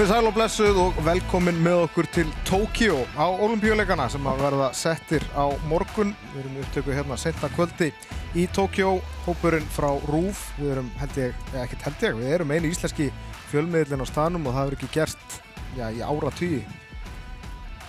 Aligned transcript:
Komið 0.00 0.14
sæl 0.14 0.26
og 0.30 0.32
blessuð 0.32 0.78
og 0.80 0.98
velkomin 1.04 1.58
með 1.60 1.82
okkur 1.82 2.06
til 2.08 2.30
Tókíó 2.48 3.02
á 3.20 3.28
olimpíuleikana 3.28 4.06
sem 4.08 4.24
að 4.30 4.38
verða 4.46 4.68
settir 4.72 5.26
á 5.36 5.44
morgun. 5.68 6.14
Við 6.32 6.38
erum 6.40 6.54
upptökuð 6.62 6.96
hérna 6.96 7.18
senta 7.20 7.50
kvöldi 7.52 7.90
í 8.32 8.46
Tókíó, 8.48 8.94
hópurinn 9.26 9.68
frá 9.68 9.90
RÚF. 10.08 10.40
Við 10.56 10.72
erum 10.72 10.88
held 11.02 11.20
ég, 11.20 11.44
eða 11.50 11.66
ekkert 11.66 11.84
held 11.84 12.06
ég, 12.06 12.16
við 12.16 12.32
erum 12.38 12.56
eini 12.56 12.72
íslenski 12.72 13.10
fjölmiðlinn 13.50 14.00
á 14.00 14.08
stanum 14.08 14.48
og 14.48 14.56
það 14.56 14.70
hefur 14.70 14.78
ekki 14.78 14.90
gerst 14.96 15.36
já, 15.76 15.84
í 15.92 16.00
ára 16.00 16.32
tíu. 16.40 16.64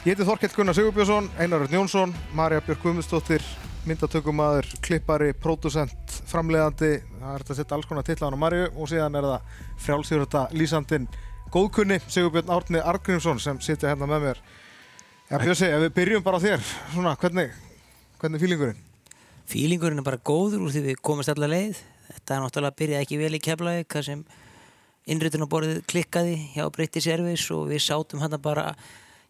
Ég 0.03 0.11
heiti 0.11 0.27
Þorkell 0.27 0.53
Gunnar 0.57 0.81
Sigurbjörnsson, 0.81 1.31
Einar 1.39 1.63
Örn 1.63 1.79
Jónsson, 1.79 2.19
Marja 2.35 2.59
Björk 2.67 2.83
Guðmundsdóttir, 2.83 3.47
myndatökumadur, 3.87 4.67
klippari, 4.83 5.31
pródusent, 5.31 6.19
framleiðandi. 6.27 6.93
Það 7.21 7.33
er 7.33 7.47
þetta 7.47 7.55
að 7.55 7.63
setja 7.63 7.79
alls 7.79 7.87
konar 7.87 8.03
tilla 8.03 8.27
á 8.27 8.27
hann 8.27 8.35
á 8.35 8.43
Marju 8.43 8.71
og 8.75 8.91
síðan 8.91 9.15
er 9.15 9.31
það 9.31 9.59
frjálsýröta 9.87 10.47
lýsandinn 10.51 11.07
góðkunni 11.51 11.97
Sigurbjörn 12.07 12.51
Árni 12.53 12.79
Argrímsson 12.79 13.39
sem 13.43 13.57
sitja 13.59 13.89
hérna 13.91 14.07
með 14.07 14.23
mér. 14.23 14.37
Já, 15.27 15.35
Björsi, 15.39 15.67
ef 15.67 15.81
við 15.83 15.93
byrjum 15.97 16.23
bara 16.23 16.39
þér, 16.43 16.63
svona, 16.93 17.11
hvernig, 17.19 17.51
hvernig 18.21 18.37
er 18.37 18.43
fílingurinn? 18.45 18.79
Fílingurinn 19.51 19.99
er 19.99 20.07
bara 20.07 20.19
góður 20.19 20.63
úr 20.65 20.71
því 20.71 20.83
við 20.85 21.01
komast 21.03 21.31
allar 21.33 21.51
leið. 21.51 21.81
Þetta 22.07 22.35
er 22.35 22.43
náttúrulega 22.45 22.71
að 22.71 22.79
byrja 22.81 23.01
ekki 23.03 23.19
vel 23.19 23.35
í 23.35 23.41
keflaði, 23.43 23.85
hvað 23.91 24.07
sem 24.07 24.23
innréttunarborðið 25.11 25.81
klikkaði 25.91 26.37
hjá 26.55 26.65
British 26.75 27.11
Airways 27.11 27.45
og 27.51 27.67
við 27.71 27.83
sátum 27.83 28.23
hann 28.23 28.37
bara, 28.43 28.69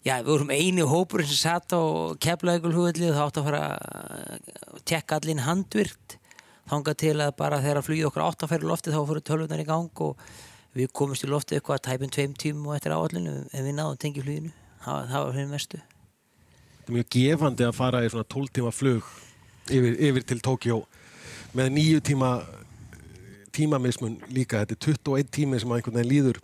já, 0.06 0.20
við 0.20 0.32
vorum 0.34 0.54
eini 0.54 0.86
hópur 0.86 1.26
sem 1.26 1.42
satt 1.42 1.74
á 1.74 1.82
keflaðegulhugvelli 2.22 3.10
og 3.10 3.18
það 3.18 3.26
átt 3.26 3.42
að 3.42 3.50
fara 3.50 3.64
að 3.72 4.86
tekka 4.94 5.18
allin 5.18 5.46
handvirt. 5.48 6.18
Þánga 6.70 6.98
til 7.02 7.18
að 7.18 7.36
bara 7.42 7.62
þegar 7.66 7.86
flugið 7.86 8.12
okkur 8.12 8.28
átt 8.28 8.46
að 8.46 8.54
færa 8.54 8.70
loftið 8.70 8.98
þá 8.98 9.02
fóru 9.10 9.26
tölvunar 9.26 9.66
í 9.66 9.68
gang 9.68 10.06
og 10.06 10.26
við 10.78 10.92
komumst 10.96 11.26
í 11.26 11.30
loftið 11.30 11.60
eitthvað 11.60 11.84
tæpum 11.88 12.12
tveim 12.14 12.34
tímum 12.40 12.70
og 12.72 12.78
eftir 12.78 12.96
áallinu 12.96 13.34
en 13.44 13.66
við 13.66 13.76
náðum 13.78 14.00
tengi 14.00 14.24
fluginu. 14.24 14.54
Það, 14.82 15.10
það 15.12 15.26
var 15.26 15.36
fyrir 15.36 15.52
mestu. 15.52 15.82
Þetta 16.78 16.92
er 16.92 16.98
mjög 16.98 17.10
gefandi 17.16 17.68
að 17.68 17.78
fara 17.78 18.02
í 18.02 18.12
svona 18.12 18.28
12 18.34 18.54
tíma 18.58 18.74
flug 18.74 19.10
yfir, 19.70 19.98
yfir 20.10 20.28
til 20.32 20.40
Tókjó 20.42 20.78
með 21.58 21.74
nýju 21.76 22.04
tíma 22.08 22.32
tímamismun 23.54 24.20
líka. 24.32 24.64
Þetta 24.64 24.78
er 24.78 24.84
21 24.88 25.34
tími 25.36 25.60
sem 25.62 25.74
einhvern 25.76 26.00
veginn 26.00 26.12
líður 26.12 26.40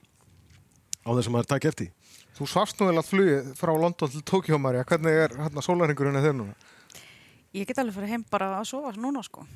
á 1.08 1.10
þess 1.16 1.30
að 1.30 1.34
maður 1.38 1.52
takk 1.54 1.70
eftir. 1.72 1.94
Þú 2.38 2.50
svast 2.52 2.78
nú 2.78 2.90
vel 2.92 3.00
að 3.00 3.08
flugið 3.10 3.54
frá 3.58 3.72
London 3.74 4.12
til 4.14 4.26
Tókjó, 4.28 4.60
Marja 4.62 4.84
hvernig 4.86 5.22
er 5.24 5.38
hérna 5.40 5.64
sólarhingurinn 5.66 6.20
þeir 6.22 6.36
núna? 6.38 6.58
Ég 7.56 7.66
get 7.66 7.80
alveg 7.82 7.96
fyrir 7.96 8.12
heim 8.12 8.26
bara 8.30 8.52
að 8.60 8.68
sofa 8.70 8.92
núna 9.00 9.24
sko. 9.26 9.48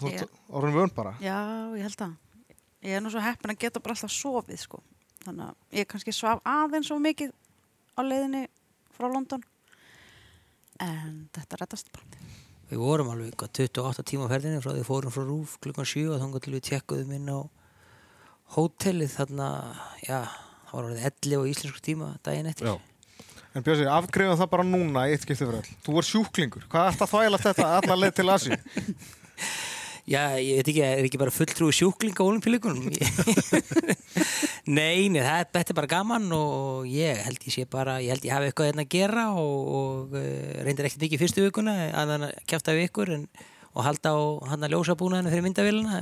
Þú 0.00 0.08
ert 0.10 0.40
orðin 0.50 0.74
vön 0.74 0.94
bara? 0.96 1.12
Já, 1.22 1.36
ég 1.78 1.84
held 1.86 2.02
að 2.08 2.16
ég 2.86 2.96
er 2.98 3.04
nú 3.04 3.12
svo 3.12 3.22
heppin 3.22 3.54
að 3.54 3.60
geta 3.64 3.82
bara 3.82 3.96
alltaf 3.96 4.14
sofið 4.14 4.62
sko. 4.62 4.82
þannig 5.24 5.50
að 5.50 5.78
ég 5.80 5.88
kannski 5.90 6.14
svaf 6.14 6.42
aðeins 6.46 6.90
svo 6.90 6.98
mikið 7.02 7.32
á 7.98 8.00
leiðinni 8.06 8.46
frá 8.94 9.08
London 9.10 9.42
en 10.78 11.28
þetta 11.34 11.62
rettast 11.62 11.90
bara 11.92 12.06
Við 12.68 12.82
vorum 12.82 13.08
alveg 13.08 13.32
28 13.40 14.02
tíma 14.04 14.26
ferðinni 14.28 14.60
frá 14.60 14.74
því 14.74 14.82
fórum 14.84 15.12
frá 15.12 15.22
Rúf 15.24 15.54
klukkan 15.64 15.88
7 15.88 16.10
og 16.12 16.20
þá 16.20 16.42
til 16.44 16.52
við 16.52 16.66
tjekkuðum 16.66 17.14
inn 17.16 17.30
á 17.32 17.40
hótelið 18.56 19.14
þarna, 19.14 19.48
já, 20.04 20.18
það 20.68 20.74
var 20.74 20.88
alveg 20.90 21.06
11 21.08 21.38
og 21.38 21.48
íslensku 21.48 21.80
tíma 21.84 22.10
daginn 22.24 22.50
eftir. 22.50 22.68
Já. 22.68 22.76
En 23.56 23.64
Björsi, 23.64 23.86
afgreifum 23.88 24.36
það 24.36 24.50
bara 24.52 24.66
núna 24.68 25.06
í 25.08 25.14
eitt 25.14 25.24
skiptið 25.24 25.48
fyrir 25.48 25.58
all. 25.62 25.78
Þú 25.86 25.96
er 25.96 26.08
sjúklingur. 26.10 26.68
Hvað 26.68 26.90
er 26.90 26.98
þetta 26.98 27.08
þvæla 27.14 27.40
þetta 27.46 27.70
allar 27.78 28.00
leið 28.02 28.14
til 28.18 28.28
Asi? 28.34 28.58
Já, 30.08 30.38
ég 30.40 30.62
veit 30.62 30.68
ekki, 30.72 30.80
er 30.86 31.04
ekki 31.04 31.18
bara 31.20 31.32
fulltrúi 31.34 31.74
sjúklinga 31.76 32.24
á 32.24 32.28
olimpíuleikunum? 32.30 32.86
nei, 34.78 35.10
nei, 35.12 35.20
það, 35.20 35.42
þetta 35.52 35.74
er 35.74 35.76
bara 35.76 35.90
gaman 35.90 36.30
og 36.32 36.88
ég 36.88 37.20
held 37.26 37.44
ég 37.44 37.52
sé 37.52 37.66
bara, 37.68 37.98
ég 38.00 38.14
held 38.14 38.24
ég 38.24 38.32
hafi 38.32 38.48
eitthvað 38.48 38.70
hérna 38.70 38.86
að 38.86 38.94
gera 38.94 39.26
og, 39.36 39.68
og 39.80 40.16
uh, 40.16 40.62
reyndir 40.64 40.88
ekkert 40.88 41.04
mikið 41.04 41.24
fyrstu 41.24 41.44
vikuna 41.44 41.76
að 41.92 42.14
hann 42.14 42.26
kæft 42.48 42.72
af 42.72 42.80
ykkur 42.86 43.12
en, 43.18 43.28
og 43.78 43.86
halda 43.86 44.10
á 44.10 44.18
hann 44.50 44.66
að 44.66 44.74
ljósa 44.74 44.96
búnaðinu 44.98 45.30
fyrir 45.30 45.44
myndavélina, 45.46 46.00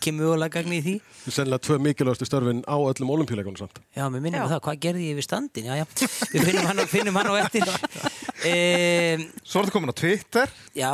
kemur 0.00 0.30
við 0.30 0.34
alveg 0.38 0.54
gagni 0.54 0.78
í 0.80 0.84
því. 0.86 0.94
Er 1.28 1.36
sennilega 1.36 1.64
tvö 1.66 1.76
mikilvægastu 1.84 2.28
störfin 2.28 2.62
á 2.64 2.76
öllum 2.80 3.12
olimpíuleikunum 3.12 3.60
samt. 3.60 3.82
Já, 3.92 4.06
mér 4.08 4.24
minnum 4.24 4.48
það, 4.48 4.62
hvað 4.64 4.80
gerði 4.86 5.10
ég 5.10 5.20
við 5.20 5.26
standin? 5.28 5.68
Já, 5.68 5.76
já, 5.82 5.86
við 6.32 6.48
finnum 6.48 6.70
hann, 6.70 6.82
finnum 6.88 7.20
hann 7.20 7.28
á 7.28 7.34
eftir. 7.44 7.68
Um, 8.40 9.26
Svo 9.44 9.60
er 9.60 9.66
þetta 9.66 9.72
komin 9.74 9.92
á 9.92 10.00
Twitter 10.00 10.52
Já, 10.72 10.92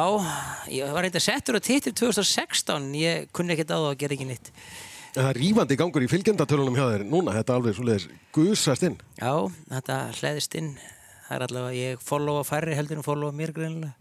ég 0.66 0.88
var 0.90 1.04
reynda 1.06 1.20
settur 1.22 1.54
á 1.54 1.62
Twitter 1.62 1.94
2016 1.94 2.88
ég 2.98 3.28
kunni 3.30 3.54
ekkert 3.54 3.70
á 3.70 3.78
það 3.78 3.86
að 3.92 4.00
gera 4.00 4.16
ekki 4.16 4.26
nýtt 4.26 4.50
Það 5.14 5.28
er 5.28 5.38
rífandi 5.38 5.76
gangur 5.78 6.02
í 6.02 6.08
fylgjendatölunum 6.10 6.74
hjá 6.74 6.88
þér 6.90 7.04
núna, 7.06 7.36
þetta 7.36 7.54
er 7.54 7.60
alveg 7.60 7.76
svoleiðis 7.78 8.08
gusast 8.34 8.82
inn 8.88 8.98
Já, 9.20 9.30
þetta 9.76 9.98
hlæðist 10.18 10.58
inn 10.58 10.72
það 11.28 11.36
er 11.36 11.46
allavega, 11.46 11.78
ég 11.78 12.02
followa 12.02 12.42
færri 12.48 12.74
heldur 12.74 12.98
en 12.98 13.06
followa 13.06 13.36
mér 13.38 13.54
greinilega 13.54 13.94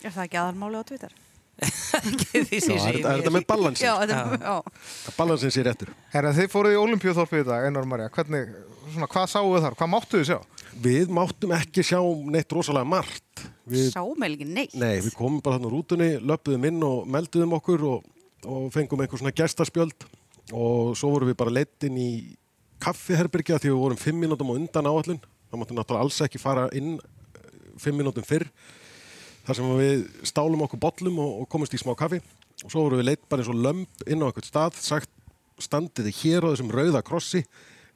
Er 0.00 0.16
það 0.16 0.24
ekki 0.24 0.40
aðalmáli 0.40 0.80
á 0.80 0.84
Twitter? 0.88 1.12
Er 1.60 2.46
þetta 2.48 3.32
með 3.34 3.46
balansin? 3.50 3.84
Já, 3.84 3.92
þetta, 4.00 4.38
já. 4.40 5.14
Balansin 5.18 5.52
sé 5.54 5.64
réttur. 5.66 5.90
Herra, 6.14 6.32
þið 6.36 6.48
fóruð 6.52 6.76
í 6.76 6.78
Olimpíuþorpið 6.80 7.42
í 7.42 7.48
dag, 7.50 7.66
Einar 7.68 7.88
Marja 7.90 8.12
hvernig, 8.14 8.54
svona, 8.94 9.10
hvað 9.12 9.26
sáu 9.34 9.50
þar? 9.56 9.76
Hvað 9.80 9.92
máttu 9.94 10.20
þið 10.20 10.30
sjá? 10.30 10.38
Við 10.80 11.12
máttum 11.12 11.52
ekki 11.56 11.84
sjá 11.84 11.98
neitt 12.32 12.54
rosalega 12.56 12.88
margt. 12.88 13.44
Við, 13.70 13.90
Sáum 13.92 14.24
ekki 14.26 14.48
neitt. 14.48 14.78
Nei, 14.78 15.02
við 15.04 15.12
komum 15.18 15.42
bara 15.44 15.58
þarna 15.58 15.68
úr 15.68 15.76
rútunni, 15.76 16.10
löpuðum 16.30 16.66
inn 16.70 16.80
og 16.86 17.10
melduðum 17.10 17.58
okkur 17.58 17.86
og, 17.90 18.08
og 18.46 18.70
fengum 18.74 19.04
einhver 19.04 19.20
svona 19.20 19.36
gestaspjöld 19.36 20.08
og 20.56 20.96
svo 20.98 21.12
vorum 21.14 21.30
við 21.30 21.38
bara 21.38 21.54
leittinn 21.54 21.98
í 22.00 22.10
kaffiherbergja 22.82 23.60
því 23.60 23.72
við 23.72 23.82
vorum 23.82 24.00
fimm 24.00 24.20
mínútum 24.22 24.50
á 24.50 24.56
undan 24.56 24.88
áallin 24.88 25.20
það 25.20 25.60
máttum 25.60 25.78
náttúrulega 25.78 26.06
alls 26.06 26.20
ekki 26.24 26.40
fara 26.40 26.68
inn 26.76 26.94
eh, 26.96 27.50
fimm 27.80 28.00
mínútum 28.00 28.26
fyrr 28.26 28.48
þar 29.46 29.58
sem 29.58 29.72
við 29.80 30.04
stálum 30.28 30.64
okkur 30.66 30.82
bollum 30.82 31.18
og, 31.22 31.32
og 31.42 31.50
komumst 31.52 31.74
í 31.76 31.80
smá 31.80 31.94
kaffi. 31.98 32.20
Og 32.64 32.68
svo 32.68 32.84
vorum 32.84 33.00
við 33.00 33.08
leitt 33.08 33.24
bara 33.30 33.42
eins 33.42 33.50
og 33.52 33.60
lömp 33.60 34.04
inn 34.06 34.22
á 34.22 34.28
eitthvað 34.28 34.48
stað 34.50 34.78
sagt 34.84 35.10
standiði 35.60 36.12
hér 36.22 36.46
á 36.46 36.52
þessum 36.52 36.72
rauða 36.72 37.02
krossi. 37.04 37.44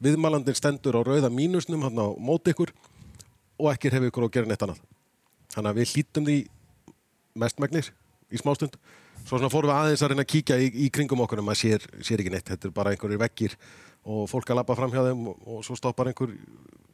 Viðmalandin 0.05 0.57
stendur 0.57 0.99
á 1.01 1.03
rauða 1.05 1.31
mínusnum 1.33 1.85
hann 1.85 2.01
á 2.01 2.09
móti 2.17 2.55
ykkur 2.55 2.73
og 3.61 3.71
ekki 3.73 3.93
hefur 3.93 4.11
ykkur 4.11 4.27
að 4.29 4.35
gera 4.37 4.51
neitt 4.51 4.65
annað. 4.65 4.83
Þannig 5.55 5.71
að 5.71 5.81
við 5.81 5.95
hlítum 5.95 6.29
því 6.29 6.37
mestmægnir 7.39 7.91
í 8.35 8.41
smástund. 8.41 8.77
Svo 9.25 9.39
svona 9.39 9.53
fórum 9.53 9.71
við 9.71 9.79
aðeins 9.79 10.03
að 10.05 10.13
reyna 10.13 10.25
að 10.25 10.33
kíkja 10.35 10.59
í, 10.61 10.69
í 10.85 10.91
kringum 10.93 11.23
okkur 11.25 11.41
en 11.41 11.47
maður 11.47 11.61
sér, 11.63 11.87
sér 12.05 12.21
ekki 12.21 12.33
neitt, 12.35 12.49
þetta 12.51 12.69
er 12.69 12.75
bara 12.77 12.93
einhverjir 12.93 13.23
vekkir 13.23 13.55
og 14.05 14.27
fólk 14.29 14.51
að 14.51 14.59
lappa 14.61 14.77
fram 14.77 14.93
hjá 14.93 15.01
þeim 15.07 15.23
og, 15.31 15.39
og 15.49 15.63
svo 15.65 15.77
stoppar 15.79 16.11
einhver 16.11 16.35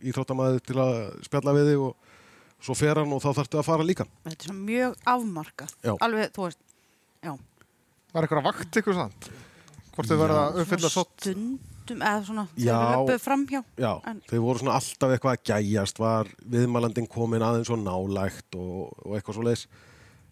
íþróttamæður 0.07 0.63
til 0.69 0.77
að 0.79 0.99
spjalla 1.27 1.55
við 1.57 1.73
þig 1.73 1.87
og 1.89 2.10
svo 2.61 2.77
fer 2.79 3.01
hann 3.01 3.13
og 3.17 3.23
þá 3.25 3.31
þarftu 3.41 3.61
að 3.61 3.67
fara 3.71 3.87
líka. 3.87 4.07
Þetta 4.27 4.37
er 4.37 4.49
svona 4.51 4.65
mjög 4.69 4.97
afmarkað. 5.15 5.75
Já. 5.87 5.95
Alveg, 6.07 6.33
þú 6.37 6.47
veist, 6.47 6.61
já. 7.25 7.33
Var 8.13 8.27
eitthvað 8.27 8.47
vakt 8.51 8.81
ykkur 8.83 8.97
sann? 9.01 9.13
Hvort 9.95 10.09
þið 10.11 10.21
verða 10.25 10.41
að 10.49 10.63
uppfylla 10.65 10.91
svo 10.93 11.05
Stundum, 11.21 12.03
eða 12.07 12.25
svona, 12.27 12.43
Já. 12.55 12.71
þegar 12.71 12.81
við 12.81 12.97
löpuðum 13.01 13.23
framhjá. 13.25 13.61
Já, 13.83 13.93
En- 14.07 14.21
þau 14.31 14.39
voru 14.45 14.59
svona 14.63 14.75
alltaf 14.79 15.11
eitthvað 15.15 15.37
að 15.37 15.47
gæjast 15.51 15.99
var 15.99 16.29
viðmælandin 16.47 17.09
komin 17.11 17.43
aðeins 17.43 17.71
og 17.75 17.81
nálægt 17.83 18.55
og, 18.55 18.93
og 19.05 19.17
eitthvað 19.19 19.35
svo 19.35 19.47
leiðis 19.49 19.65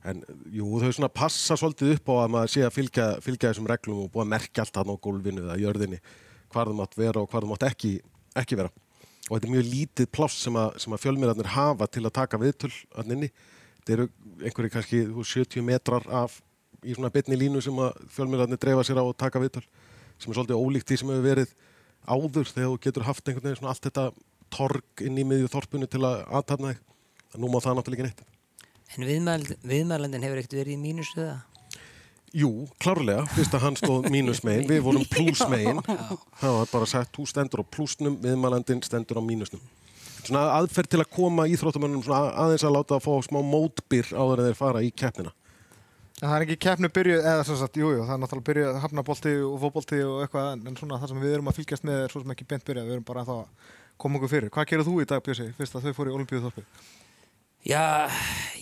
en 0.07 0.23
jú, 0.55 0.69
þau 0.79 0.93
svona 0.95 1.09
passa 1.11 1.57
svolítið 1.59 1.97
upp 1.97 2.07
á 2.09 2.15
að 2.23 2.31
maður 2.37 2.53
sé 2.55 2.63
að 2.63 2.77
fylgja, 2.77 3.07
fylgja 3.25 3.51
þessum 3.51 3.67
reglum 3.69 4.05
og 4.05 4.13
búið 4.15 4.23
að 4.29 4.31
merkja 4.37 4.63
allt 4.63 4.79
hann 4.79 4.93
á 4.95 4.97
gólfinu 5.03 5.43
eða 5.43 5.59
jörðinni 5.59 5.99
hvar 6.55 6.71
það 6.71 6.79
mátt 6.79 6.95
vera 6.97 7.21
og 7.25 7.29
hvar 7.33 7.43
það 7.43 7.51
mátt 7.51 7.67
ekki, 7.73 7.91
ekki 8.39 8.57
vera 8.61 8.71
og 9.29 9.37
þetta 9.37 9.49
er 9.49 9.55
mjög 9.55 9.71
lítið 9.73 10.11
pláss 10.15 10.43
sem 10.43 10.57
að, 10.57 10.79
að 10.89 11.03
fjölmiðlarnir 11.05 11.53
hafa 11.53 11.89
til 11.93 12.05
að 12.05 12.17
taka 12.19 12.41
viðtöl 12.41 12.73
hann 12.97 13.17
inni, 13.17 13.31
þetta 13.81 13.97
eru 13.97 14.09
einhverju 14.43 14.75
kannski 14.75 15.03
þú 15.11 15.21
veist, 15.21 15.37
70 15.37 15.67
metrar 15.69 16.09
af 16.09 16.41
í 16.85 16.95
svona 16.95 17.13
bitni 17.13 17.39
línu 17.39 17.63
sem 17.65 17.83
að 17.83 17.99
fjölmiðlarnir 18.15 18.61
dreifa 18.63 18.87
sér 18.87 19.03
á 19.03 19.05
og 19.05 19.17
taka 19.19 19.43
viðtöl 19.43 19.65
sem 20.19 20.33
er 20.33 20.39
svolítið 20.39 20.63
ólíkt 20.63 20.89
því 20.89 21.01
sem 21.01 21.13
hefur 21.13 21.27
verið 21.27 21.55
áður 22.09 22.49
þegar 22.49 22.73
þú 22.73 22.81
getur 22.87 23.07
haft 23.07 23.29
einhvern 23.29 23.47
veginn 23.49 23.61
svona 23.61 23.75
allt 23.75 23.85
þetta 23.89 24.07
torg 24.55 25.05
inn 25.05 25.19
í 25.21 25.27
miðju 25.29 25.51
þorpunu 25.53 25.89
til 25.91 26.03
að 26.09 26.25
aðtapna 26.39 26.73
þig. 26.73 26.83
Nú 27.39 27.51
má 27.53 27.59
það 27.61 27.79
náttúrulega 27.79 28.09
ekki 28.09 28.09
neitt. 28.09 28.23
En 28.97 29.05
viðmæl, 29.05 29.43
viðmælandin 29.69 30.25
hefur 30.25 30.41
ekkert 30.41 30.57
verið 30.63 30.79
í 30.79 30.81
mínus 30.81 31.11
eða? 31.17 31.37
Jú, 32.37 32.69
klárlega, 32.83 33.25
fyrst 33.33 33.55
að 33.57 33.63
hann 33.65 33.77
stóð 33.81 34.09
mínusmegin, 34.13 34.67
við 34.69 34.83
vorum 34.85 35.05
plusmegin. 35.09 35.81
Það 36.41 36.57
var 36.59 36.71
bara 36.73 36.89
sagt, 36.91 37.15
þú 37.17 37.25
stendur 37.31 37.63
á 37.65 37.71
plusnum, 37.73 38.19
viðmælandin 38.21 38.83
stendur 38.85 39.21
á 39.21 39.23
mínusnum. 39.25 39.63
Svona 40.27 40.45
aðferð 40.59 40.93
til 40.93 41.01
að 41.01 41.11
koma 41.15 41.47
íþróttamönnum 41.49 42.03
svona 42.05 42.35
aðeins 42.45 42.67
að 42.69 42.75
láta 42.75 42.99
að 42.99 43.07
fá 43.07 43.13
smá 43.25 43.39
mótbyr 43.41 44.11
áður 44.13 44.43
en 44.43 44.49
þeir 44.51 44.59
fara 44.59 44.85
í 44.85 44.91
keppnina. 44.93 45.33
En 46.19 46.27
það 46.27 46.35
er 46.35 46.45
ekki 46.45 46.59
keppnu 46.67 46.91
byrjuð, 46.93 47.25
eða 47.31 47.43
sem 47.47 47.59
sagt, 47.61 47.79
jújú, 47.79 47.95
jú, 47.95 48.05
það 48.05 48.15
er 48.17 48.23
náttúrulega 48.25 48.49
byrjuð 48.51 48.79
hafnabolti 48.83 49.35
og 49.47 49.59
fótbolti 49.63 50.01
og 50.03 50.23
eitthvað, 50.25 50.49
en, 50.57 50.65
en 50.67 50.79
svona 50.81 50.99
það 50.99 51.13
sem 51.13 51.21
við 51.23 51.37
erum 51.37 51.51
að 51.53 51.61
fylgjast 51.61 51.87
með 51.87 52.01
er 52.03 52.13
svo 52.13 52.23
sem 52.25 52.33
ekki 52.35 52.47
bent 52.51 52.67
byrjað, 52.67 52.89
við 52.89 52.97
erum 52.97 53.07
bara 53.07 53.23
að 53.23 53.45
koma 54.03 54.19
okkur 54.19 54.33
fyrir. 54.33 54.51
Hvað 54.53 54.73
gerir 54.73 54.89
þú 54.89 54.97
í 54.99 55.07
dag, 55.09 55.23
Björsi, 55.23 55.47
fyrst 55.55 55.79
að 55.79 55.87
þau 55.87 55.95
fóru 55.95 56.11
í 56.11 56.17
Olimpíuþorpið? 56.19 56.83
Já, 57.67 58.09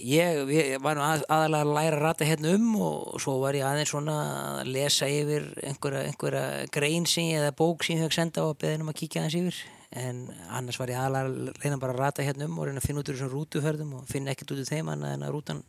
ég, 0.00 0.38
ég 0.50 0.80
var 0.82 0.96
nú 0.98 1.02
að, 1.04 1.22
aðalega 1.30 1.62
að 1.66 1.72
læra 1.76 1.96
að 1.98 2.02
rata 2.02 2.26
hérna 2.26 2.54
um 2.56 2.70
og 2.80 3.20
svo 3.22 3.36
var 3.42 3.54
ég 3.54 3.66
aðeins 3.68 3.92
svona 3.92 4.14
að 4.62 4.70
lesa 4.72 5.06
yfir 5.12 5.44
einhverja, 5.68 6.06
einhverja 6.08 6.44
grein 6.74 7.06
sem 7.06 7.28
ég 7.28 7.42
eða 7.42 7.52
bók 7.58 7.84
sem 7.86 7.98
ég 8.00 8.06
hef 8.06 8.16
senda 8.16 8.42
á 8.42 8.46
að 8.48 8.56
beða 8.64 8.80
um 8.82 8.90
að 8.90 8.98
kíkja 9.02 9.22
aðeins 9.26 9.36
yfir 9.38 9.60
en 10.02 10.24
annars 10.58 10.80
var 10.80 10.90
ég 10.90 10.98
aðalega 10.98 11.28
að 11.28 11.62
reyna 11.62 11.78
bara 11.84 11.94
að 11.94 12.00
rata 12.02 12.24
hérna 12.26 12.48
um 12.48 12.56
og 12.58 12.66
reyna 12.66 12.82
að 12.82 12.88
finna 12.88 13.04
út 13.04 13.10
úr 13.12 13.18
þessum 13.20 13.32
rútuferðum 13.36 13.92
og 14.00 14.08
finna 14.10 14.32
ekkert 14.34 14.54
út 14.56 14.62
úr 14.64 14.70
þeim 14.72 14.90
annað 14.96 15.14
en 15.18 15.26
að 15.28 15.34
rútan 15.36 15.60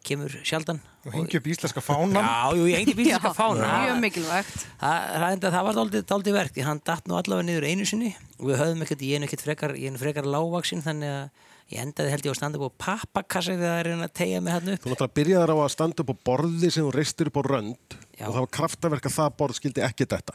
kemur 0.00 0.32
sjaldan 0.48 0.80
Og 1.04 1.12
hengi 1.12 1.36
upp 1.36 1.46
íslenska 1.52 1.82
fánan. 1.84 2.16
Já, 2.24 2.56
jú, 2.56 2.64
ég 2.72 2.80
hengi 2.80 2.94
bílska 2.96 3.30
fána 3.36 3.68
Mjög 3.84 3.98
mikilvægt. 4.00 4.62
Það, 4.80 4.96
það, 5.12 5.26
enda- 5.36 5.50
það 5.54 5.66
var 5.68 5.76
daldið, 5.78 6.04
daldið 6.08 6.36
verk 6.40 6.54
því 6.56 6.64
hann 6.66 6.80
datt 6.88 7.06
nú 7.08 7.18
allavega 7.20 7.46
niður 7.50 7.66
einu 7.68 7.86
sinni 7.88 8.10
og 8.40 8.48
við 8.48 8.60
höfðum 8.64 8.84
ekkert, 8.86 9.04
ég 9.04 9.16
er 9.18 9.20
nú 9.22 9.28
ekkert 9.28 9.44
frekar, 9.44 9.74
ég 9.76 9.90
er 9.90 9.94
nú 9.94 10.00
frekar 10.00 10.24
lágvaksinn 10.32 10.84
þannig 10.88 11.12
að 11.18 11.48
ég 11.70 11.82
endaði 11.84 12.10
held 12.14 12.26
ég 12.26 12.30
á 12.30 12.34
að 12.34 12.40
standa 12.40 12.58
upp 12.60 12.74
á 12.74 12.80
pappakassa 12.84 13.54
þegar 13.54 13.70
það 13.70 13.80
er 13.80 14.04
að 14.06 14.14
tegja 14.20 14.40
mig 14.42 14.54
hann 14.56 14.72
upp 14.74 14.84
Þú 14.84 14.92
náttúrulega 14.92 15.16
byrjaðar 15.20 15.52
á 15.54 15.56
að 15.62 15.72
standa 15.74 16.04
upp 16.04 16.10
á 16.10 16.16
borði 16.30 16.70
sem 16.74 16.86
þú 16.86 16.94
reistir 16.96 17.30
upp 17.30 17.38
á 17.38 17.42
rönd 17.46 17.98
Já. 18.18 18.24
og 18.26 18.32
það 18.34 18.40
var 18.40 18.50
kraftaverk 18.58 19.06
að 19.10 19.14
það 19.18 19.36
borð 19.38 19.60
skildi 19.60 19.84
ekki 19.86 20.08
þetta. 20.10 20.34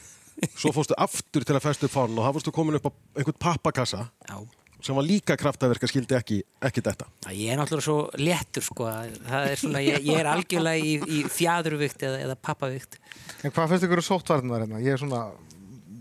Svo 0.60 0.74
fórstu 0.76 0.98
aftur 1.00 1.46
til 1.46 1.56
að 1.56 1.64
festu 1.64 1.88
upp 1.88 1.94
fánan 1.94 2.20
og 2.20 2.26
það 2.28 2.36
fórstu 2.38 2.54
komin 2.58 2.78
upp 2.80 2.90
á 2.90 2.92
einhvern 3.20 3.40
pappakassa 3.46 4.02
Já, 4.28 4.36
sem 4.84 4.98
var 4.98 5.06
líka 5.08 5.38
kraftaverk 5.40 5.86
að 5.86 5.92
skildi 5.94 6.18
ekki, 6.18 6.38
ekki 6.68 6.84
þetta. 6.84 7.08
Já, 7.24 7.30
ég 7.32 7.54
er 7.54 7.60
náttúrulega 7.62 7.86
svo 7.86 7.96
léttur 8.20 8.66
sko 8.66 8.90
er 8.90 9.56
svona, 9.56 9.80
ég, 9.80 10.04
ég 10.04 10.20
er 10.20 10.28
algjörlega 10.28 10.84
í, 10.84 10.98
í 11.00 11.24
fjadurvikt 11.32 12.04
eða, 12.04 12.20
eða 12.26 12.36
pappavikt 12.44 12.98
En 13.40 13.54
hvað 13.54 13.72
finnst 13.72 13.88
ykkur 13.88 14.02
um 14.04 14.08
sóttvarnar 14.10 14.66
hérna? 14.66 14.82
Ég 14.84 14.98
er 14.98 15.00
svona, 15.00 15.22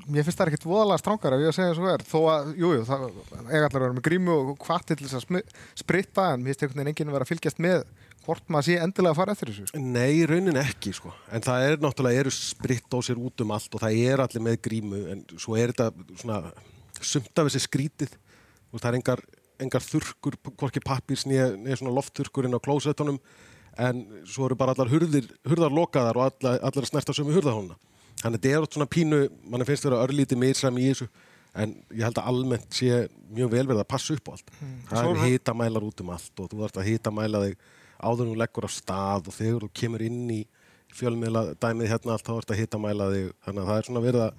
mér 0.07 0.25
finnst 0.25 0.39
það 0.39 0.51
ekkert 0.51 0.65
voðalega 0.67 1.01
strángar 1.01 1.35
ef 1.35 1.43
ég 1.43 1.51
að 1.51 1.57
segja 1.57 1.75
svo 1.77 1.89
er. 1.91 2.03
Þó 2.07 2.17
að, 2.31 2.49
jújú, 2.59 2.79
jú, 2.79 2.85
það 2.87 3.03
eiga 3.49 3.67
allar 3.67 3.77
að 3.77 3.85
vera 3.85 3.97
með 3.97 4.05
grímu 4.07 4.33
og 4.35 4.65
hvati 4.65 4.97
til 4.97 5.07
þess 5.07 5.19
að 5.19 5.53
spritta 5.79 6.25
en 6.33 6.43
mér 6.43 6.53
finnst 6.53 6.65
einhvern 6.65 6.81
veginn 6.81 6.91
enginn 6.93 7.13
vera 7.13 7.27
að 7.27 7.31
fylgjast 7.33 7.61
með 7.63 7.85
hvort 8.23 8.51
maður 8.51 8.67
sé 8.69 8.75
endilega 8.79 9.13
að 9.13 9.19
fara 9.19 9.35
eftir 9.35 9.51
þessu. 9.51 9.69
sko. 9.69 9.81
Nei, 9.83 10.23
raunin 10.29 10.59
ekki 10.61 10.93
sko. 10.95 11.13
En 11.33 11.43
það 11.43 11.67
er 11.67 11.81
náttúrulega, 11.83 12.23
eru 12.23 12.33
spritt 12.35 12.95
á 12.95 12.99
sér 13.03 13.19
út 13.19 13.43
um 13.43 13.53
allt 13.55 13.75
og 13.75 13.83
það 13.83 14.01
er 14.07 14.23
allir 14.23 14.45
með 14.47 14.59
grímu 14.67 15.01
en 15.11 15.23
svo 15.35 15.57
er 15.59 15.73
þetta 15.73 15.89
svona 16.21 16.39
sumt 17.03 17.33
af 17.35 17.49
þessi 17.49 17.63
skrítið. 17.67 18.13
Veist, 18.71 18.83
Það 18.83 18.89
er 18.89 18.99
engar, 18.99 19.23
engar 19.61 19.83
þurrkur, 19.85 20.37
hvorki 20.57 20.83
pappirs 20.83 21.27
nýja 21.29 21.51
svona 21.77 21.95
loftþurrkur 21.99 22.47
inn 22.47 22.57
á 22.57 22.63
klósettunum 22.63 23.19
en 23.83 24.03
svo 24.29 24.47
eru 24.47 24.57
bara 24.57 24.73
allar 24.75 24.91
hurðir, 24.91 25.27
hurðar 25.49 25.73
lokaðar 25.73 26.19
og 26.19 26.29
allar, 26.29 26.59
allar 26.61 26.85
að 26.85 26.91
snerta 26.91 27.15
sömu 27.15 27.35
hurðahóna. 27.35 27.77
Þannig 28.23 28.39
að 28.39 28.41
þetta 28.47 28.55
er 28.57 28.63
oft 28.65 28.77
svona 28.77 28.89
pínu, 28.95 29.19
mann 29.51 29.65
finnst 29.67 29.83
vera 29.87 29.99
örlítið 30.05 30.39
misram 30.39 30.77
í 30.79 30.87
þessu 30.93 31.09
en 31.59 31.75
ég 31.93 32.01
held 32.07 32.17
að 32.17 32.29
almennt 32.31 32.73
sé 32.73 33.03
mjög 33.35 33.51
vel 33.53 33.65
verið 33.69 33.83
að 33.83 33.89
passa 33.93 34.15
upp 34.15 34.29
á 34.29 34.31
allt. 34.33 34.47
Það 34.89 34.97
Svo 35.03 35.11
eru 35.11 35.19
er- 35.27 35.33
hitamælar 35.35 35.83
út 35.89 36.01
um 36.01 36.09
allt 36.15 36.39
og 36.41 36.49
þú 36.49 36.61
þarfst 36.63 36.79
að 36.81 36.87
hitamæla 36.89 37.43
þig 37.43 37.57
áður 38.03 38.31
þú 38.31 38.37
leggur 38.41 38.65
á 38.65 38.71
stað 38.73 39.27
og 39.29 39.35
þegar 39.37 39.61
þú 39.67 39.69
kemur 39.81 40.01
inn 40.07 40.23
í 40.33 40.41
fjölmiðla 40.93 41.43
dæmið 41.61 41.91
hérna 41.93 42.15
allt 42.15 42.25
þá 42.27 42.33
ert 42.39 42.51
að 42.55 42.59
hitamæla 42.63 43.11
þig 43.13 43.29
þannig 43.45 43.61
að 43.63 43.69
það 43.69 43.77
er 43.81 43.87
svona 43.89 44.03
verið 44.07 44.25
að 44.25 44.33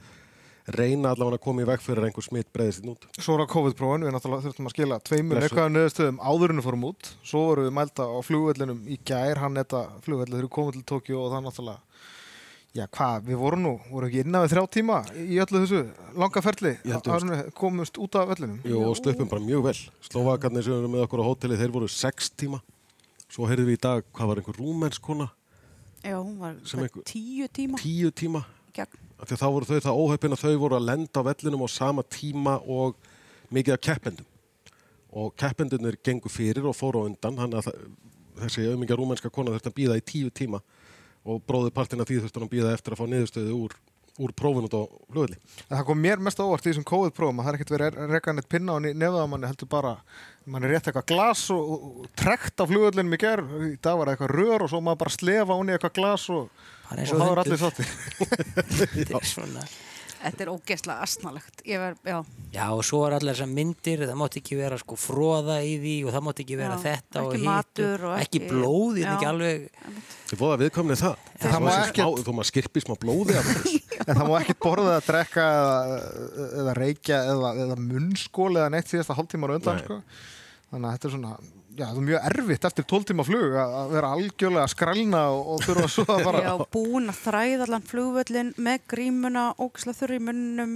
reyna 0.74 1.10
allavega 1.12 1.36
að 1.36 1.42
koma 1.44 1.60
í 1.60 1.66
veg 1.68 1.82
fyrir 1.84 2.00
að 2.00 2.06
einhver 2.08 2.24
smitt 2.24 2.48
breyðist 2.56 2.80
inn 2.84 2.92
út. 2.94 3.02
Svo 3.20 3.34
er 3.36 3.42
á 3.44 3.52
COVID-prófin, 3.52 4.04
við 4.06 4.14
náttúrulega 4.14 4.44
þurftum 4.46 4.68
að 4.70 4.72
skila 4.72 4.96
tveimur 5.04 5.40
eitthvað 5.44 5.72
nöðustöðum 5.74 6.20
áðurinu 6.24 6.64
fórum 6.64 6.86
út. 6.88 7.10
Svo 7.20 7.42
vorum 7.50 7.66
við 7.68 7.74
mælta 7.76 8.06
á 8.08 8.16
flugvellinum 8.24 8.80
í 8.88 8.96
gær, 9.04 9.42
hann 9.42 9.58
þetta 9.60 9.82
flugvelli 10.06 10.32
þegar 10.38 10.46
við 10.48 10.54
komum 10.56 10.72
til 10.78 10.84
Tókjó 10.88 11.20
og 11.26 11.34
það 11.34 11.44
náttúrulega, 11.50 11.82
já 12.74 12.86
hvað, 12.90 13.22
við 13.28 13.38
vorum 13.38 13.62
nú, 13.62 13.72
vorum 13.90 14.08
ekki 14.10 14.24
innan 14.24 14.42
við 14.44 14.52
þrjá 14.54 14.64
tíma 14.76 14.96
í 15.14 15.36
öllu 15.44 15.60
þessu 15.62 15.80
langa 16.18 16.42
ferli, 16.42 16.72
við 16.82 17.52
komumst 17.54 17.98
út 18.02 18.16
af 18.18 18.28
vellinum. 18.32 18.56
Jú, 18.66 18.80
og 18.88 18.96
sluppum 18.98 19.28
bara 19.30 19.44
mjög 19.44 19.62
vel. 19.68 19.76
Slovakarnir 20.08 20.66
sem 20.66 20.74
eru 20.74 20.90
með 20.90 21.04
okkur 21.06 21.22
á 21.22 21.28
hóteli, 21.28 21.58
þeir 21.60 21.74
voru 21.76 21.88
sex 21.92 22.32
tíma. 22.34 22.58
Svo 23.30 23.46
heyrðum 23.50 23.70
við 23.70 23.78
í 23.78 23.82
dag, 23.86 24.04
hvað 24.14 24.30
var 24.32 24.40
einhver 24.42 24.58
rúmenskona? 24.58 25.28
Já, 26.04 26.18
hún 26.18 26.34
var 26.42 26.56
Sem 26.66 26.80
hvað, 26.80 26.88
einhver- 26.90 27.06
tíu 27.08 27.48
tíma 27.48 27.78
Tíu 27.80 28.10
tíma. 28.10 28.44
að 28.74 29.36
þá 29.38 29.46
voru 29.54 29.64
þau 29.64 29.80
það 29.80 30.00
óhefpin 30.02 30.32
að 30.34 30.42
þau 30.42 30.58
voru 30.58 30.76
að 30.76 30.86
lenda 30.90 31.20
á 31.22 31.26
vellinum 31.30 31.62
á 31.64 31.68
sama 31.70 32.02
tíma 32.02 32.58
og 32.68 32.96
mikið 33.54 33.72
af 33.72 33.80
keppendum. 33.80 34.26
Og 35.14 35.30
keppendunir 35.38 35.96
gengu 36.02 36.28
fyrir 36.28 36.66
og 36.66 36.74
fóru 36.74 37.06
á 37.06 37.06
undan, 37.06 37.38
hann 37.38 37.50
að 37.54 37.70
það- 37.70 37.86
þessi 38.42 38.66
auðmingja 38.66 38.98
rúmenska 38.98 39.30
kona 39.30 39.52
þurfti 39.54 39.70
að 39.70 39.78
býða 39.78 39.96
í 39.96 40.02
tíu 40.02 40.30
tíma 40.30 40.60
og 41.24 41.42
bróður 41.48 41.74
partin 41.74 42.02
af 42.04 42.08
því 42.10 42.20
að 42.28 42.48
býða 42.52 42.74
eftir 42.76 42.94
að 42.94 43.00
fá 43.00 43.06
niðurstöðu 43.10 43.56
úr, 43.56 43.76
úr 44.20 44.34
prófin 44.36 44.66
út 44.68 44.76
á 44.76 44.82
flugvelli. 44.84 45.38
En 45.68 45.76
það 45.78 45.86
kom 45.88 46.02
mér 46.04 46.22
mest 46.22 46.42
á 46.42 46.44
óvart 46.44 46.66
í 46.66 46.70
þessum 46.70 46.86
COVID-prófum 46.90 47.40
að 47.40 47.46
það 47.46 47.52
er 47.52 47.58
ekkert 47.58 47.74
verið 47.74 47.98
að 48.04 48.12
reka 48.14 48.34
neitt 48.36 48.50
pinna 48.52 48.76
á 48.76 48.78
nefða 48.84 49.24
manni 49.32 49.50
heldur 49.50 49.70
bara, 49.72 49.94
mann 50.44 50.66
er 50.66 50.74
rétt 50.74 50.90
eitthvað 50.90 51.08
glas 51.14 51.46
og, 51.54 51.62
og, 51.64 51.88
og 52.04 52.12
trekt 52.20 52.60
á 52.60 52.64
flugvellinum 52.68 53.16
í 53.16 53.22
ger, 53.24 53.44
í 53.70 53.74
dag 53.80 53.98
var 54.00 54.12
eitthvað 54.12 54.36
rör 54.36 54.66
og 54.66 54.70
svo 54.74 54.84
maður 54.84 55.02
bara 55.06 55.16
slefa 55.16 55.58
hún 55.58 55.72
í 55.72 55.76
eitthvað 55.78 55.98
glas 55.98 56.28
og, 56.34 56.46
Bara 56.84 57.00
eins 57.00 57.10
og 57.10 57.16
og 57.16 57.24
það 57.24 57.32
var 57.32 57.42
allir 57.46 57.60
sátti. 57.64 57.84
Þetta 60.24 60.40
er 60.40 60.48
er 60.48 60.52
ógeðslega 60.54 61.04
astnalegt. 61.04 61.62
Já, 61.68 61.78
Já, 62.54 62.64
og 62.72 62.84
svo 62.86 63.00
var 63.02 63.16
allar 63.18 63.34
þessar 63.34 63.50
myndir, 63.50 64.04
það 64.08 64.18
mátti 64.20 64.40
ekki 64.40 64.58
vera 64.58 64.78
sko 64.80 64.96
fróða 65.00 65.56
í 65.66 65.74
því 65.82 65.94
og 66.06 66.14
það 66.14 66.24
mátti 66.28 66.44
ekki 66.44 66.58
vera 66.60 66.76
Já, 66.78 66.82
þetta 66.84 67.24
og 67.24 67.34
ekki 67.34 67.48
og 68.08 68.14
ekki 68.22 68.40
ekki- 68.40 68.50
blóð, 68.52 69.00
ég 69.00 69.08
er 69.08 69.14
ekki 69.14 69.28
alveg 69.30 69.66
Þið 70.30 70.40
fóða 70.40 70.60
viðkomnið 70.62 71.02
það. 71.02 71.26
Þó 71.44 72.30
maður 72.34 72.48
skirpi 72.50 72.84
smá 72.84 72.94
blóði. 73.00 73.36
En 74.04 74.18
það 74.18 74.26
má 74.28 74.34
ekkert 74.40 74.58
borða 74.60 74.94
að 74.98 75.04
drekka 75.06 75.42
eða, 75.58 75.98
eða 76.60 76.72
reykja 76.76 77.18
eða, 77.30 77.50
eða 77.64 77.76
munnskóli 77.80 78.58
eða 78.60 78.72
neitt 78.74 78.90
síðasta 78.90 79.14
hálftíma 79.16 79.48
á 79.48 79.54
undan 79.54 79.78
Nei. 79.78 79.84
sko. 79.84 79.98
Þannig 80.74 80.88
að 80.88 80.96
þetta 80.96 81.08
er 81.08 81.14
svona, 81.14 81.30
já 81.74 81.86
það 81.88 81.98
er 81.98 82.06
mjög 82.08 82.28
erfitt 82.30 82.66
eftir 82.68 82.86
12 82.92 83.08
tíma 83.10 83.26
flug 83.26 83.56
að 83.58 83.92
vera 83.94 84.12
algjörlega 84.14 84.62
að 84.66 84.72
skrælna 84.74 85.22
og, 85.34 85.50
og 85.54 85.64
þurfa 85.66 85.90
svo 85.90 86.04
að 86.14 86.24
bara 86.28 86.42
já, 86.44 86.52
búin 86.76 87.10
að 87.10 87.20
þræða 87.24 87.66
allan 87.66 87.86
flugvöllin 87.90 88.52
með 88.66 88.86
grímuna, 88.94 89.44
ógeðslega 89.58 89.98
þurri 90.00 90.18
í 90.20 90.24
munnum, 90.28 90.74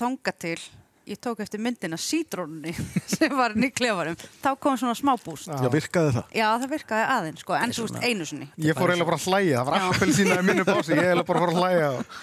þanga 0.00 0.34
til. 0.44 0.58
Ég 1.04 1.18
tók 1.20 1.42
eftir 1.44 1.60
myndina 1.60 1.98
sítrónunni 2.00 2.72
sem 3.12 3.34
var 3.36 3.52
inn 3.52 3.66
í 3.66 3.72
klefarum. 3.76 4.16
Þá 4.40 4.48
kom 4.56 4.78
svona 4.80 4.96
smá 4.96 5.12
búst. 5.20 5.50
Já, 5.52 5.68
virkaði 5.72 6.14
það. 6.14 6.30
Já, 6.38 6.46
það 6.62 6.70
virkaði 6.78 7.10
aðeins, 7.16 7.42
sko, 7.44 7.58
en 7.58 7.74
svona- 7.76 8.04
einu 8.08 8.28
sinni. 8.30 8.48
Ég 8.64 8.78
fór 8.78 8.94
eiginlega 8.94 9.10
bara 9.10 9.20
að 9.20 9.28
hlæja, 9.28 9.58
það 9.58 9.68
var 9.68 9.82
Já. 9.82 9.90
appel 9.90 10.16
sína 10.16 10.38
í 10.40 10.46
minni 10.48 10.64
bási, 10.64 10.94
ég 10.94 11.02
eiginlega 11.02 11.28
bara 11.28 11.44
fór 11.44 11.52
að 11.52 11.60
hlæja 11.60 11.92
og... 11.98 12.16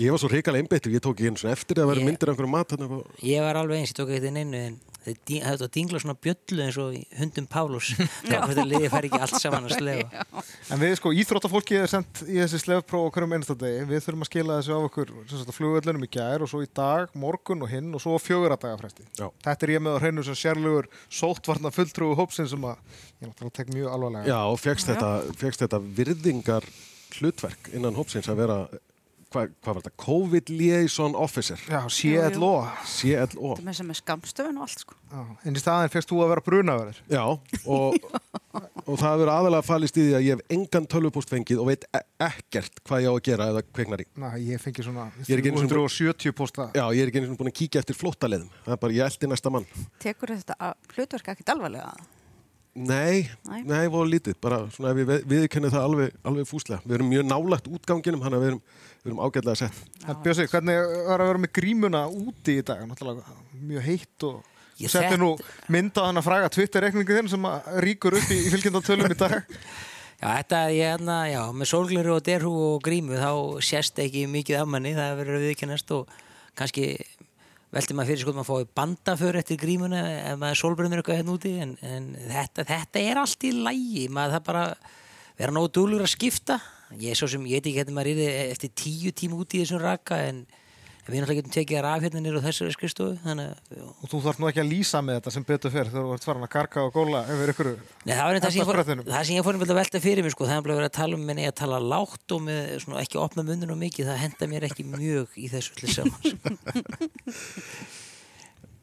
Ég 0.00 0.08
var 0.08 0.20
svo 0.22 0.28
hrikalega 0.32 0.64
einbeittur, 0.64 0.92
ég 0.92 1.02
tók 1.04 1.18
ekki 1.18 1.28
eins 1.28 1.42
og 1.44 1.50
eftir 1.52 1.80
að 1.82 1.90
vera 1.90 2.04
myndir 2.06 2.30
af 2.30 2.32
einhverju 2.32 2.48
mat 2.48 2.70
Ég 3.28 3.42
var 3.44 3.58
alveg 3.60 3.82
eins, 3.82 3.90
ég 3.92 3.98
tók 3.98 4.08
eitthvað 4.08 4.30
inn 4.30 4.38
einu 4.40 4.60
en 4.70 4.78
að 5.06 5.64
dingla 5.74 6.00
svona 6.02 6.16
bjöllu 6.22 6.64
eins 6.66 6.78
og 6.80 6.96
í 6.96 7.02
hundum 7.18 7.46
Pálus 7.50 7.92
þá 8.28 8.48
þetta 8.48 8.66
liði 8.68 8.90
fær 8.92 9.08
ekki 9.08 9.20
allt 9.22 9.38
saman 9.42 9.68
að 9.68 9.76
slefa 9.80 10.26
En 10.72 10.80
við 10.80 10.94
sko, 11.00 11.12
íþróttafólki 11.22 11.78
er 11.80 11.90
sendt 11.90 12.22
í 12.26 12.38
þessi 12.38 12.60
slefpróf 12.62 13.08
á 13.08 13.12
hverjum 13.16 13.36
einstadegi, 13.36 13.82
við 13.88 14.04
þurfum 14.06 14.24
að 14.24 14.30
skila 14.30 14.58
þessu 14.60 14.76
af 14.76 14.86
okkur 14.88 15.12
sem 15.26 15.40
sagt 15.40 15.52
á 15.52 15.58
flugvöllunum 15.58 16.06
í 16.06 16.10
gær 16.12 16.44
og 16.44 16.50
svo 16.52 16.62
í 16.64 16.70
dag, 16.70 17.12
morgun 17.18 17.64
og 17.66 17.72
hinn 17.72 17.90
og 17.92 18.02
svo 18.04 18.14
fjögur 18.22 18.54
að 18.54 18.62
daga 18.66 18.78
fresti. 18.80 19.06
Já. 19.18 19.26
Þetta 19.44 19.66
er 19.66 19.74
ég 19.74 19.84
með 19.84 19.98
á 19.98 20.02
hreinu 20.02 20.24
sem 20.26 20.38
sérlugur 20.38 20.88
sóttvarna 21.10 21.72
fulltrúi 21.74 22.16
hópsin 22.18 22.48
sem 22.50 22.68
að 22.68 22.80
ég 23.22 23.28
náttúrulega 23.28 23.58
tek 23.58 23.74
mjög 23.74 23.92
alvarlega. 23.96 24.30
Já, 24.30 24.38
og 24.46 24.60
fegst 24.62 24.90
þetta, 24.92 25.12
þetta 25.66 25.82
virðingar 25.98 26.68
hlutverk 27.18 27.72
innan 27.76 27.98
hópsins 27.98 28.30
að 28.32 28.42
vera, 28.44 28.58
hvað, 29.32 29.52
hvað 29.62 29.74
var 29.74 29.80
þetta, 29.82 29.92
COVID 30.04 30.50
Liaison 30.52 31.14
Officer, 31.18 31.60
Já, 31.68 31.80
CLO. 31.88 32.50
CLO. 32.86 33.52
Þetta 33.56 33.66
með 33.66 33.78
sem 33.80 33.90
er 33.94 33.98
skamstöfun 34.00 34.58
og 34.60 34.66
allt, 34.66 34.84
sko. 34.84 34.96
Já, 35.12 35.22
en 35.48 35.58
í 35.58 35.62
staðin 35.62 35.92
fegst 35.92 36.12
þú 36.12 36.20
að 36.24 36.30
vera 36.32 36.44
brunaverður. 36.46 37.00
Já, 37.12 37.24
og, 37.66 37.96
og 38.86 38.94
það 39.00 39.08
hefur 39.16 39.32
aðalega 39.34 39.66
fallist 39.66 39.98
í 40.00 40.06
því 40.06 40.14
að 40.18 40.24
ég 40.26 40.38
hef 40.38 40.56
engan 40.56 40.86
tölvupóst 40.94 41.32
fengið 41.32 41.60
og 41.64 41.68
veit 41.72 41.84
e 41.92 42.00
ekkert 42.28 42.80
hvað 42.88 43.04
ég 43.04 43.10
á 43.10 43.14
að 43.16 43.22
gera 43.28 43.50
eða 43.52 43.64
kveiknar 43.68 44.04
í. 44.04 44.08
Næ, 44.22 44.28
ég 44.52 44.62
fengi 44.62 44.86
svona 44.86 45.08
Ég 45.20 45.34
er 45.36 45.42
ekki 45.42 45.52
einu 45.52 45.62
sinni- 45.64 45.74
370 45.74 46.32
posta. 46.38 46.70
Já, 46.76 46.84
ég 46.92 47.02
er 47.04 47.12
ekki 47.12 47.20
eins 47.22 47.32
og 47.34 47.38
búin 47.42 47.52
að 47.52 47.58
kíkja 47.60 47.82
eftir 47.84 47.98
flóttaleðum. 47.98 48.48
Það 48.64 48.76
er 48.76 48.82
bara, 48.86 48.96
ég 48.98 49.06
eldi 49.10 49.30
næsta 49.32 49.52
mann. 49.52 49.66
Tekur 50.02 50.32
þetta 50.36 50.56
að- 50.58 50.96
hlutverk 50.96 51.32
ekkert 51.34 51.54
alvarlega? 51.56 51.92
Nei, 52.74 53.26
Nei. 53.44 53.58
nei, 53.68 53.86
voru 53.92 54.08
lítið. 54.08 54.38
Bara 54.40 54.62
svona 54.72 54.94
ef 54.94 55.00
við 55.02 55.26
viðkennum 55.28 55.72
það 55.74 55.82
alveg, 55.88 56.14
alveg 56.24 56.46
fúslega. 56.48 56.80
Við 56.86 56.94
erum 56.96 57.10
mjög 57.12 57.26
nálægt 57.28 57.66
útganginum, 57.68 58.22
hann 58.24 58.32
að 58.38 58.40
við 58.46 58.50
erum, 58.52 58.62
við 59.02 59.10
erum 59.10 59.20
ágætlega 59.26 59.58
sett. 59.60 59.82
En 60.08 60.22
Bjössi, 60.24 60.46
hvernig 60.48 60.78
var 61.10 61.20
að 61.20 61.28
vera 61.32 61.42
með 61.44 61.52
grímuna 61.58 62.00
úti 62.08 62.54
í 62.62 62.64
dag? 62.64 62.80
Náttúrulega 62.88 63.36
mjög 63.60 63.84
heitt 63.90 64.26
og 64.30 64.40
Ég 64.80 64.88
þekkt- 64.88 65.20
nú 65.20 65.28
mynd 65.68 66.00
á 66.00 66.02
hann 66.08 66.16
að 66.16 66.24
fræga 66.30 66.48
Twitter-reikningu 66.56 67.18
þinn 67.18 67.28
sem 67.28 67.44
að 67.44 67.68
ríkur 67.84 68.16
upp 68.16 68.30
í, 68.32 68.38
í 68.48 68.52
fylgjandatölum 68.56 69.12
í 69.12 69.18
dag. 69.20 69.36
Já, 70.22 70.26
þetta 70.38 70.58
ég 70.72 70.88
hérna, 70.94 71.18
já, 71.28 71.42
með 71.52 71.68
sólgleru 71.74 72.16
og 72.16 72.24
derhú 72.24 72.52
og 72.72 72.82
grímu 72.88 73.20
þá 73.20 73.60
sést 73.68 74.00
ekki 74.00 74.24
mikið 74.32 74.62
af 74.62 74.68
manni, 74.72 74.94
það 74.96 75.16
verður 75.20 75.44
viðkennast 75.44 75.92
og 75.98 76.08
kannski 76.56 76.88
velti 77.72 77.96
maður 77.96 78.12
fyrir 78.12 78.22
sko 78.22 78.32
að 78.32 78.38
maður 78.40 78.50
fái 78.50 78.72
bandaför 78.78 79.38
eftir 79.40 79.60
grímuna 79.60 80.02
ef 80.32 80.40
maður 80.40 80.60
sólbrennur 80.60 81.00
eitthvað 81.00 81.20
hérna 81.20 81.36
úti 81.36 81.52
en, 81.64 81.76
en 81.80 82.10
þetta, 82.28 82.66
þetta 82.68 83.04
er 83.08 83.20
allt 83.22 83.46
í 83.48 83.52
lægi 83.56 84.08
maður 84.12 84.36
það 84.36 84.48
bara 84.50 84.64
vera 85.38 85.54
nógu 85.56 85.70
dúlur 85.78 86.04
að 86.04 86.12
skipta. 86.12 86.58
Ég 87.00 87.14
er 87.14 87.18
svo 87.18 87.30
sem, 87.32 87.44
ég 87.48 87.60
veit 87.62 87.70
ekki 87.70 87.78
hvernig 87.80 87.96
maður 87.96 88.20
er 88.26 88.50
eftir 88.52 88.74
tíu 88.76 89.12
tíma 89.16 89.38
úti 89.40 89.58
í 89.58 89.64
þessum 89.64 89.80
raka 89.82 90.20
en 90.28 90.44
En 91.02 91.10
við 91.10 91.18
náttúrulega 91.18 91.40
getum 91.40 91.52
tekið 91.56 91.78
þær 91.78 91.86
af 91.90 92.04
hérna 92.04 92.20
nýra 92.22 92.38
á 92.38 92.46
þessari 92.46 92.70
að 92.70 93.40
Og 93.82 94.06
þú 94.06 94.18
þarf 94.22 94.38
nú 94.38 94.46
ekki 94.46 94.60
að 94.62 94.68
lýsa 94.70 95.00
með 95.02 95.16
þetta 95.18 95.32
sem 95.34 95.46
betur 95.48 95.72
fer 95.74 95.88
þegar 95.90 96.04
þú 96.06 96.12
ert 96.14 96.26
farin 96.28 96.46
að 96.46 96.52
garga 96.52 96.84
og 96.86 96.92
góla 96.94 97.22
yfir 97.26 97.50
ykkur 97.52 97.70
Nei, 98.06 98.12
það 98.14 98.38
það 98.44 98.54
sem 98.54 98.68
fór, 98.68 98.78
það 98.86 99.26
sem 99.26 99.34
ég 99.34 99.46
fór 99.48 99.58
að 99.58 99.74
velta 99.80 100.02
fyrir 100.04 100.22
mér 100.22 100.34
sko, 100.36 100.46
það 100.46 100.60
er 100.60 100.66
bara 100.68 100.76
verið 100.78 100.90
að 100.92 100.98
tala 101.00 101.18
um 101.18 101.24
minni 101.26 101.48
að 101.48 101.56
tala 101.58 101.80
lágt 101.82 102.36
og 102.36 102.44
með 102.46 102.70
svona, 102.84 103.02
ekki 103.02 103.18
opna 103.18 103.46
munnum 103.48 103.74
og 103.74 103.80
mikið, 103.82 104.12
það 104.12 104.22
henda 104.22 104.50
mér 104.52 104.68
ekki 104.68 104.86
mjög 104.92 105.34
í 105.42 105.50
þessu 105.50 105.74
allir 105.74 105.96
saman. 105.96 106.22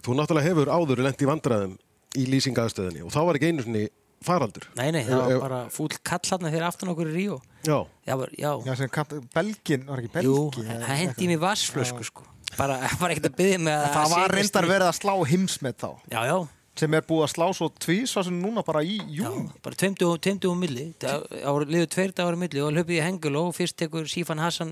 Þú 0.04 0.20
náttúrulega 0.20 0.50
hefur 0.50 0.74
áður 0.76 1.04
lent 1.08 1.24
í 1.24 1.30
vandræðum 1.30 1.80
í 2.20 2.28
lýsingaðstöðinni 2.34 3.06
og 3.06 3.16
þá 3.16 3.22
var 3.30 3.40
ekki 3.40 3.54
einu 3.54 3.88
faraldur. 4.26 4.66
Nei, 4.78 4.90
nei, 4.96 5.04
það 5.08 5.22
var 5.24 5.32
ef- 5.36 5.42
bara 5.44 5.60
fúll 5.74 5.94
kall 6.04 6.30
hann 6.34 6.48
fyrir 6.52 6.66
aftan 6.68 6.92
okkur 6.94 7.10
í 7.12 7.16
Ríó. 7.16 7.40
Já, 7.68 7.78
Já, 8.08 8.14
bara, 8.18 8.32
já, 8.38 8.52
Já, 8.66 8.76
sem 8.80 8.90
kant, 8.90 9.14
Belgin, 9.36 9.86
var 9.88 10.00
ekki 10.04 10.24
jú, 10.26 10.36
Belgin? 10.56 10.70
það 10.86 11.02
hendi 11.04 11.26
í 11.26 11.28
mig 11.34 11.40
vassflösku 11.44 12.04
sko. 12.08 12.24
Bara, 12.58 12.80
bara 13.02 13.14
ekkert 13.14 13.30
að 13.32 13.36
byggja 13.42 13.60
mig 13.62 13.74
að... 13.76 13.90
Það 13.94 14.08
var 14.14 14.24
setjast 14.24 14.38
reyndar 14.40 14.68
í- 14.68 14.72
verið 14.74 14.88
að 14.92 14.98
slá 15.02 15.14
heimsmet 15.34 15.78
þá 15.84 15.90
Já, 16.14 16.22
já, 16.30 16.38
sem 16.80 16.94
er 16.96 17.04
búið 17.10 17.26
að 17.26 17.34
slá 17.34 17.46
svo 17.58 17.68
tvís 17.84 18.14
sem 18.16 18.38
núna 18.40 18.64
bara 18.66 18.82
í 18.88 18.96
já, 19.02 19.26
jún 19.28 19.50
bara 19.62 19.76
tveimtu 19.76 20.48
um 20.54 20.60
milli. 20.64 20.86
Það 21.04 21.26
var 21.44 21.66
liður 21.68 21.90
tveir 21.96 22.14
dagar 22.16 22.38
um 22.38 22.40
milli 22.46 22.62
og 22.64 22.72
hlöpið 22.72 22.96
í 22.98 23.04
hengul 23.04 23.36
og 23.42 23.52
fyrst 23.58 23.76
tekur 23.82 24.08
Sífan 24.08 24.40
Hassan 24.40 24.72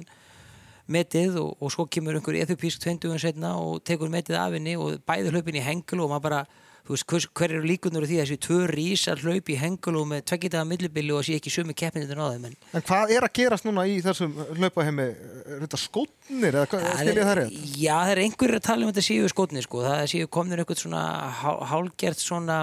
metið 0.91 1.35
og, 1.41 1.57
og 1.61 1.73
svo 1.73 1.85
kemur 1.91 2.15
einhver 2.19 2.37
eþupísk 2.43 2.79
tveimtugum 2.85 3.19
setna 3.19 3.55
og 3.59 3.81
tekur 3.87 4.09
metið 4.13 4.37
af 4.39 4.55
henni 4.55 4.77
og 4.79 5.01
bæði 5.07 5.33
hlaupin 5.35 5.59
í 5.59 5.65
hengul 5.65 6.05
og 6.05 6.13
maður 6.13 6.23
bara, 6.29 6.39
þú 6.87 6.93
veist, 6.95 7.05
hver, 7.11 7.25
hver 7.35 7.53
eru 7.57 7.67
líkunnur 7.67 8.05
því 8.07 8.17
að 8.21 8.23
þessi 8.29 8.37
tvö 8.47 8.59
rísar 8.71 9.19
hlaup 9.23 9.51
í 9.51 9.57
hengul 9.59 9.95
og 9.99 10.05
með 10.13 10.21
tveggitaða 10.31 10.67
millibili 10.69 11.11
og 11.17 11.25
sé 11.27 11.35
ekki 11.35 11.51
sömu 11.51 11.75
keppinir 11.75 12.15
á 12.15 12.31
þeim 12.31 12.45
en 12.47 12.55
En 12.79 12.85
hvað 12.87 13.11
er 13.17 13.27
að 13.27 13.33
gerast 13.41 13.67
núna 13.67 13.83
í 13.91 13.97
þessum 14.05 14.37
hlaupaheimi? 14.55 15.07
Er 15.47 15.63
þetta 15.65 15.81
skótnir 15.83 16.55
eða 16.61 16.69
hvað, 16.71 16.87
skil 17.03 17.13
ég 17.19 17.27
það 17.27 17.37
rétt? 17.41 17.59
Já, 17.83 17.95
það 17.99 18.13
er 18.15 18.23
einhverjir 18.23 18.59
að 18.61 18.67
tala 18.71 18.87
um 18.87 18.93
þetta 18.93 19.07
séu 19.11 19.31
skotni 19.35 19.65
sko. 19.67 19.83
það 19.83 20.05
séu 20.15 20.31
komnir 20.39 20.63
einhvern 20.63 20.79
svona 20.85 21.03
hál- 21.43 21.63
hálgert 21.73 22.23
svona 22.23 22.61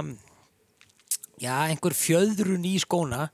já, 1.42 1.54
einhver 1.68 1.92
fjöðrun 1.96 2.64
í 2.64 2.76
skóna 2.80 3.28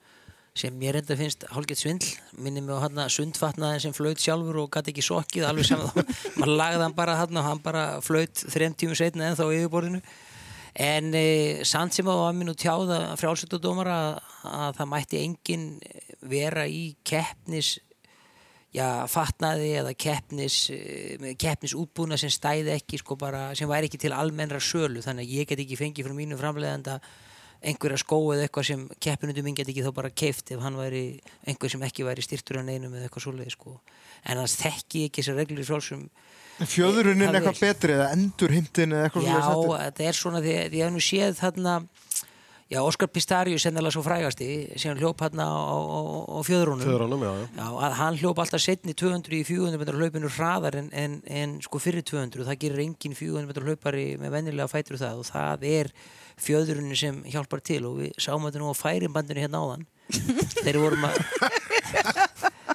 sem 0.61 0.83
ég 0.85 0.95
reynda 0.95 1.17
finnst 1.17 1.45
hálgert 1.55 1.81
svindl. 1.81 2.09
Minni 2.37 2.63
mig 2.65 2.77
á 2.77 2.85
hann 2.85 3.01
sundfatnaðin 3.13 3.85
sem 3.87 3.95
flöut 3.97 4.21
sjálfur 4.21 4.63
og 4.63 4.73
gæti 4.75 4.93
ekki 4.93 5.05
sokkið 5.07 5.47
alveg 5.49 5.69
saman 5.69 5.93
þá 5.93 6.01
maður 6.41 6.57
lagði 6.61 6.83
hann 6.85 6.97
bara 6.99 7.17
hann 7.21 7.41
og 7.41 7.47
hann 7.47 7.63
bara 7.65 7.85
flöut 8.05 8.43
þrem 8.53 8.77
tímum 8.77 8.99
setna 8.99 9.31
en 9.31 9.39
þá 9.39 9.47
yfirborðinu. 9.49 10.03
En 10.81 11.15
e, 11.19 11.27
samt 11.67 11.97
sem 11.97 12.09
að 12.09 12.21
var 12.23 12.37
minn 12.37 12.53
og 12.53 12.59
tjáða 12.61 13.01
frjálsöldudómar 13.19 13.91
að, 13.91 14.11
að 14.47 14.75
það 14.79 14.91
mætti 14.93 15.23
engin 15.25 15.65
vera 16.31 16.67
í 16.71 16.85
keppnis 17.07 17.79
já, 18.77 19.07
fatnaði 19.11 19.73
eða 19.81 19.97
keppnis 19.99 20.61
með 21.23 21.35
keppnisútbúna 21.43 22.19
sem 22.21 22.31
stæði 22.33 22.77
ekki 22.77 23.01
sko 23.01 23.17
bara, 23.19 23.49
sem 23.59 23.71
væri 23.71 23.91
ekki 23.91 24.05
til 24.05 24.15
almennra 24.15 24.61
sölu. 24.63 25.03
Þannig 25.05 25.27
að 25.27 25.35
ég 25.41 25.51
get 25.51 25.65
ekki 25.65 25.81
fengið 25.81 26.07
frá 26.07 26.17
mínu 26.17 26.39
framleiðanda 26.39 27.01
einhverja 27.61 27.99
skó 28.01 28.19
eða 28.35 28.47
eitthvað 28.47 28.67
sem 28.71 28.85
keppinundum 29.05 29.45
minn 29.45 29.57
get 29.59 29.69
ekki 29.69 29.85
þá 29.85 29.93
bara 29.97 30.11
keift 30.11 30.51
ef 30.55 30.63
hann 30.65 30.79
væri 30.81 31.03
einhver 31.47 31.73
sem 31.73 31.83
ekki 31.85 32.07
væri 32.09 32.25
styrtur 32.25 32.61
að 32.63 32.71
neinum 32.71 32.95
eða 32.97 33.09
eitthvað 33.09 33.27
svoleið 33.27 33.53
sko 33.57 33.75
en 34.25 34.41
hans 34.41 34.57
þekki 34.63 35.07
ekki 35.11 35.21
þessar 35.25 35.41
reglur 35.43 35.65
í 35.65 35.69
frálsum 35.69 36.07
Fjöðrunin 36.61 37.29
það 37.31 37.39
eitthvað 37.41 37.57
er- 37.57 37.65
betri 37.69 37.95
eða 37.97 38.09
endurheimtin 38.17 38.93
eða 38.97 39.07
eitthvað 39.09 39.29
Já, 39.29 39.37
svoleiðis? 39.45 39.85
þetta 39.87 40.09
er 40.11 40.19
svona 40.19 40.41
því 40.45 40.55
að 40.61 40.75
ég 40.81 40.85
hef 40.85 40.93
nú 40.97 41.05
séð 41.05 41.39
þarna 41.41 41.77
Já, 42.71 42.79
Óskar 42.87 43.09
Pistarius 43.11 43.65
sennilega 43.67 43.91
svo 43.91 44.03
frægasti 44.07 44.47
sem 44.79 44.95
hljóp 44.95 45.19
hérna 45.25 45.43
á, 45.43 45.59
á, 45.59 45.99
á, 46.31 46.39
fjöðrunum 46.47 46.85
föðránum, 46.87 47.25
já, 47.27 47.33
já. 47.35 47.47
Já, 47.59 47.67
að 47.83 47.97
hann 47.99 48.19
hljóp 48.21 48.39
alltaf 48.45 48.63
setni 48.63 48.95
200 48.95 49.35
í 49.35 49.41
400 49.49 49.81
metrar 49.81 49.99
hlaupinu 49.99 50.31
hraðar 50.31 50.77
en, 50.79 50.91
en, 50.95 51.17
en 51.27 51.57
sko 51.67 51.81
fyrir 51.83 52.05
200 52.07 52.47
það 52.47 52.61
gerir 52.63 52.85
engin 52.85 53.17
400 53.19 53.51
metrar 53.51 53.67
hlaupari 53.67 54.05
með 54.23 54.37
vennilega 54.37 54.71
fætur 54.71 55.01
það 55.03 55.19
og 55.25 55.27
það 55.33 55.67
er 55.67 55.91
fjöðrunni 56.45 56.99
sem 56.99 57.21
hjálpar 57.31 57.63
til 57.65 57.83
og 57.89 58.01
við 58.03 58.15
sáum 58.21 58.47
þetta 58.49 58.63
nú 58.63 58.73
á 58.73 58.77
færimbandinu 58.77 59.45
hérna 59.45 59.63
áðan. 59.65 59.87
Þeir 60.65 60.81
vorum 60.83 61.07
að 61.07 61.21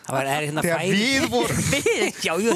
það 0.06 0.14
var 0.14 0.30
er 0.30 0.46
hérna 0.46 0.64
færi 0.66 1.02
við 1.02 1.28
vorum 1.34 1.60
já, 2.28 2.34
jú, 2.46 2.56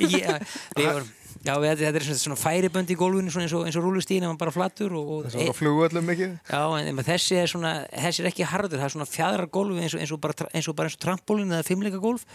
ég, 0.00 0.50
við 0.76 0.90
vorum 0.90 1.14
Já, 1.46 1.52
við, 1.62 1.78
þetta 1.78 2.00
er 2.00 2.04
svona, 2.06 2.18
svona 2.18 2.36
færibönd 2.40 2.88
í 2.90 2.96
gólfinu 2.98 3.30
svona 3.30 3.44
eins 3.46 3.52
og, 3.54 3.66
eins 3.68 3.76
og 3.78 3.84
rúlustíðin 3.84 4.24
ef 4.26 4.32
hann 4.32 4.38
bara 4.40 4.50
flattur 4.54 4.96
og, 4.98 5.10
og 5.12 5.26
Það 5.28 5.36
var 5.44 5.50
að 5.52 5.58
flugvöllum 5.60 6.08
mikið. 6.10 6.32
Já, 6.48 6.62
en, 6.80 6.88
en 6.90 7.06
þessi 7.06 7.38
er 7.38 7.52
svona, 7.52 7.72
þessi 7.92 8.22
er 8.24 8.28
ekki 8.32 8.48
harður, 8.50 8.80
það 8.80 8.86
er 8.88 8.94
svona 8.96 9.06
fjadrar 9.10 9.50
gólfi 9.54 9.84
eins 9.84 9.94
og, 9.94 10.02
eins 10.02 10.14
og 10.16 10.22
bara, 10.24 10.48
eins 10.50 10.70
og 10.72 10.78
bara 10.80 10.90
eins 10.90 10.98
og 10.98 11.04
trampólin 11.04 11.54
eða 11.54 11.68
fimmleika 11.68 12.00
gólf 12.02 12.26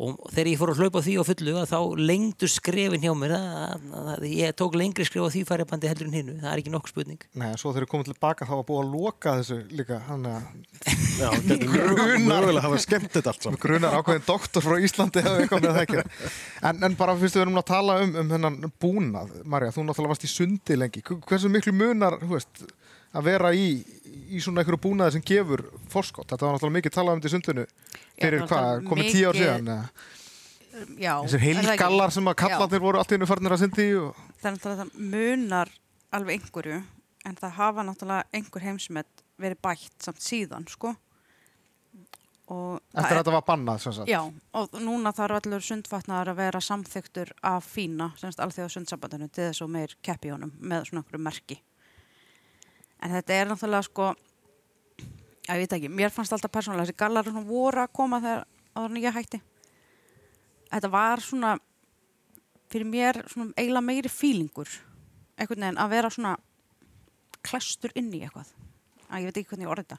og 0.00 0.22
þegar 0.32 0.48
ég 0.52 0.58
fór 0.62 0.70
að 0.72 0.78
hlaupa 0.80 1.02
því 1.04 1.14
á 1.20 1.24
fullu 1.28 1.52
að 1.60 1.66
þá 1.72 1.78
lengdu 2.00 2.48
skrefin 2.48 3.02
hjá 3.04 3.12
mér 3.18 3.34
að, 3.36 3.56
að, 3.92 4.06
að 4.14 4.26
ég 4.32 4.54
tók 4.56 4.76
lengri 4.80 5.04
skref 5.04 5.26
á 5.28 5.32
því 5.34 5.42
færibandi 5.50 5.90
heldur 5.90 6.08
en 6.08 6.16
hinnu, 6.16 6.36
það 6.40 6.48
er 6.54 6.62
ekki 6.62 6.72
nokkuð 6.72 6.92
spurning. 6.94 7.26
Nei, 7.42 7.50
svo 7.60 7.72
þegar 7.74 7.86
ég 7.86 7.92
komið 7.92 8.08
tilbaka 8.12 8.48
þá 8.48 8.54
var 8.56 8.64
búið 8.70 8.82
að 8.86 8.94
loka 8.96 9.34
þessu 9.42 9.58
líka 9.76 10.00
hann 10.08 10.26
að 10.32 10.48
Já, 11.20 11.28
þetta 11.28 11.58
er 11.58 12.22
mögulega 12.24 12.56
að 12.56 12.64
hafa 12.64 12.80
skemmt 12.82 13.12
þetta 13.12 13.32
allt 13.34 13.44
saman. 13.46 13.60
grunar 13.62 13.98
ákveðin 14.00 14.24
doktor 14.26 14.64
frá 14.64 14.78
Íslandi 14.88 15.20
eða 15.22 15.34
eitthvað 15.44 15.66
með 15.66 15.76
það 15.76 15.82
ekki 15.84 16.28
en, 16.70 16.82
en 16.88 16.96
bara 16.98 17.16
fyrst 17.20 17.36
við 17.36 17.44
erum 17.44 17.60
að 17.60 17.66
tala 17.68 17.98
um, 18.02 18.14
um 18.22 18.32
hennan 18.32 18.56
búnað, 18.82 19.34
Marja, 19.44 19.74
þú 19.76 19.84
náttúrulega 19.90 20.14
varst 20.16 20.24
í 20.26 20.32
sundi 20.32 20.78
lengi, 20.80 21.04
Hv- 21.04 21.20
hversu 21.28 21.52
miklu 21.52 21.74
munar 21.76 22.16
þú 22.22 22.32
veist, 22.32 22.64
að 23.12 23.28
vera 23.28 23.52
í 23.56 23.66
í 24.32 24.40
svona 24.40 24.62
einhverju 24.62 24.80
búnaði 24.80 25.16
sem 25.16 25.24
gefur 25.28 25.64
forskot, 25.92 26.26
þetta 26.30 26.46
var 26.46 26.56
náttúrulega 26.56 26.78
mikið 26.78 26.94
talað 26.96 27.14
um 27.14 27.20
þetta 27.22 27.30
í 27.30 27.34
sundinu 27.34 27.64
fyrir 28.16 28.44
hvað, 28.48 28.82
komið 28.88 29.10
tíu 29.12 29.28
ár 29.28 29.38
síðan? 29.38 29.70
Já, 30.96 31.14
þessir 31.26 31.44
heilgallar 31.44 32.14
sem 32.14 32.30
að 32.32 32.38
kallarnir 32.40 32.82
voru 32.82 33.00
allt 33.00 33.12
í 33.12 33.18
einu 33.18 33.28
farnir 33.28 33.52
að 33.52 33.64
syndi 33.66 33.88
og 34.00 34.20
Það 34.40 34.48
er 34.48 34.56
náttúrulega 34.56 34.82
það 34.82 35.08
munar 35.12 35.72
alveg 36.16 36.38
einhverju 36.38 36.78
en 37.28 37.38
það 37.38 37.56
hafa 37.58 37.86
náttúrulega 37.88 38.38
einhver 38.38 38.66
heimsmet 38.66 39.24
verið 39.42 39.60
bætt 39.68 40.06
samt 40.06 40.24
síðan 40.24 40.68
sko 40.70 40.94
og 42.52 42.80
eftir 42.92 43.16
að 43.16 43.20
þetta 43.20 43.34
var 43.36 43.44
bannað 43.46 43.82
sem 43.84 43.94
sagt. 43.96 44.10
Já, 44.10 44.20
og 44.58 44.78
núna 44.82 45.12
þarf 45.16 45.38
allur 45.38 45.64
sundfatnaðar 45.64 46.32
að 46.32 46.40
vera 46.42 46.60
samþyktur 46.64 47.30
af 47.48 47.68
fína, 47.68 48.10
semst 48.20 48.40
alþjóða 48.42 48.72
sundsambandinu 48.74 49.28
til 49.30 49.46
þess 49.46 49.64
og 49.64 49.70
meir 49.72 49.94
keppi 50.04 50.32
honum 50.34 50.52
með 50.58 50.88
svona 50.88 51.04
einhverju 51.04 51.22
merki. 51.22 51.60
En 53.02 53.10
þetta 53.10 53.34
er 53.34 53.50
náttúrulega 53.50 53.82
sko, 53.88 54.10
já, 55.42 55.52
ég 55.56 55.62
veit 55.64 55.74
ekki, 55.78 55.90
mér 55.90 56.12
fannst 56.14 56.32
alltaf 56.36 56.52
persónulega 56.54 56.86
þessi 56.86 56.98
gallar 57.02 57.26
svona 57.26 57.42
voru 57.48 57.82
að 57.82 57.92
koma 57.98 58.20
þegar 58.22 58.44
áður 58.78 58.92
en 58.94 59.02
ég 59.02 59.16
hætti. 59.16 59.40
Þetta 60.72 60.90
var 60.92 61.20
svona, 61.24 61.56
fyrir 62.72 62.88
mér, 62.88 63.18
svona 63.28 63.52
eiginlega 63.58 63.84
meiri 63.88 64.12
fílingur, 64.12 64.70
einhvern 65.36 65.66
veginn 65.66 65.82
að 65.82 65.90
vera 65.96 66.12
svona 66.14 66.36
klestur 67.42 67.92
inn 67.98 68.12
í 68.14 68.22
eitthvað. 68.22 68.52
Að 69.10 69.18
ég 69.24 69.28
veit 69.28 69.40
ekki 69.42 69.50
hvernig 69.52 69.66
ég 69.66 69.72
orði 69.74 69.84
þetta. 69.88 69.98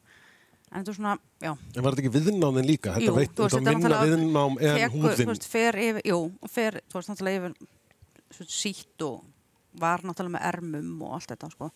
En 0.73 0.81
þetta 0.81 0.89
er 0.89 0.97
svona, 0.97 1.11
já, 1.43 1.51
En 1.53 1.83
var 1.85 1.93
þetta 1.93 2.01
ekki 2.07 2.13
viðnáminn 2.15 2.65
líka? 2.65 2.95
Þetta 2.95 3.05
Jú, 3.11 3.13
veit, 3.19 3.33
þú 3.35 3.43
veist, 3.43 3.55
þetta 3.59 3.69
er 3.69 3.77
náttúrulega- 3.77 4.89
þú 5.19 5.27
veist, 5.29 5.45
fer 5.51 5.77
yfir, 5.77 6.01
jú, 6.09 6.19
fer, 6.49 6.79
þú 6.89 6.97
veist, 6.97 7.09
náttúrulega 7.11 7.37
yfir 7.43 7.53
svo, 8.33 8.45
sítt 8.49 9.01
og 9.05 9.25
var 9.77 10.01
náttúrulega 10.01 10.39
með 10.39 10.47
ermum 10.53 11.01
og 11.03 11.13
allt 11.19 11.27
þetta, 11.35 11.51
sko. 11.51 11.69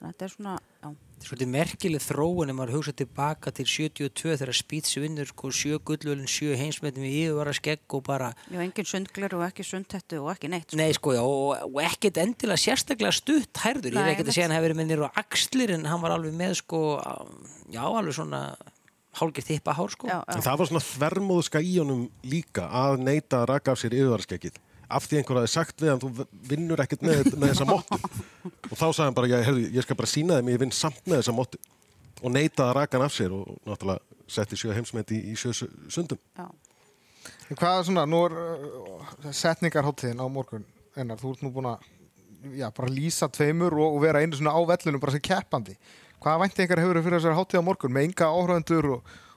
Þannig 0.00 0.14
að 0.14 0.16
þetta 0.16 0.26
er 0.26 0.32
svona, 0.32 0.52
já, 0.80 0.92
Svolítið 1.20 1.50
merkileg 1.52 2.00
þróun 2.00 2.48
ef 2.48 2.56
maður 2.56 2.78
hugsa 2.78 2.92
tilbaka 2.96 3.50
til 3.52 3.66
72 3.68 4.38
þegar 4.40 4.56
Spíts 4.56 4.96
vinnur 4.96 5.28
sko, 5.28 5.50
sjö 5.52 5.76
gullvölin, 5.84 6.30
sjö 6.30 6.56
heimsmetin 6.56 7.04
við 7.04 7.16
yfirvara 7.26 7.52
skegg 7.58 7.96
og 7.98 8.06
bara 8.06 8.30
já, 8.48 8.56
engin 8.64 8.88
sundgler 8.88 9.36
og 9.36 9.44
ekki 9.44 9.66
sundhettu 9.68 10.22
og 10.22 10.30
ekki 10.32 10.48
neitt, 10.48 10.70
sko. 10.70 10.78
Nei, 10.80 10.88
sko, 10.96 11.12
já, 11.18 11.20
og, 11.20 11.66
og 11.68 11.82
ekkert 11.84 12.22
endilega 12.24 12.62
sérstaklega 12.64 13.12
stutt 13.12 13.60
hærður. 13.60 13.98
Ég 13.98 14.00
er 14.00 14.14
ekkert 14.14 14.32
að 14.32 14.38
segja 14.38 14.48
hann 14.48 14.56
hefur 14.56 14.68
verið 14.70 14.80
með 14.80 14.90
nýru 14.94 15.10
á 15.12 15.20
axlir 15.20 15.74
en 15.76 15.84
hann 15.92 16.00
var 16.06 16.16
alveg 16.16 16.40
með, 16.40 16.56
sko, 16.62 16.82
já, 17.68 17.82
alveg 17.84 18.16
svona 18.16 18.42
hálgert 19.20 19.52
hippa 19.52 19.76
hár, 19.76 19.92
sko. 19.92 20.08
Já, 20.08 20.18
það 20.40 20.60
var 20.62 20.72
svona 20.72 20.84
þvermóðska 20.88 21.60
í 21.60 21.76
honum 21.82 22.06
líka 22.24 22.64
að 22.72 23.04
neita 23.04 23.42
að 23.42 23.48
raka 23.52 23.76
af 23.76 23.84
sér 23.84 24.00
yfirvaraskeggið. 24.00 24.56
Af 24.90 25.04
því 25.06 25.20
einhver 25.20 25.38
hafi 25.40 25.50
sagt 25.52 25.82
við 25.84 25.92
hann, 25.92 26.00
þú 26.02 26.24
vinnur 26.50 26.80
ekkert 26.82 27.04
með, 27.06 27.28
með 27.38 27.52
þessa 27.52 27.66
móttu. 27.68 27.98
Og 28.70 28.72
þá 28.74 28.86
sagði 28.88 29.04
hann 29.06 29.16
bara, 29.20 29.30
ég, 29.30 29.44
heyrðu, 29.46 29.66
ég 29.76 29.86
skal 29.86 29.96
bara 30.00 30.10
sína 30.10 30.38
þeim, 30.40 30.50
ég 30.54 30.60
vinn 30.64 30.72
samt 30.74 31.00
með 31.06 31.20
þessa 31.20 31.34
móttu. 31.36 31.60
Og 32.24 32.34
neita 32.34 32.66
að 32.68 32.74
raka 32.80 32.98
hann 32.98 33.06
af 33.06 33.14
sér 33.14 33.32
og 33.36 33.46
náttúrulega 33.68 34.26
setti 34.30 34.58
sjö 34.58 34.74
heimsmet 34.76 35.14
í, 35.14 35.20
í 35.30 35.36
sjö 35.38 35.52
su- 35.56 35.70
sundum. 35.90 36.18
já. 36.38 36.48
En 37.50 37.58
hvað 37.58 37.78
er 37.80 37.86
svona, 37.88 38.04
nú 38.06 38.20
er 38.26 38.34
uh, 38.40 39.30
setningarháttiðin 39.34 40.20
á 40.22 40.26
morgun 40.30 40.62
ennar, 40.98 41.18
þú 41.18 41.32
ert 41.34 41.42
nú 41.46 41.50
búin 41.54 41.66
að 41.70 41.88
já, 42.60 42.68
bara 42.76 42.90
lýsa 42.92 43.26
tveimur 43.30 43.74
og, 43.78 43.96
og 43.96 44.04
vera 44.04 44.20
einu 44.22 44.38
svona 44.38 44.54
á 44.54 44.60
vellunum 44.70 45.02
bara 45.02 45.14
sem 45.16 45.22
keppandi. 45.24 45.74
Hvaða 46.20 46.42
vænti 46.44 46.64
ykkar 46.66 46.82
hefur 46.82 47.00
fyrir 47.02 47.18
þessari 47.18 47.38
háttíð 47.38 47.62
á 47.62 47.68
morgun 47.70 47.94
með 47.96 48.06
enga 48.10 48.28
áhrifendur 48.30 48.88
og, 48.96 49.00
hvað, 49.06 49.29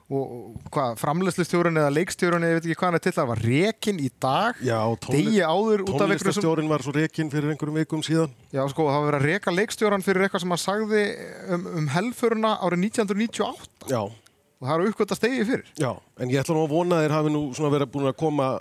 framleyslistjórun 1.00 1.80
eða 1.80 1.92
leikstjórun 1.94 2.44
eða 2.44 2.52
ég 2.52 2.58
veit 2.58 2.66
ekki 2.68 2.76
hvað 2.80 2.90
hann 2.90 2.98
er 2.98 3.04
til 3.04 3.12
það 3.16 3.30
var 3.30 3.40
rekin 3.44 4.00
í 4.04 4.10
dag, 4.20 4.58
Já, 4.64 4.80
degi 5.08 5.40
áður 5.40 5.84
út 5.86 5.94
af 5.94 6.04
einhverju 6.04 6.34
sem 6.34 6.44
tónlistastjórin 6.44 6.68
var 6.72 6.84
svo 6.84 6.92
rekin 6.96 7.32
fyrir 7.32 7.54
einhverjum 7.54 7.78
vikum 7.80 8.04
síðan. 8.04 8.34
Já, 8.52 8.60
sko, 8.72 8.88
það 8.90 9.00
var 9.00 9.08
verið 9.08 9.22
að 9.22 9.30
reka 9.32 9.54
leikstjóran 9.54 10.04
fyrir 10.04 10.26
eitthvað 10.26 10.44
sem 10.44 10.54
hann 10.54 10.62
sagði 10.64 11.06
um, 11.56 11.66
um 11.80 11.88
helfuruna 11.94 12.52
árið 12.60 12.84
1998 12.90 13.90
Já, 13.94 14.02
og 14.04 14.68
það 14.68 14.76
eru 14.76 14.92
uppgötta 14.92 15.18
stegi 15.18 15.48
fyrir. 15.48 15.66
já. 15.80 15.90
En 16.20 16.30
ég 16.30 16.44
ætla 16.44 16.58
nú 16.58 16.68
að 16.68 16.76
vona 16.76 17.00
að 17.00 17.06
þeir 17.06 17.16
hafi 17.18 17.34
nú 17.34 17.42
svona 17.56 17.74
verið 17.78 17.92
búin 17.96 18.12
að 18.12 18.16
koma 18.20 18.52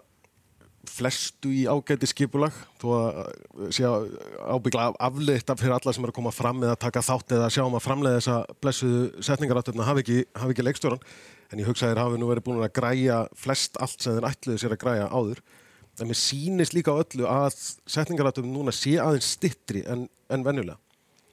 flestu 0.83 1.47
í 1.47 1.62
ágæti 1.71 2.09
skipulag 2.12 2.55
þó 2.81 2.88
að 2.97 3.19
uh, 3.23 3.67
sé 3.71 3.88
ábyggla 3.88 4.89
afleitt 5.00 5.47
af 5.53 5.62
fyrir 5.62 5.77
alla 5.77 5.93
sem 5.95 6.03
er 6.03 6.12
að 6.12 6.17
koma 6.17 6.33
fram 6.35 6.59
eða 6.65 6.75
taka 6.81 7.03
þátt 7.05 7.35
eða 7.38 7.47
sjá 7.55 7.62
um 7.63 7.77
að 7.79 7.85
framleiða 7.85 8.19
þessa 8.19 8.35
blessuðu 8.59 9.23
setningarátöfna 9.23 9.88
hafi 9.88 10.03
ekki, 10.03 10.17
ekki 10.50 10.65
leikstjóran 10.67 11.05
en 11.53 11.62
ég 11.62 11.69
hugsa 11.69 11.88
að 11.88 11.93
þeir 11.93 12.01
hafi 12.01 12.19
nú 12.19 12.29
verið 12.31 12.48
búin 12.48 12.63
að 12.63 12.74
græja 12.79 13.19
flest 13.38 13.77
allt 13.83 14.01
sem 14.01 14.15
þeir 14.17 14.29
ætluðu 14.31 14.62
sér 14.62 14.74
að 14.74 14.81
græja 14.81 15.10
áður. 15.13 15.43
En 16.01 16.10
mér 16.10 16.17
sýnist 16.17 16.74
líka 16.74 16.95
á 16.98 17.01
öllu 17.03 17.27
að 17.29 17.60
setningarátöfn 17.93 18.50
núna 18.50 18.74
sé 18.74 18.95
aðeins 18.98 19.36
stittri 19.36 19.83
en, 19.86 20.07
en 20.33 20.45
venjulega. 20.45 20.79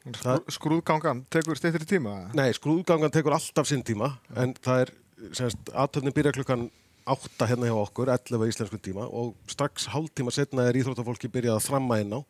Skrú, 0.01 0.37
skrúðgangan 0.49 1.25
tekur 1.33 1.59
steyttir 1.61 1.83
í 1.85 1.89
tíma 1.91 2.13
Nei, 2.33 2.47
skrúðgangan 2.57 3.13
tekur 3.13 3.35
alltaf 3.37 3.67
sinn 3.69 3.83
tíma 3.85 4.15
en 4.33 4.55
það 4.65 4.87
er, 4.87 4.93
semst, 5.37 5.73
aðtöfnin 5.77 6.15
byrja 6.17 6.33
klukkan 6.39 6.63
átta 7.11 7.49
hérna 7.51 7.69
hjá 7.69 7.77
okkur, 7.77 8.09
11 8.13 8.53
íslensku 8.53 8.79
tíma 8.81 9.05
og 9.09 9.35
strax 9.51 9.91
hálftíma 9.93 10.33
setna 10.33 10.65
er 10.69 10.79
íþróttafólki 10.81 11.29
byrjað 11.33 11.59
að 11.59 11.67
þramma 11.67 12.01
inn 12.01 12.15
á. 12.17 12.21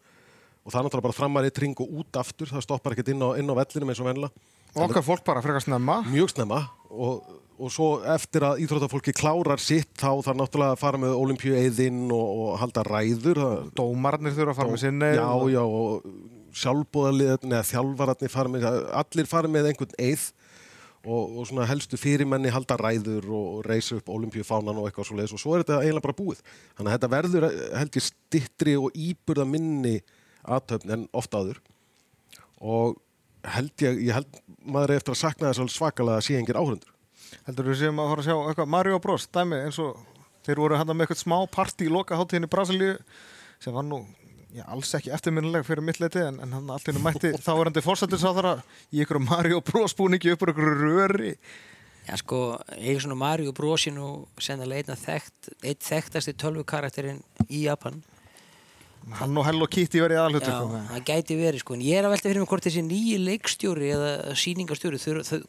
Og 0.60 0.72
það 0.72 0.80
er 0.80 0.86
náttúrulega 0.86 1.06
bara 1.06 1.18
þrammar 1.18 1.48
eitt 1.48 1.60
ring 1.62 1.82
og 1.82 1.92
út 2.00 2.18
aftur, 2.20 2.50
það 2.50 2.66
stoppar 2.66 2.94
ekkert 2.94 3.12
inn 3.14 3.22
á, 3.24 3.28
inn 3.40 3.50
á 3.50 3.58
vellinum 3.60 3.92
eins 3.92 4.02
og 4.02 4.08
vennilega. 4.10 4.48
Og 4.74 4.82
okkar 4.86 5.06
fólk 5.06 5.24
bara 5.26 5.42
frekar 5.44 5.64
snemma. 5.64 6.00
Mjög 6.10 6.34
snemma. 6.34 6.64
Og, 6.90 7.24
og 7.60 7.72
svo 7.74 7.88
eftir 8.14 8.44
að 8.46 8.62
íþróttafólki 8.64 9.14
klárar 9.16 9.62
sitt 9.62 9.90
þá 9.98 10.22
þarf 10.24 10.38
náttúrulega 10.38 10.76
að 10.76 10.82
fara 10.82 11.00
með 11.02 11.16
olimpíueiðinn 11.18 12.04
og, 12.14 12.28
og 12.44 12.60
halda 12.62 12.84
ræður. 12.86 13.40
Dómarnir 13.78 14.36
þurfa 14.36 14.54
að 14.54 14.60
fara 14.60 14.74
með 14.74 14.84
sinni. 14.84 15.10
Já, 15.18 15.30
já, 15.54 15.62
og 15.64 16.06
sjálfbóðalið, 16.60 17.48
neða 17.50 17.66
þjálfararnir 17.70 18.32
fara 18.32 18.52
með, 18.52 18.68
allir 19.02 19.28
fara 19.30 19.50
með 19.50 19.72
einhvern 19.72 19.98
eið. 19.98 20.30
Og, 21.00 21.38
og 21.40 21.46
svona 21.48 21.64
helstu 21.64 21.96
fyrirmenni 21.96 22.50
halda 22.52 22.76
ræður 22.76 23.24
og, 23.32 23.60
reysa 23.64 23.96
upp 23.96 24.10
olimpíufánan 24.12 24.76
og 24.76 24.88
eitthvað 24.90 25.06
svo 25.08 25.14
leiðis 25.16 25.32
og 25.32 25.40
svo 25.40 25.54
er 25.56 25.62
þetta 25.62 25.78
eiginlega 25.80 26.04
bara 26.04 26.16
búið. 26.18 26.42
Þannig 26.76 26.90
að 26.90 26.96
þetta 26.96 27.10
verður 27.14 27.46
held 27.80 27.96
ég 27.96 28.04
stittri 28.04 28.74
og 28.76 28.98
íburða 29.08 29.46
minni 29.48 29.94
aðtöfn 30.44 30.92
en 30.92 31.06
oft 31.16 31.32
áður. 31.32 31.62
Og 32.60 32.98
held 33.44 33.84
ég, 33.84 34.00
ég 34.08 34.16
held 34.16 34.40
maður 34.60 34.96
eftir 34.98 35.14
að 35.14 35.20
sakna 35.22 35.50
þess 35.50 35.62
alveg 35.62 35.74
svakalega 35.76 36.20
að 36.20 36.26
sé 36.26 36.38
engir 36.38 36.60
áhundur. 36.60 36.94
heldur 37.46 37.68
við 37.70 37.80
séum 37.80 38.00
að 38.02 38.12
fara 38.12 38.22
að 38.22 38.28
sjá 38.28 38.36
eitthvað 38.50 38.72
Mario 38.74 38.98
Bros 39.02 39.28
dæmi 39.30 39.60
eins 39.64 39.78
og 39.82 39.98
þeir 40.46 40.62
voru 40.62 40.80
hann 40.80 40.90
með 40.90 41.06
eitthvað 41.06 41.22
smá 41.22 41.36
partí 41.52 41.86
í 41.86 41.92
loka 41.92 42.18
hátíðinni 42.18 42.50
í 42.50 42.52
Brasilíu 42.54 42.96
sem 43.62 43.74
var 43.76 43.86
nú 43.86 44.02
já, 44.54 44.64
alls 44.66 44.92
ekki 44.98 45.12
eftirminnileg 45.14 45.66
fyrir 45.66 45.84
mitt 45.84 46.00
leiti 46.02 46.22
en, 46.24 46.40
en 46.42 46.54
hann 46.56 46.70
henni 46.86 47.02
mætti 47.04 47.32
þá 47.46 47.52
er 47.54 47.64
hann 47.68 47.76
til 47.76 47.86
fórsættisáþara 47.86 48.54
í 48.90 49.02
einhverju 49.02 49.26
Mario 49.28 49.60
Bros 49.64 49.96
búningi 49.96 50.34
upp 50.34 50.46
úr 50.46 50.54
einhverju 50.54 50.78
röri 50.80 51.34
Já 52.08 52.16
sko, 52.16 52.56
Eiríksson 52.74 53.12
og 53.12 53.20
Mario 53.20 53.52
brosi 53.54 53.92
nú 53.92 54.24
sennilega 54.40 54.88
einn 54.88 54.98
þekkt, 54.98 55.50
eitt 55.62 55.84
þekktasti 55.84 56.32
tölvu 56.40 56.64
karakterinn 56.66 57.20
í 57.46 57.66
Japan 57.66 58.00
hann 59.20 59.36
og 59.40 59.46
Hello 59.46 59.66
Kitty 59.70 60.00
verið 60.02 60.20
aðalhutur 60.20 60.52
Já, 60.52 60.86
það 60.92 61.04
gæti 61.10 61.36
verið 61.40 61.62
sko, 61.64 61.74
en 61.78 61.84
ég 61.86 61.98
er 61.98 62.06
að 62.08 62.14
velta 62.14 62.28
fyrir 62.30 62.42
mig 62.44 62.50
hvort 62.52 62.66
þessi 62.68 62.82
nýji 62.86 63.18
leikstjóri 63.24 63.90
eða 63.96 64.10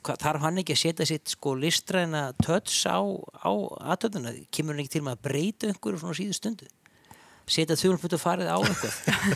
hvað- 0.02 0.22
þarf 0.26 0.46
hann 0.48 0.58
ekki 0.64 0.76
að 0.78 0.82
setja 0.86 1.06
sitt 1.12 1.34
sko 1.36 1.56
listræna 1.60 2.24
töts 2.42 2.84
á, 2.90 3.00
á 3.44 3.52
aðtönduna, 3.94 4.34
kemur 4.52 4.74
hann 4.76 4.86
ekki 4.86 4.98
til 5.00 5.04
að 5.06 5.22
breyta 5.22 5.68
einhverju 5.72 6.00
svona 6.04 6.18
síðu 6.18 6.38
stundu? 6.38 6.70
Setja 7.52 7.76
þjóðumfutt 7.76 8.14
og 8.16 8.22
farið 8.22 8.48
á 8.48 8.58
eitthvað? 8.64 8.94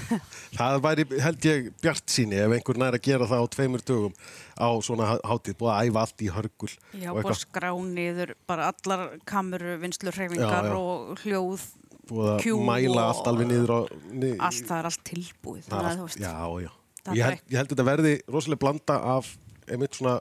Það 0.57 0.75
væri, 0.85 1.05
held 1.25 1.45
ég, 1.49 1.65
bjart 1.83 2.05
síni 2.13 2.37
ef 2.39 2.53
einhver 2.53 2.77
nær 2.79 2.95
að 2.95 3.01
gera 3.03 3.25
það 3.27 3.41
á 3.43 3.45
tveimur 3.55 3.81
dögum 3.83 4.13
á 4.55 4.67
svona 4.85 5.07
há- 5.09 5.23
hátíð, 5.25 5.57
búið 5.59 5.71
að 5.73 5.89
æfa 5.89 6.03
allt 6.05 6.21
í 6.23 6.29
hörgul 6.31 6.69
Já, 7.01 7.09
og 7.11 7.17
búið 7.25 7.33
að 7.33 7.41
skrá 7.41 7.71
niður 7.89 8.31
bara 8.47 8.69
allar 8.71 9.03
kameru, 9.27 9.73
vinslu, 9.81 10.13
hreyfingar 10.15 10.69
Já, 10.69 10.69
já. 10.69 10.77
og 10.79 11.19
hljóð, 11.25 11.65
búið 12.09 12.29
að 12.35 12.65
mæla 12.69 13.01
og- 13.01 13.09
allt 13.15 13.27
alveg 13.31 13.47
niður 13.51 13.71
á 13.75 13.79
ni, 14.11 14.31
allt 14.37 14.65
það 14.69 14.77
er 14.79 14.85
allt 14.91 15.03
tilbúið. 15.09 15.63
það 15.69 15.79
er 15.79 15.89
að 15.89 16.03
allt, 16.05 16.19
Já, 16.19 16.35
já 16.61 16.71
ég 17.15 17.23
held, 17.25 17.41
ég 17.49 17.57
held 17.57 17.69
þetta 17.73 17.85
verði 17.91 18.13
rosalega 18.33 18.59
blanda 18.65 18.95
af 19.15 19.37
einmitt 19.69 19.93
svona 19.97 20.19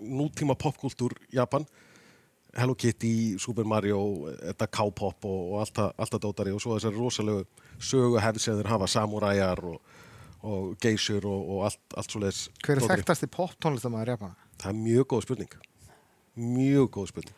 nútíma 0.00 0.54
popkultúr 0.58 1.12
Japan 1.32 1.66
Hello 2.56 2.74
Kitty, 2.74 3.38
Super 3.38 3.64
Mario 3.64 3.98
þetta 4.42 4.66
K-pop 4.66 5.24
og, 5.24 5.52
og 5.52 5.60
allt 5.60 5.74
það- 5.76 6.20
dótari 6.24 6.54
og 6.54 6.60
svo 6.60 6.74
þessari 6.78 6.98
rosalegu 6.98 7.44
sögu 7.78 8.18
hefð 8.20 8.40
sem 8.40 8.56
þeir 8.58 8.66
hafa 8.72 8.86
samuræjar 8.90 9.62
og, 9.64 9.80
og 10.42 10.76
geysur 10.82 11.24
og, 11.26 11.50
og 11.50 11.64
allt, 11.68 11.78
allt 11.96 12.10
svoleiðis 12.10 12.48
hver 12.64 12.76
er 12.76 12.82
dótari. 12.82 12.96
þekktasti 13.04 13.28
pop 13.30 13.54
tónlistamæður 13.62 14.14
Japana? 14.16 14.34
Það 14.58 14.68
er 14.72 14.80
mjög 14.82 15.06
góð 15.14 15.22
spurning 15.28 15.54
mjög 16.36 16.90
góð 16.90 17.06
spurning 17.12 17.36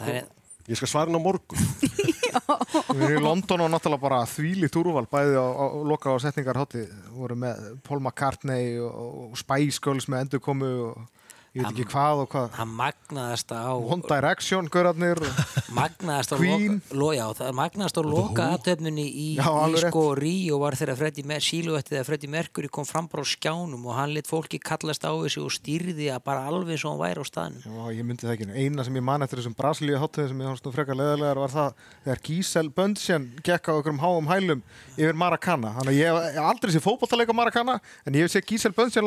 er, 0.00 0.26
Ég 0.66 0.76
skal 0.80 0.88
svara 0.88 1.06
henn 1.10 1.20
á 1.20 1.22
morgun 1.22 1.58
Við 2.36 3.04
erum 3.08 3.18
í 3.20 3.24
London 3.24 3.64
og 3.66 3.72
náttúrulega 3.72 4.02
bara 4.02 4.22
þvílíkt 4.30 4.78
úrval 4.80 5.06
bæði 5.10 5.36
á, 5.40 5.46
á 5.46 5.66
loka 5.86 6.14
og 6.14 6.22
setningar 6.24 6.60
hátti 6.60 6.86
voru 7.16 7.36
með 7.40 7.68
Paul 7.86 8.00
McCartney 8.00 8.76
og 8.82 9.36
Spice 9.40 9.82
Girls 9.82 10.08
með 10.10 10.26
endurkomu 10.26 10.72
og 10.90 11.15
ég 11.56 11.64
veit 11.64 11.72
ekki 11.72 11.86
hvað 11.88 12.22
og 12.22 12.28
hvað 12.32 12.48
það 12.56 12.72
magnaðast 12.76 13.52
á 13.56 13.72
One 13.76 14.04
Direction, 14.04 14.68
görarnir 14.72 15.20
og... 15.24 15.38
magnaðast 15.76 16.34
á 16.34 16.36
Queen. 16.36 16.76
loka, 16.76 16.98
lo, 17.00 17.08
já, 17.16 17.24
það 17.38 17.52
magnaðast 17.60 17.96
á 17.96 18.02
loka 18.04 18.48
aðtöfnunni 18.56 19.06
í, 19.06 19.28
Já, 19.38 19.48
í 19.48 19.80
sko 19.86 20.02
Ríó 20.18 20.60
var 20.60 20.76
þegar 20.76 21.40
síluettið 21.46 22.00
að 22.00 22.06
Freddy 22.10 22.28
Mercury 22.32 22.68
kom 22.72 22.86
fram 22.88 23.08
bara 23.08 23.24
á 23.24 23.26
skjánum 23.28 23.86
og 23.88 23.96
hann 23.96 24.12
lit 24.12 24.28
fólki 24.28 24.60
kallast 24.60 25.06
á 25.08 25.12
þessu 25.16 25.46
og 25.46 25.54
stýrði 25.54 26.10
að 26.12 26.24
bara 26.26 26.44
alveg 26.50 26.80
svo 26.80 26.92
hann 26.92 27.00
væri 27.00 27.24
á 27.24 27.26
staðinu 27.26 27.60
Já, 27.64 27.84
ég 27.96 28.04
myndi 28.04 28.26
það 28.26 28.34
ekki. 28.34 28.48
Eina 28.56 28.84
sem 28.86 28.98
ég 29.00 29.06
man 29.06 29.24
eftir 29.24 29.40
þessum 29.40 29.56
Brasilíu 29.56 30.00
hátíð 30.00 30.28
sem 30.32 30.42
ég 30.42 30.50
hans 30.50 30.64
nú 30.64 30.72
frekar 30.74 30.98
leðilegar 30.98 31.40
var 31.40 31.52
það 31.54 31.70
þegar 32.04 32.22
Gísel 32.28 32.68
Böndsen 32.76 33.28
gekk 33.46 33.72
á 33.72 33.72
okkur 33.78 33.94
um 33.94 34.02
háum 34.02 34.28
hælum 34.30 34.60
yfir 34.96 35.16
Maracana. 35.16 35.72
Þannig 35.78 35.92
að 35.94 36.00
ég 36.00 36.06
hef 36.12 36.16
aldrei 36.50 36.74
sé 36.74 36.80
fótballtaleik 36.84 37.32
á 37.32 37.36
Maracana 37.36 37.78
en 38.04 38.18
ég 38.18 38.26
hef 38.26 38.34
sé 38.34 38.42
Gísel 38.44 38.74
Böndsen 38.76 39.06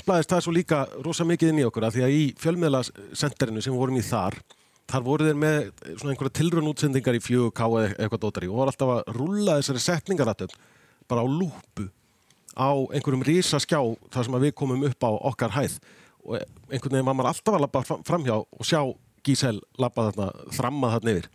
lappa 0.00 0.20
stimplaðist 0.20 0.30
það 0.32 0.42
svo 0.44 0.52
líka 0.54 0.78
rosa 1.04 1.24
mikið 1.24 1.50
inn 1.52 1.60
í 1.60 1.66
okkur 1.66 1.84
að 1.86 1.94
því 1.96 2.02
að 2.06 2.14
í 2.16 2.22
fjölmiðlasenterinu 2.40 3.62
sem 3.62 3.74
vorum 3.76 3.96
í 3.96 4.02
þar 4.02 4.36
þar 4.90 5.02
voru 5.06 5.26
þeir 5.28 5.38
með 5.38 5.58
svona 6.00 6.12
einhverja 6.14 6.34
tilrun 6.40 6.70
útsendingar 6.70 7.14
í 7.14 7.20
4K 7.22 7.60
eða 7.68 7.90
eitthvað 8.00 8.22
dótari 8.24 8.48
og 8.50 8.56
voru 8.58 8.72
alltaf 8.72 8.92
að 8.96 9.12
rúlla 9.14 9.58
þessari 9.60 9.82
setningaratöfn 9.84 10.56
bara 11.10 11.22
á 11.22 11.26
lúpu 11.30 11.86
á 12.58 12.70
einhverjum 12.90 13.22
rísa 13.26 13.60
skjá 13.62 13.78
þar 14.10 14.24
sem 14.26 14.38
við 14.42 14.54
komum 14.58 14.82
upp 14.88 15.04
á 15.06 15.10
okkar 15.30 15.54
hæð. 15.54 15.78
Og 16.26 16.40
einhvern 16.70 16.96
veginn 16.96 17.06
var 17.06 17.14
maður 17.14 17.30
alltaf 17.30 17.54
að 17.60 17.86
fram- 17.86 18.02
framhjá 18.04 18.34
og 18.40 18.66
sjá 18.66 18.82
Gísel 19.22 19.60
labba 19.78 20.10
þarna, 20.10 20.26
þramma 20.56 20.90
þarna 20.96 21.12
yfir 21.14 21.28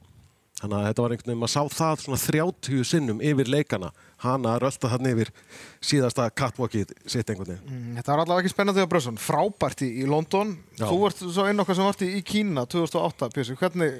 þannig 0.61 0.75
að 0.79 0.85
þetta 0.87 1.03
var 1.03 1.13
einhvern 1.15 1.29
veginn, 1.29 1.39
maður 1.41 1.53
sá 1.53 1.63
það 1.75 2.03
svona 2.05 2.19
30 2.23 2.83
sinnum 2.87 3.19
yfir 3.21 3.49
leikana 3.51 3.89
hana 4.23 4.53
að 4.55 4.61
rölda 4.63 4.91
þarna 4.93 5.11
yfir 5.11 5.31
síðasta 5.83 6.29
catwalkið 6.31 6.93
sitt 7.11 7.29
einhvern 7.33 7.51
veginn 7.51 7.73
Mm, 7.75 7.97
Þetta 7.99 8.11
var 8.15 8.21
allavega 8.23 8.45
ekki 8.45 8.53
spennandi 8.55 8.85
á 8.85 8.91
Brösson. 8.91 9.17
Frábært 9.19 9.83
í, 9.83 9.89
í 10.01 10.07
London. 10.07 10.55
Já. 10.79 10.87
Þú 10.87 10.99
ert 11.09 11.19
svo 11.25 11.45
einn 11.49 11.59
okkar 11.59 11.75
sem 11.75 11.85
vart 11.89 12.01
í, 12.05 12.09
í 12.19 12.23
Kína 12.25 12.63
2008, 12.71 13.29
Pjössi. 13.35 13.57
Hvernig, 13.59 13.99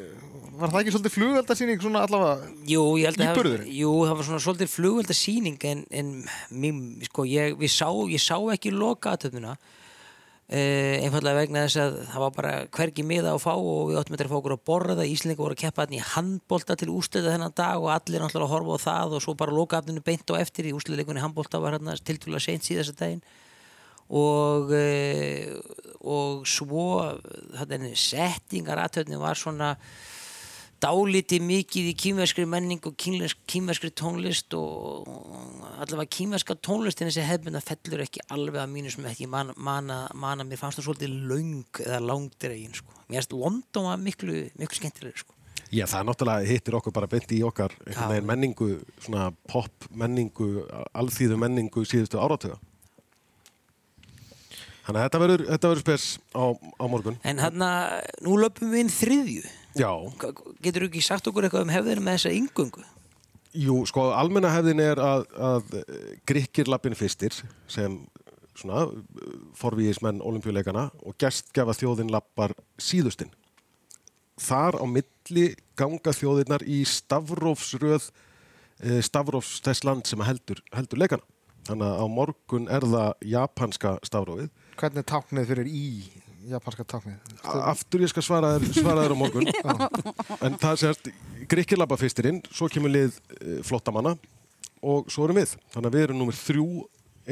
var 0.56 0.72
það 0.72 0.82
ekki 0.86 0.94
svolítið 0.96 1.16
flugveldasýning 1.18 1.82
svona 1.84 2.04
allavega? 2.08 2.50
Jú, 2.72 2.84
það- 3.04 3.24
Íburðurinn? 3.28 3.72
Jú, 3.76 3.92
það 4.08 4.16
var 4.22 4.28
svona 4.30 4.44
svolítið 4.48 4.72
flugveldasýning 4.78 5.66
en, 5.72 5.86
en 5.92 6.12
mér, 6.56 6.80
sko, 7.10 7.26
ég, 7.28 7.58
við 7.60 7.74
sá, 7.76 7.90
ég 8.16 8.24
sá 8.24 8.38
ekki 8.56 8.72
loka 8.72 9.12
aðtöfnuna 9.18 9.58
einfallega 10.46 11.40
vegna 11.40 11.64
þess 11.66 11.80
að 11.82 11.96
það 12.12 12.22
var 12.22 12.34
bara 12.36 12.52
hvergi 12.78 13.06
miða 13.08 13.32
að 13.34 13.40
fá 13.42 13.54
og 13.56 13.88
við 13.90 13.98
áttum 13.98 14.14
eftir 14.14 14.28
að 14.28 14.34
fá 14.34 14.38
okkur 14.38 14.54
að 14.54 14.66
borða. 14.70 15.08
Íslinga 15.10 15.42
voru 15.42 15.56
að 15.56 15.64
keppa 15.64 15.86
hann 15.86 15.96
í 15.98 16.04
handbolta 16.12 16.78
til 16.78 16.92
úsliða 16.94 17.34
þennan 17.34 17.56
dag 17.58 17.82
og 17.82 17.90
allir 17.96 18.22
náttúrulega 18.22 18.46
að 18.46 18.54
horfa 18.54 18.78
á 18.78 18.86
það 18.86 19.16
og 19.18 19.26
svo 19.26 19.34
bara 19.40 19.56
lokaafninu 19.58 20.06
beint 20.06 20.30
á 20.30 20.38
eftir. 20.38 20.70
Í 20.70 20.76
úsliðleikunni 20.78 21.24
handbolta 21.24 21.62
var 21.64 21.80
hann 21.80 21.90
tiltúrulega 22.06 22.46
seint 22.46 22.68
síðast 22.68 22.94
að 22.94 23.02
daginn. 23.02 23.26
Og 24.06 24.70
uh, 24.78 25.86
og 26.06 26.46
svo 26.46 26.90
settingar 27.98 28.84
aðtöfni 28.84 29.18
var 29.18 29.40
svona 29.40 29.74
dálítið 30.86 31.46
mikið 31.46 31.88
í 31.90 31.94
kýmverskri 31.98 32.46
menning 32.50 32.84
og 32.86 32.96
kýmverskri 33.02 33.92
tónlist 33.98 34.54
og 34.58 35.08
allavega 35.82 36.12
kýmverska 36.18 36.58
tónlistin 36.66 37.10
þessi 37.10 37.26
hefðbunda 37.26 37.62
fellur 37.66 38.04
ekki 38.06 38.26
alveg 38.34 38.62
að 38.62 38.74
mínu 38.76 38.94
sem 38.94 39.08
ekki 39.10 39.30
mana, 39.32 39.56
mana, 39.58 40.04
mana 40.14 40.46
mér 40.46 40.62
fannst 40.62 40.82
það 40.82 40.90
svolítið 40.90 41.16
löng 41.32 41.82
eða 41.86 42.02
langdregin 42.06 42.78
sko. 42.78 42.94
mér 43.08 43.24
finnst 43.24 43.34
London 43.34 43.90
var 43.90 44.04
miklu, 44.04 44.38
miklu 44.60 44.80
skemmtilegri 44.82 45.24
sko. 45.24 45.34
Já, 45.74 45.88
það 45.90 46.06
náttúrulega 46.08 46.50
hittir 46.52 46.78
okkur 46.78 46.94
bara 46.94 47.10
beint 47.10 47.32
í 47.34 47.42
okkar 47.44 47.74
menningu, 48.24 48.78
svona 49.02 49.32
pop 49.50 49.88
menningu, 49.90 50.68
alþýðu 50.94 51.40
menningu 51.42 51.86
síðustu 51.90 52.22
áratuga. 52.22 52.60
Þannig 54.86 55.00
að 55.00 55.06
þetta 55.06 55.22
verður, 55.24 55.46
þetta 55.50 55.72
verður 55.72 55.86
spes 55.86 56.08
á, 56.38 56.46
á 56.54 56.86
morgun. 56.92 57.16
en 57.26 57.40
hann 57.42 57.64
nú 58.26 58.36
löpum 58.38 58.74
við 58.74 58.86
inn 58.86 58.94
þriðju 58.94 59.46
Já, 59.76 59.92
getur 60.64 60.86
þú 60.86 60.90
ekki 60.92 61.02
sagt 61.04 61.28
okkur 61.28 61.48
eitthvað 61.48 61.66
um 61.66 61.74
hefðinu 61.74 62.06
með 62.06 62.20
þessa 62.20 62.36
yngöngu 62.38 62.84
jú, 63.56 63.80
sko, 63.90 64.10
almenna 64.16 64.52
hefðin 64.54 64.84
er 64.84 65.02
að, 65.02 65.26
að 65.40 65.80
grikkir 66.28 66.70
lappin 66.72 66.96
fyrstir 66.98 67.36
sem 67.72 67.98
svona 68.56 68.86
forvíðismenn 69.60 70.22
olimpíuleikana 70.24 70.90
og 71.04 71.18
gestgefa 71.20 71.76
þjóðin 71.76 72.12
lappar 72.14 72.56
síðustinn. 72.82 73.32
Þar 74.40 74.80
á 74.84 74.86
milli 74.88 75.46
ganga 75.80 76.14
þjóðirnar 76.16 76.66
í 76.68 76.82
stafrófsröð 76.88 78.10
eh, 78.84 79.02
stafrófs 79.04 79.62
þess 79.64 79.86
land 79.88 80.08
sem 80.10 80.24
heldur, 80.28 80.62
heldur 80.76 81.02
leikana. 81.02 81.28
Þannig 81.66 81.88
að 81.88 82.00
á 82.04 82.06
morgun 82.12 82.68
er 82.70 82.86
það 82.86 83.28
japanska 83.32 83.96
stafrófið. 84.06 84.52
Hvernig 84.76 85.02
er 85.02 85.08
táknið 85.08 85.50
fyrir 85.52 85.68
í 85.72 85.84
japanska 86.50 86.86
táknið? 86.88 87.36
Aftur 87.44 88.04
ég 88.04 88.12
skal 88.12 88.26
svara 88.26 88.56
þér, 88.60 89.14
á 89.16 89.18
morgun. 89.18 89.48
en 90.46 90.58
það 90.62 90.82
sést 90.82 91.10
Grikkilabba 91.50 91.98
fyrstirinn, 92.00 92.42
svo 92.52 92.68
kemur 92.72 92.92
lið 92.92 93.16
e, 93.38 93.60
flottamanna 93.66 94.16
og 94.86 95.08
svo 95.14 95.28
erum 95.28 95.40
við. 95.40 95.56
Þannig 95.74 95.90
að 95.90 95.98
við 95.98 96.06
erum 96.08 96.20
nummer 96.22 96.38
þrjú 96.38 96.68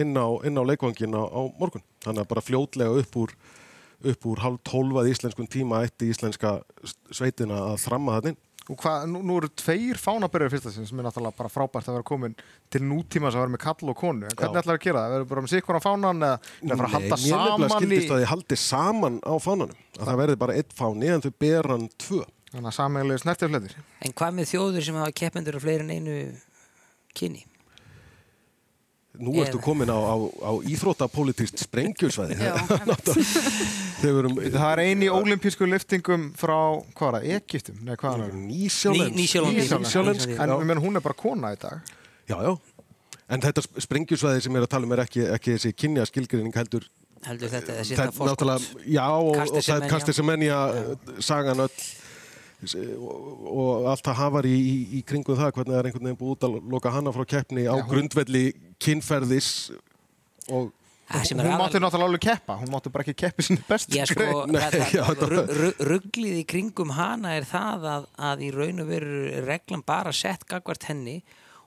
inn 0.03 0.15
á, 0.17 0.27
inn 0.47 0.57
á 0.57 0.63
leikvangin 0.65 1.17
á, 1.17 1.23
á 1.27 1.41
morgun. 1.59 1.83
Þannig 2.05 2.23
að 2.23 2.31
bara 2.31 2.45
fljótlega 2.45 3.03
upp 3.03 3.19
úr, 3.23 3.35
upp 4.13 4.27
úr 4.29 4.43
halv 4.43 4.61
tólfað 4.67 5.11
íslenskun 5.11 5.51
tíma 5.51 5.83
eitt 5.83 6.05
í 6.05 6.09
íslenska 6.13 6.61
sveitina 7.11 7.59
að 7.73 7.81
þramma 7.85 8.19
þannig. 8.19 8.39
Og 8.71 8.77
hvað, 8.79 9.09
nú, 9.11 9.19
nú 9.27 9.37
eru 9.41 9.49
tveir 9.59 9.97
fánabyrjar 9.99 10.53
fyrsta 10.53 10.71
sinn 10.71 10.85
sem 10.87 10.99
er 11.01 11.07
náttúrulega 11.09 11.35
bara 11.35 11.51
frábært 11.51 11.89
að 11.89 11.97
vera 11.97 12.05
komin 12.07 12.35
til 12.71 12.79
nútíma 12.87 13.27
sem 13.27 13.41
að 13.41 13.43
vera 13.43 13.53
með 13.57 13.61
kall 13.65 13.91
og 13.91 13.97
konu. 13.99 14.29
En 14.29 14.37
hvernig 14.39 14.61
ætlar 14.61 14.79
að 14.79 14.85
gera 14.85 15.01
það? 15.01 15.15
Verður 15.15 15.29
bara 15.33 15.43
með 15.43 15.51
sikkur 15.51 15.79
á 15.79 15.81
fánan 15.83 16.23
eða 16.23 16.37
það 16.45 16.71
að 16.71 16.83
fara 16.83 16.87
að 16.87 16.95
halda 16.95 17.17
mér 17.17 17.33
nefnilega 17.33 17.51
saman 17.51 17.67
í... 17.67 17.73
skildist 17.75 18.13
að 18.13 18.21
þið 18.21 18.29
haldi 18.31 18.59
saman 18.63 19.19
á 19.19 19.33
fánanum. 19.43 19.83
Að 19.99 20.05
það 20.07 20.21
verði 20.23 20.39
bara 20.45 20.57
eitt 20.61 20.75
fáni 20.79 21.11
en 21.11 21.25
þau 21.25 21.33
ber 21.43 21.71
hann 21.73 21.87
tvö. 22.05 22.21
Þannig 22.53 22.69
að 22.69 22.77
sammeilegu 22.77 23.23
snertifletir. 23.25 23.77
En 24.05 24.15
hvað 24.15 24.37
með 24.37 24.51
þjóður 24.53 24.87
sem 24.87 25.01
hafa 25.01 25.17
keppendur 25.19 25.59
af 25.59 25.65
fleiri 25.65 25.83
en 25.83 25.95
einu 25.97 26.17
kynni? 27.17 27.43
Nú 29.19 29.35
ertu 29.43 29.59
komin 29.61 29.91
á, 29.91 29.99
á, 29.99 30.15
á 30.39 30.51
íþróttapolítist 30.71 31.59
sprengjusvæði. 31.67 32.39
Við 34.03 34.55
Það 34.57 34.71
er 34.73 34.81
eini 34.83 35.07
ólimpísku 35.13 35.67
liftingum 35.69 36.25
frá, 36.39 36.55
hvað 36.97 37.05
var 37.07 37.17
það, 37.21 37.27
Egyptum? 37.37 37.77
Nei, 37.87 37.93
hvað 37.95 38.09
var 38.17 38.23
það? 38.25 38.37
Nýsjálens. 38.49 39.09
Ný- 39.13 39.17
Nýsjálandi. 39.21 39.61
Nýsjálensk. 39.63 40.27
Nýsjálandi. 40.33 40.37
En 40.59 40.67
menn, 40.67 40.81
hún 40.83 40.99
er 40.99 41.05
bara 41.05 41.15
kona 41.19 41.53
í 41.55 41.59
dag. 41.61 41.79
Já, 42.27 42.37
já. 42.43 42.53
En 43.29 43.41
þetta 43.41 43.63
sp- 43.63 43.79
sprengjusvæði 43.87 44.41
sem 44.43 44.53
ég 44.53 44.59
er 44.61 44.67
að 44.67 44.73
tala 44.75 44.85
um 44.89 44.91
er 44.97 45.03
ekki, 45.05 45.23
ekki 45.37 45.55
þessi 45.55 45.73
kynja 45.79 46.05
skilgreining 46.09 46.53
heldur. 46.59 46.83
Heldur 47.23 47.49
þetta 47.49 47.71
er 47.79 48.11
fórskot? 48.11 48.27
náttúrulega, 48.27 48.85
já, 48.91 49.05
og, 49.07 49.29
og 49.31 49.63
það 49.63 49.85
er 49.85 49.89
Kastisemenya. 49.89 49.91
kastisemenja 49.93 50.57
sagan 51.23 51.63
öll 51.63 51.77
og, 52.99 53.47
og 53.47 53.87
allt 53.91 54.03
það 54.07 54.17
hafar 54.19 54.45
í, 54.47 54.53
í, 54.55 54.75
í 54.99 55.01
kringum 55.07 55.35
það 55.39 55.51
hvernig 55.55 55.73
það 55.73 55.79
er 55.79 55.87
einhvern 55.89 56.07
veginn 56.09 56.19
búið 56.19 56.35
út 56.35 56.45
að 56.47 56.57
loka 56.75 56.91
hana 56.93 57.13
frá 57.15 57.25
keppni 57.33 57.63
á 57.67 57.75
Já, 57.75 57.85
grundvelli 57.89 58.43
kynferðis 58.83 59.49
og 60.51 60.71
sem 60.71 60.82
Hún 61.13 61.41
er 61.43 61.49
mátti 61.59 61.77
aðal... 61.77 61.83
náttúrulega 61.83 62.07
alveg 62.07 62.23
keppa. 62.23 62.55
Hún 62.61 62.71
mátti 62.73 62.91
bara 62.93 63.03
ekki 63.05 63.15
keppi 63.25 63.45
sinni 63.45 63.65
bestu 63.67 63.97
Já, 63.97 64.05
sko, 64.07 64.45
rugglið 65.89 66.39
í 66.39 66.45
kringum 66.49 66.93
hana 66.95 67.35
er 67.37 67.47
það 67.49 67.87
að, 67.91 68.07
að 68.31 68.45
í 68.47 68.51
raun 68.55 68.81
og 68.85 68.89
veru 68.89 69.19
er 69.29 69.47
reglan 69.49 69.83
bara 69.85 70.13
sett 70.15 70.47
gagvart 70.49 70.87
henni 70.89 71.19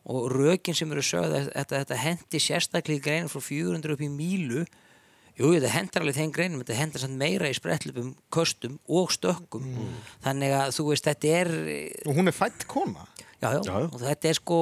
og 0.06 0.30
rökin 0.32 0.76
sem 0.78 0.90
eru 0.94 1.04
sögð 1.04 1.36
að 1.36 1.46
þetta, 1.52 1.82
þetta 1.82 2.00
hendi 2.02 2.40
sérstaklega 2.42 3.00
í 3.00 3.04
greinu 3.04 3.30
frá 3.30 3.42
400 3.42 3.96
upp 3.96 4.04
í 4.06 4.10
mílu 4.10 4.64
Jú, 5.36 5.50
þetta 5.52 5.68
hendur 5.74 6.00
alveg 6.00 6.16
þeim 6.16 6.30
greinum, 6.32 6.60
þetta 6.62 6.76
hendur 6.78 7.02
samt 7.02 7.18
meira 7.20 7.48
í 7.52 7.56
sprettlupum, 7.56 8.14
köstum 8.32 8.78
og 8.88 9.10
stökkum. 9.12 9.66
Þannig 10.24 10.54
að 10.56 10.70
þú 10.78 10.86
veist, 10.88 11.08
þetta 11.10 11.34
er, 11.42 11.50
Og 12.08 12.16
hún 12.16 12.32
er 12.32 12.36
fætt 12.36 12.64
kona. 12.70 13.04
Já, 13.42 13.50
já, 13.64 13.74
og 13.84 13.98
þetta 14.00 14.28
er 14.30 14.38
sko, 14.38 14.58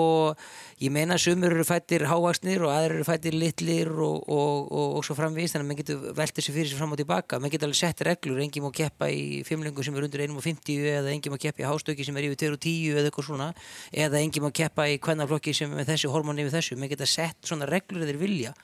ég 0.83 0.93
meina 0.95 1.19
sumur 1.21 1.55
eru 1.55 1.65
fættir 1.67 2.05
hávaksnir 2.11 2.65
og 2.67 2.73
aðrir 2.75 2.99
eru 2.99 3.07
fættir 3.09 3.37
litlir 3.37 3.91
og, 3.93 4.25
og, 4.29 4.67
og, 4.69 4.97
og 4.99 5.07
svo 5.07 5.17
framvís, 5.19 5.55
þannig 5.55 5.65
að 5.65 5.71
maður 5.71 5.81
getur 5.83 6.19
veltið 6.19 6.47
sér 6.47 6.57
fyrir 6.59 6.71
sér 6.73 6.83
fram 6.83 6.95
og 6.97 7.01
tilbaka. 7.01 7.41
Maður 7.41 7.57
getur 7.57 7.71
alveg 7.71 7.81
sett 7.81 8.05
reglur, 8.09 8.43
enginn 8.45 8.67
má 8.67 8.71
keppa 8.75 9.11
í 9.13 9.43
fimmlengu 9.47 9.87
sem 9.87 9.97
er 9.99 10.09
undir 10.09 10.27
1.50 10.27 10.91
eða 10.99 11.15
enginn 11.15 11.35
má 11.35 11.41
keppa 11.47 11.65
í 11.65 11.69
hástöki 11.69 12.07
sem 12.07 12.21
er 12.21 12.29
yfir 12.29 12.57
2.10 12.59 12.99
eða 12.99 13.11
eitthvað 13.11 13.31
svona, 13.31 13.51
eða 13.93 14.23
enginn 14.23 14.47
má 14.47 14.53
keppa 14.55 14.89
í 14.91 15.01
kvennaflokki 15.03 15.55
sem 15.57 15.71
er 15.71 15.83
með 15.83 15.95
þessi 15.95 16.13
hormón 16.13 16.43
yfir 16.43 16.57
þessu. 16.59 16.79
Maður 16.81 16.97
getur 16.97 17.13
sett 17.15 17.51
svona 17.51 17.71
reglur 17.71 18.03
eða 18.03 18.13
þeir 18.13 18.23
vilja 18.27 18.55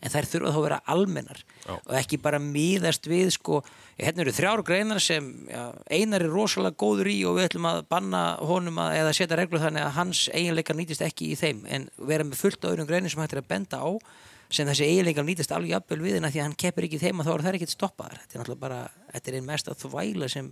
en 0.00 0.12
þær 0.12 0.28
þurfa 0.30 0.52
þá 0.54 0.58
að 0.58 0.64
vera 0.66 0.78
almennar 0.94 1.42
Já. 1.66 1.74
og 1.76 1.94
ekki 2.00 2.18
bara 2.24 2.40
miðast 2.40 3.08
við 3.10 3.32
sko, 3.36 3.60
hérna 4.00 4.24
eru 4.24 4.32
þrjár 4.36 4.62
greinar 4.64 5.02
sem 5.04 5.28
já, 5.50 5.64
einar 5.92 6.24
er 6.24 6.32
rosalega 6.32 6.78
góður 6.80 7.10
í 7.12 7.18
og 7.28 7.36
við 7.36 7.50
ætlum 7.50 7.68
að 7.68 7.82
banna 7.92 8.22
honum 8.48 8.80
að, 8.80 8.96
eða 9.02 9.14
setja 9.18 9.38
reglur 9.40 9.62
þannig 9.66 9.84
að 9.84 9.94
hans 9.98 10.24
eiginleikar 10.32 10.78
nýtist 10.80 11.04
ekki 11.04 11.30
í 11.34 11.38
þeim 11.40 11.62
en 11.68 11.86
vera 11.98 12.24
með 12.24 12.40
fullt 12.40 12.64
á 12.64 12.70
öðrum 12.72 12.88
greinir 12.88 13.12
sem 13.12 13.20
hægt 13.22 13.36
er 13.36 13.42
að 13.44 13.50
benda 13.52 13.82
á 13.84 13.88
sem 14.50 14.66
þessi 14.66 14.88
eiginleikar 14.88 15.28
nýtist 15.28 15.52
alveg 15.54 15.76
jafnvel 15.76 16.00
við 16.02 16.16
en 16.18 16.26
að 16.26 16.34
því 16.34 16.40
að 16.40 16.48
hann 16.48 16.58
keppir 16.64 16.88
ekki 16.88 16.98
þeim 17.04 17.20
og 17.22 17.28
þá 17.28 17.32
er 17.36 17.44
það 17.46 17.60
ekkert 17.60 17.76
stoppaðar 17.76 18.18
þetta 18.22 18.34
er 18.34 18.40
náttúrulega 18.40 18.64
bara, 18.64 18.80
þetta 19.12 19.30
er 19.30 19.36
einn 19.38 19.50
mest 19.52 19.70
að 19.70 19.84
þvæla 19.84 20.30
sem 20.32 20.48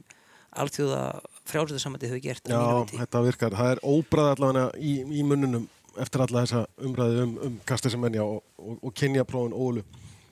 alþjóða 0.59 1.01
frjálsöldarsamandi 1.49 2.09
hefur 2.09 2.23
gert 2.25 2.47
að 2.49 2.55
Já, 2.55 2.61
mínu 2.63 2.85
viti. 2.87 2.99
þetta 3.03 3.21
virkar. 3.27 3.57
Það 3.59 3.73
er 3.75 3.81
óbræð 3.85 4.29
allavega 4.33 4.63
í, 4.81 4.93
í 5.19 5.25
munnunum 5.29 5.67
eftir 6.03 6.25
alla 6.25 6.45
þessa 6.45 6.65
umræði 6.89 7.25
um, 7.25 7.35
um 7.47 7.57
kastasemenja 7.69 8.25
og, 8.25 8.43
og, 8.59 8.79
og 8.83 8.95
kynjaprófun 8.99 9.57
ólu. 9.57 9.85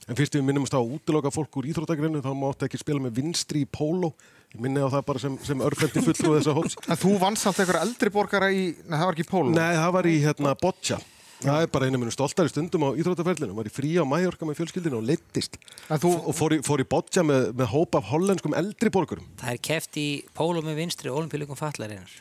En 0.06 0.14
fyrst 0.14 0.36
við 0.38 0.44
minnumst 0.46 0.74
á 0.74 0.78
að 0.78 0.92
útiloka 0.94 1.32
fólk 1.34 1.58
úr 1.58 1.66
íþróttagreinu 1.72 2.20
þá 2.22 2.30
máttu 2.38 2.68
ekki 2.68 2.78
spila 2.78 3.02
með 3.02 3.16
vinstri 3.18 3.64
í 3.64 3.66
póló. 3.66 4.12
Ég 4.54 4.60
minni 4.62 4.78
á 4.78 4.86
það 4.86 5.02
bara 5.08 5.22
sem, 5.24 5.34
sem 5.42 5.64
örfendi 5.66 6.04
fulltrúið 6.04 6.38
þessa 6.38 6.54
hóps. 6.54 6.76
En 6.92 7.00
þú 7.00 7.16
vannst 7.18 7.48
alltaf 7.48 7.64
einhverja 7.64 7.88
eldri 7.88 8.12
borgara 8.14 8.50
í, 8.54 8.68
nei 8.86 8.94
það 8.94 9.04
var 9.08 9.16
ekki 9.16 9.26
í 9.26 9.30
Pólum. 9.32 9.56
Nei, 9.56 9.72
það 9.74 9.94
var 9.96 10.08
í 10.08 10.16
hérna 10.22 10.52
boccia. 10.60 11.00
Það 11.36 11.64
er 11.66 11.72
bara 11.74 11.88
einu 11.88 11.98
minnum 12.00 12.14
stoltari 12.14 12.52
stundum 12.52 12.86
á 12.86 12.90
íþróttaferlinu. 12.96 13.56
Var 13.58 13.68
í 13.68 13.72
frí 13.74 13.90
á 14.00 14.04
Mallorca 14.08 14.46
með 14.48 14.60
fjölskyldinu 14.62 15.00
og 15.00 15.08
leittist. 15.10 15.58
Þú, 15.90 16.12
Og 16.22 16.38
fór 16.38 16.54
í, 16.56 16.60
fór 16.64 16.80
í 16.80 16.86
boccia 16.88 17.26
með, 17.26 17.50
með 17.58 17.68
hóp 17.74 17.98
af 17.98 18.08
hollenskum 18.14 18.56
eldri 18.56 18.94
borgurum. 18.94 19.26
Það 19.42 19.52
er 19.52 19.60
keft 19.68 19.98
í 20.00 20.06
pólum 20.38 20.64
með 20.70 20.80
vinstri 20.80 21.12
og 21.12 21.20
olimpíuleikum 21.20 21.58
fallareinar 21.58 22.14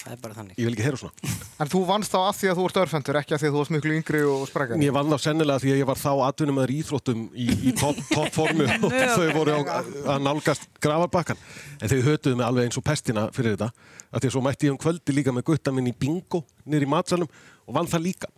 það 0.00 0.12
er 0.12 0.20
bara 0.22 0.36
þannig 0.36 0.58
Ég 0.60 0.68
vil 0.68 0.74
ekki 0.76 0.84
heyra 0.86 0.98
svona. 1.00 1.32
en 1.62 1.70
þú 1.72 1.80
vannst 1.88 2.12
þá 2.12 2.18
af 2.20 2.36
því 2.38 2.50
að 2.50 2.58
þú 2.60 2.66
ert 2.68 2.78
örfendur, 2.82 3.18
ekki 3.20 3.34
af 3.36 3.42
því 3.42 3.48
að 3.48 3.54
þú 3.54 3.60
varst 3.62 3.74
miklu 3.74 3.96
yngri 3.96 4.22
og 4.30 4.44
sprekari. 4.50 4.86
Ég 4.86 4.94
vann 4.96 5.10
þá 5.12 5.18
sennilega 5.24 5.62
því 5.64 5.72
að 5.72 5.80
ég 5.80 5.88
var 5.90 6.00
þá 6.00 6.10
atvinnum 6.28 6.58
með 6.60 6.72
íþróttum 6.76 7.22
í, 7.32 7.46
í 7.70 7.74
topp 7.80 8.00
top 8.12 8.30
formu 8.36 8.68
og 8.86 8.96
þau 9.16 9.28
voru 9.36 9.56
á, 9.56 9.60
að 10.14 10.24
nálgast 10.26 10.68
gravarbakkan. 10.84 11.40
En 11.80 11.92
þau 11.92 11.98
hötuðu 12.10 12.38
mig 12.40 12.46
alveg 12.48 12.68
eins 12.68 12.80
og 12.80 12.86
pestina 12.86 13.26
fyrir 13.36 13.56
þetta. 13.56 13.70
Af 14.12 14.22
því 14.22 14.30
að 14.30 14.36
svo 14.36 14.44
mætti 14.46 14.68
ég 14.68 14.76
um 14.76 14.80
kvöldi 14.80 15.16
líka 15.16 15.34
með 15.34 15.48
gutta 15.50 15.74
minn 15.74 15.90
í 15.90 15.94
bingo 15.96 16.44
nýri 16.68 16.86
í 16.86 16.92
matsalum 16.92 17.30
og 17.66 17.76
vann 17.76 17.90
það 17.90 18.06
líka. 18.10 18.30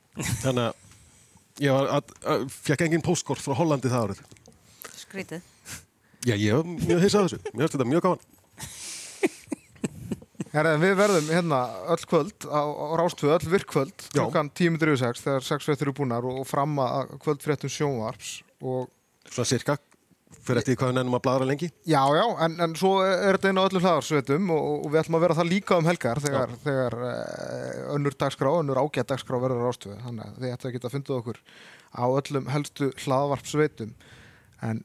Þannig 0.44 0.64
að 0.70 1.64
ég 1.66 1.74
var 1.74 1.92
að, 1.98 2.16
að, 2.34 2.48
fekk 2.70 2.86
engin 2.86 3.04
póskort 3.04 3.42
frá 3.42 3.54
Hollandi 3.58 3.90
það 3.92 4.08
árið. 4.08 4.24
Skrítið. 4.98 5.42
Já, 6.26 6.34
ég 6.34 6.54
var 6.58 6.66
mjög 6.66 7.04
hissað 7.04 7.28
þessu. 7.28 7.38
Mér 7.52 7.64
finnst 7.66 7.76
þetta 7.76 7.90
mjög 7.92 8.06
gaman. 8.06 8.26
Herra, 10.54 10.76
við 10.80 10.94
verðum 10.98 11.28
hérna 11.32 11.58
öll 11.92 12.04
kvöld 12.08 12.46
á, 12.48 12.62
á 12.64 12.86
Rástvöð, 13.00 13.34
öll 13.36 13.52
virkkvöld 13.52 14.06
klukkan 14.14 14.48
10.06 14.56 15.24
þegar 15.26 15.44
6 15.48 15.68
fréttur 15.68 15.90
eru 15.90 15.96
búnar 16.00 16.24
og, 16.28 16.40
fram 16.48 16.78
að 16.84 17.12
kvöldfréttum 17.24 17.72
sjónvarps 17.72 18.38
og 18.64 18.88
Svona 19.28 19.44
cirka, 19.50 19.74
fyrir 20.40 20.62
eftir 20.62 20.78
hvað 20.80 20.94
við 20.94 20.96
nennum 20.96 21.16
að 21.18 21.24
bladra 21.26 21.48
lengi. 21.50 21.68
já, 21.84 22.00
já, 22.16 22.24
en, 22.46 22.54
en 22.64 22.76
svo 22.80 22.94
er 23.04 23.36
þetta 23.36 23.52
inn 23.52 23.60
á 23.60 23.66
öllu 23.66 23.82
hlaðarsveitum 23.84 24.52
og, 24.54 24.68
og 24.86 24.92
við 24.94 25.00
ætlum 25.02 25.18
að 25.18 25.24
vera 25.26 25.36
það 25.36 25.50
líka 25.52 25.76
um 25.76 25.90
helgar 25.90 26.22
þegar, 26.24 26.54
þegar 26.64 26.96
uh, 27.02 27.82
önnur 27.96 28.16
dagskrá, 28.24 28.52
önnur 28.62 28.80
ágætt 28.80 29.12
dagskrá 29.12 29.40
verður 29.42 29.60
á 29.60 29.66
Rástvöð 29.68 30.00
þannig 30.06 30.24
að 30.30 30.38
þið 30.40 30.54
ættu 30.54 30.70
að 30.70 30.76
geta 30.78 30.92
fundið 30.94 31.18
okkur 31.18 31.42
á 31.92 32.04
öllum 32.08 32.48
helstu 32.54 32.90
hlaðvarpsveitum 33.04 33.92
en 34.64 34.82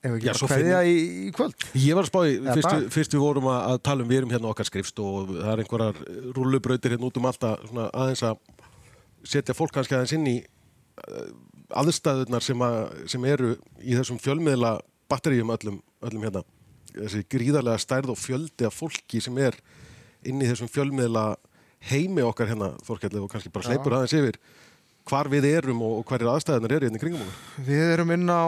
ef 0.00 0.14
við 0.14 0.26
Já, 0.26 0.32
að 0.32 0.42
kveðja 0.48 0.80
í, 0.88 0.94
í 1.28 1.32
kvöld 1.36 1.66
Ég 1.76 1.98
var 1.98 2.06
að 2.06 2.10
spá 2.10 2.20
í, 2.24 2.36
Eða 2.38 2.56
fyrst, 2.58 2.86
fyrst 2.94 3.16
við 3.16 3.24
vorum 3.24 3.50
að, 3.52 3.76
tala 3.86 4.04
um, 4.04 4.10
við 4.10 4.22
erum 4.22 4.34
hérna 4.34 4.50
okkar 4.52 4.68
skrifst 4.68 5.02
og 5.04 5.34
það 5.34 5.50
er 5.52 5.62
einhverjar 5.64 6.00
rullubrautir 6.36 6.94
hérna 6.94 7.10
út 7.10 7.20
um 7.20 7.28
alltaf 7.30 7.66
svona 7.68 7.88
aðeins 7.92 8.24
að 8.30 8.40
setja 9.28 9.56
fólk 9.56 9.74
kannski 9.76 9.98
aðeins 9.98 10.16
inn 10.16 10.30
í 10.30 10.36
uh, 10.40 11.26
aðstæðunar 11.80 12.44
sem, 12.44 12.64
að, 12.64 12.78
sem 13.12 13.26
eru 13.28 13.52
í 13.80 13.98
þessum 13.98 14.18
fjölmiðla 14.22 14.78
batteríum 15.10 15.52
öllum, 15.52 15.78
öllum 16.06 16.24
hérna. 16.26 16.42
Þessi 16.94 17.22
gríðarlega 17.30 17.82
stærð 17.82 18.14
og 18.14 18.18
fjöldi 18.18 18.66
af 18.66 18.74
fólki 18.74 19.20
sem 19.22 19.36
er 19.42 19.58
inn 20.26 20.40
í 20.42 20.48
þessum 20.48 20.70
fjölmiðla 20.70 21.34
heimi 21.90 22.24
okkar 22.26 22.50
hérna, 22.50 22.72
Þorkjalli, 22.84 23.22
og 23.22 23.30
kannski 23.32 23.52
bara 23.52 23.64
Já. 23.64 23.70
sleipur 23.70 23.96
aðeins 23.96 24.16
yfir 24.18 24.40
hvar 25.08 25.30
við 25.32 25.46
erum 25.48 25.80
og, 25.86 26.02
hverjir 26.08 26.30
aðstæðunar 26.30 26.74
eru 26.76 26.88
hérna 26.88 27.00
í 27.00 27.02
kringum 27.02 27.22
okkur. 27.24 27.38
Við 27.70 27.94
erum 27.94 28.12
inn 28.14 28.28
á 28.28 28.44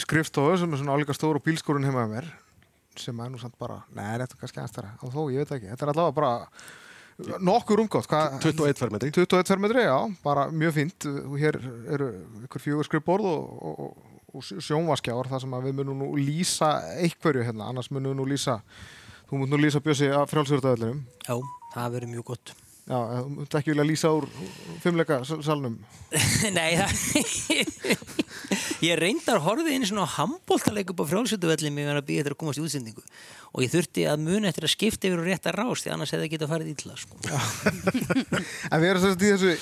skrifstofu 0.00 0.60
sem 0.60 0.72
er 0.72 0.80
svona 0.80 0.96
álíka 0.96 1.16
stór 1.16 1.38
og 1.38 1.44
bílskúrun 1.44 1.84
heima 1.84 2.06
með 2.06 2.16
mér 2.16 2.30
sem 2.98 3.20
er 3.24 3.30
nú 3.32 3.40
samt 3.40 3.56
bara, 3.60 3.80
nei, 3.96 4.18
þetta 4.20 4.36
er 4.36 4.40
kannski 4.40 4.64
þar 4.76 4.88
og 5.00 5.12
þó, 5.12 5.20
ég 5.32 5.42
veit 5.42 5.54
ekki, 5.56 5.68
þetta 5.72 5.86
er 5.86 5.92
allavega 5.94 6.16
bara 6.18 6.32
nokkur 7.44 7.82
umgótt, 7.82 8.08
hvað 8.10 8.38
21 8.42 8.80
fermetri. 8.80 9.12
21 9.14 9.48
fermetri, 9.48 9.84
já, 9.86 9.96
bara 10.24 10.48
mjög 10.52 10.74
fínt. 10.78 11.06
Og 11.26 11.36
hér 11.40 11.58
eru 11.92 12.08
ykkur 12.46 12.64
fjögur 12.64 12.88
skrifborð 12.88 13.28
og, 13.28 13.62
og, 13.68 14.16
og 14.32 14.48
sjónvaskjáar 14.48 15.30
þar 15.30 15.44
sem 15.44 15.56
að 15.56 15.68
við 15.68 15.78
munum 15.80 16.02
nú 16.02 16.10
lýsa 16.18 16.74
einhverju 16.98 17.46
hérna, 17.46 17.68
annars 17.70 17.92
munum 17.92 18.14
við 18.14 18.20
nú 18.20 18.28
lýsa 18.32 18.58
þú 19.30 19.42
mun 19.42 19.54
nú 19.54 19.60
lýsa 19.60 19.80
bjössi 19.84 20.10
af 20.12 20.28
frjálsverðaðallinum 20.32 21.04
já, 21.28 21.36
það 21.76 21.96
verður 21.96 22.14
mjög 22.16 22.28
gott. 22.32 22.54
Já, 22.82 22.98
þú 22.98 23.28
munt 23.36 23.54
ekki 23.60 23.72
vilja 23.72 23.86
lýsa 23.86 24.10
úr 24.16 24.26
fimmleika 24.82 25.20
salnum. 25.28 25.78
Nei, 26.56 26.74
það 26.80 28.21
Ég 28.84 28.98
reyndar 29.00 29.40
horfið 29.44 29.72
einu 29.76 29.88
svona 29.88 30.06
handbóltaleik 30.16 30.92
upp 30.92 31.02
á 31.02 31.10
frjálsölduvelli 31.12 31.72
mig 31.74 31.90
að 31.90 32.04
býja 32.08 32.24
eftir 32.24 32.36
að 32.36 32.40
komast 32.42 32.60
í 32.60 32.64
útsendingu 32.64 33.04
og 33.52 33.64
ég 33.64 33.72
þurfti 33.72 34.06
að 34.08 34.24
muna 34.24 34.48
eftir 34.50 34.66
að 34.66 34.72
skipta 34.74 35.08
yfir 35.08 35.20
og 35.20 35.28
rétta 35.28 35.52
rást 35.54 35.86
því 35.86 35.92
annars 35.94 36.14
hefði 36.14 36.24
það 36.24 36.32
getað 36.36 36.52
farið 36.52 36.72
illa 36.72 36.96
sko. 37.02 37.18
En 38.72 38.80
við 38.82 38.88
erum 38.92 39.04
sérst 39.04 39.26
í 39.26 39.32
þessu 39.34 39.52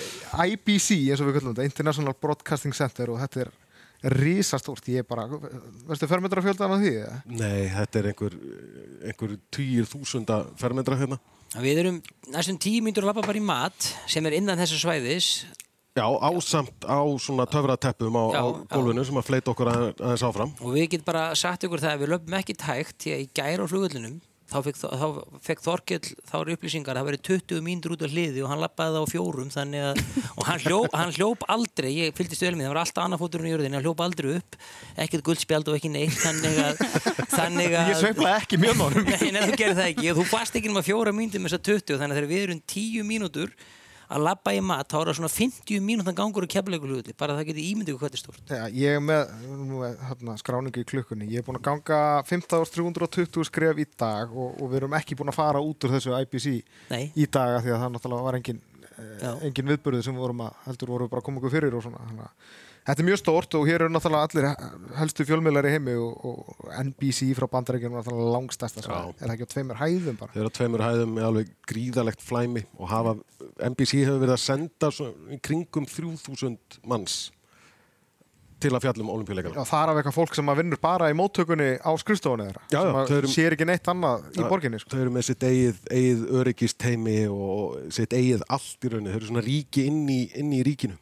IBC, 0.54 0.88
eins 1.10 1.24
og 1.24 1.30
við 1.30 1.38
kallum 1.38 1.56
þetta, 1.56 1.66
International 1.70 2.16
Broadcasting 2.22 2.76
Center 2.76 3.10
og 3.10 3.18
þetta 3.24 3.44
er 3.46 3.52
risastórt. 4.16 4.86
Ég 4.88 5.02
er 5.02 5.08
bara, 5.08 5.26
veistu 5.88 6.08
fermetra 6.08 6.44
fjöldan 6.44 6.76
af 6.76 6.80
því? 6.80 6.92
eða? 7.02 7.18
Nei, 7.34 7.66
þetta 7.74 8.00
er 8.00 8.10
einhver, 8.12 8.36
einhver 9.10 9.36
týjir 9.52 9.88
þúsunda 9.90 10.42
fermetra 10.60 10.96
hérna. 11.00 11.20
Við 11.60 11.82
erum 11.82 11.98
næstum 12.30 12.60
tíu 12.62 12.78
mínútur 12.84 13.04
að 13.04 13.10
lappa 13.10 13.26
bara 13.26 13.40
í 13.40 13.44
mat 13.44 13.90
sem 14.08 14.26
er 14.28 14.38
innan 14.38 14.60
þessu 14.60 14.78
svæðis 14.84 15.30
Já, 16.00 16.06
ásamt 16.30 16.88
á 16.88 17.00
svona 17.20 17.44
töfrateppum 17.50 18.16
á, 18.16 18.24
á 18.40 18.44
gólfinu 18.72 19.04
sem 19.04 19.20
að 19.20 19.28
fleita 19.28 19.52
okkur 19.52 19.68
að- 19.74 19.92
aðeins 20.00 20.24
áfram. 20.30 20.56
og 20.64 20.72
við 20.74 20.88
getum 20.96 21.06
bara 21.12 21.28
sagt 21.36 21.68
ykkur 21.68 21.84
það 21.84 21.94
að 21.94 22.02
við 22.06 22.12
löpum 22.16 22.40
ekki 22.40 22.56
tækt 22.64 22.98
því 23.04 23.14
að 23.18 23.22
í 23.26 23.30
gæra 23.36 23.64
á 23.68 23.70
flugvöllunum 23.70 24.18
þá 24.50 24.56
fekk, 24.66 24.78
þá 24.82 25.06
fekk 25.46 25.60
Þorkell 25.62 26.08
þá 26.26 26.32
eru 26.40 26.54
upplýsingar 26.56 26.96
að 26.98 27.04
það 27.04 27.08
verið 27.10 27.20
20 27.28 27.60
mínútur 27.62 27.92
út 27.94 28.00
á 28.02 28.08
hliði 28.10 28.40
og 28.42 28.48
hann 28.50 28.58
lappaði 28.64 28.96
það 28.96 29.04
á 29.06 29.12
fjórum 29.12 29.52
þannig 29.54 29.84
að, 29.86 30.00
og 30.34 30.48
hann 30.48 30.62
hljóp, 30.64 30.96
hann 30.98 31.12
hljóp 31.14 31.44
aldrei 31.54 31.90
ég 31.94 32.16
fylgdist 32.18 32.42
vel 32.42 32.56
með, 32.58 32.64
það 32.66 32.72
var 32.74 32.80
alltaf 32.82 33.04
annað 33.04 33.22
fóturinn 33.22 33.46
í 33.46 33.52
jörðinni 33.54 33.78
hann 33.78 33.86
hljóp 33.86 34.02
aldrei 34.02 34.32
upp, 34.40 34.58
ekkert 35.06 35.22
guldspjald 35.28 35.70
og 35.70 35.78
ekki 35.78 35.92
neitt 35.94 36.18
þannig 36.18 36.58
að, 36.66 36.82
þannig 37.36 37.76
að 37.78 37.92
Ég 37.92 38.00
sveiplaði 38.02 38.34
ekki 38.42 38.58
mjög 38.64 38.80
mánum. 38.82 39.06
Nei, 39.06 39.30
nei, 39.30 39.40
þú 39.46 39.54
gerir 39.62 39.78
það 39.78 39.90
ekki. 39.92 40.14
Þú 40.18 40.26
fast 40.34 40.58
ekki 40.58 40.72
nema 40.72 40.82
fjóra 40.82 41.14
mínútur 41.14 41.44
með 41.46 41.54
þess 41.54 41.60
að 41.60 41.66
20 41.70 42.00
þannig 42.02 42.10
að 42.10 42.18
þegar 42.18 42.30
við 42.34 42.42
erum 42.48 42.62
10 42.74 43.06
mínútur 43.06 43.54
að 44.10 44.24
labba 44.26 44.54
í 44.56 44.60
mat, 44.64 44.88
þá 44.90 44.96
er 45.00 45.10
það 45.10 45.18
svona 45.20 45.32
50 45.32 45.82
mínútan 45.86 46.16
gangur 46.18 46.46
í 46.46 46.50
keflaugulugulli, 46.50 47.14
bara 47.18 47.36
það 47.38 47.50
geti 47.50 47.66
ímyndið 47.70 47.98
hvað 47.98 48.08
þetta 48.08 48.18
er 48.18 48.22
stort. 48.24 48.50
Já, 48.50 48.62
ég 48.74 48.96
er 48.98 49.04
með, 49.04 49.34
er 49.90 50.00
hérna, 50.08 50.36
skráningu 50.40 50.82
í 50.82 50.88
klukkunni, 50.90 51.28
ég 51.30 51.42
er 51.42 51.46
búin 51.46 51.60
að 51.60 51.66
ganga 51.68 52.00
15.320 52.30 53.46
skref 53.50 53.82
í 53.82 53.86
dag 54.00 54.32
og, 54.34 54.56
og 54.58 54.72
við 54.72 54.80
erum 54.82 54.96
ekki 54.98 55.18
búin 55.18 55.30
að 55.32 55.38
fara 55.38 55.62
út 55.62 55.86
úr 55.86 55.94
þessu 55.94 56.16
IBC 56.16 56.48
Nei. 56.90 57.04
í 57.14 57.28
dag 57.30 57.58
af 57.58 57.66
því 57.66 57.76
að 57.76 57.84
það 57.84 57.94
náttúrulega 57.96 58.26
var 58.26 58.40
engin, 58.40 58.64
eh, 58.96 59.46
engin 59.50 59.70
viðbörðu 59.74 60.02
sem 60.06 60.18
við 60.18 60.26
vorum 60.26 60.44
að, 60.48 60.58
heldur 60.66 60.94
vorum 60.96 61.12
bara 61.12 61.22
að 61.22 61.30
koma 61.30 61.42
okkur 61.42 61.54
fyrir 61.54 61.78
og 61.78 61.86
svona. 61.86 62.02
Að 62.10 62.26
Þetta 62.88 63.02
er 63.02 63.06
mjög 63.06 63.18
stórt 63.20 63.54
og 63.58 63.66
hér 63.68 63.82
eru 63.84 63.92
náttúrulega 63.92 64.26
allir 64.26 64.94
helstu 64.98 65.24
fjölmiðlar 65.28 65.66
í 65.68 65.72
heimi 65.76 65.94
og, 66.00 66.22
og 66.26 66.70
NBC 66.80 67.28
frá 67.38 67.44
bandarækjum 67.52 67.92
er 67.92 68.00
náttúrulega 68.00 68.32
langstæsta. 68.34 68.84
Er 68.86 69.26
það 69.28 69.34
ekki 69.34 69.46
á 69.46 69.52
tveimur 69.52 69.78
hæðum 69.82 70.16
bara? 70.22 70.32
Þeir 70.32 70.42
eru 70.46 70.50
á 70.50 70.56
tveimur 70.58 70.84
hæðum 70.86 71.12
með 71.18 71.26
alveg 71.28 71.50
gríðalegt 71.70 72.24
flæmi 72.24 72.62
og 72.80 72.88
hafa, 72.90 73.12
NBC 73.68 74.00
hefur 74.06 74.22
verið 74.24 74.34
að 74.38 74.42
senda 74.46 74.90
svona, 74.96 75.28
í 75.36 75.38
kringum 75.44 75.86
3000 75.92 76.80
manns 76.88 77.18
til 78.60 78.72
að 78.76 78.82
fjalla 78.84 79.04
um 79.04 79.12
olimpíuleikana. 79.14 79.56
Já, 79.56 79.64
það 79.70 79.82
er 79.86 79.90
af 79.92 79.98
eitthvað 80.00 80.16
fólk 80.18 80.34
sem 80.36 80.50
að 80.52 80.58
vinnur 80.60 80.80
bara 80.82 81.06
í 81.08 81.14
móttökunni 81.16 81.68
á 81.80 81.90
skrifstofunni 82.00 82.48
þeirra. 82.48 82.64
Já, 82.68 82.80
sem 82.84 82.98
að 83.00 83.06
þau 83.12 83.14
eru- 83.20 83.30
sér 83.32 83.54
ekki 83.56 83.68
neitt 83.70 83.88
annað 83.88 84.26
í 84.36 84.48
borginni. 84.50 84.80
Sko. 84.82 84.90
Þau 84.92 85.00
eru 85.06 85.12
með 85.14 85.24
sitt 85.30 85.46
eigið, 85.48 85.78
eigið 85.96 86.26
öryggisteimi 86.42 87.14
og 87.32 87.78
sitt 87.96 88.12
eigið 88.18 88.44
allt 88.52 88.84
í 88.84 88.90
rauninni. 88.92 89.14
Þau 89.14 89.20
eru 89.22 89.30
svona 89.30 89.44
ríki 89.46 89.86
inn 89.88 90.02
í, 90.12 90.18
inn 90.42 90.52
í 90.52 90.60
ríkinu. 90.66 90.98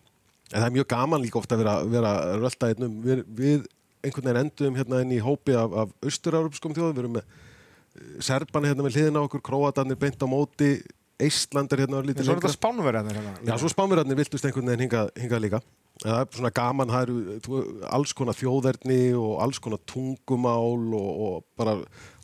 En 0.53 0.63
það 0.63 0.67
er 0.69 0.77
mjög 0.79 0.89
gaman 0.93 1.25
líka 1.25 1.41
ofta 1.41 1.57
að 1.57 1.65
vera, 1.65 1.75
vera 1.93 2.13
að 2.23 2.39
rölda 2.45 2.71
einnum. 2.73 2.95
Við, 3.05 3.25
við 3.41 3.67
einhvern 4.05 4.29
veginn 4.31 4.43
endum 4.45 4.79
hérna 4.79 5.03
inn 5.05 5.17
í 5.17 5.19
hópi 5.23 5.57
af, 5.59 5.75
af 5.83 5.93
austur-európskum 6.09 6.77
þjóðum. 6.77 6.95
Við 6.97 7.03
erum 7.05 7.17
með 7.19 7.27
eh, 7.27 8.15
Serbani 8.25 8.71
hérna 8.71 8.87
með 8.87 8.97
hliðina 8.97 9.25
okkur, 9.27 9.43
Króatarnir 9.49 9.99
beint 10.01 10.23
á 10.25 10.27
móti, 10.31 10.71
Eistlandir 11.19 11.83
hérna 11.83 11.99
En 11.99 12.07
lítið 12.07 12.29
svo 12.29 12.37
er 12.37 12.39
lengra. 12.39 12.49
þetta 12.49 12.61
spánverðarnir 12.61 13.19
hérna. 13.19 13.33
Já, 13.43 13.55
svo 13.59 13.71
spámirarnir 13.73 14.19
viltust 14.21 14.45
einhvern 14.47 14.71
veginn 14.71 14.85
hingað, 14.87 15.09
hingað 15.19 15.45
líka. 15.45 15.61
Það 15.99 16.21
er 16.21 16.29
svona 16.37 16.51
gaman, 16.55 16.91
það 16.93 17.05
eru 17.05 17.37
þú, 17.43 17.61
alls 17.97 18.13
konar 18.15 18.37
þjóðerni 18.39 18.99
og 19.19 19.33
alls 19.43 19.59
konar 19.63 19.81
tungumál 19.89 20.95
og, 20.95 21.09
og 21.27 21.47
bara 21.59 21.75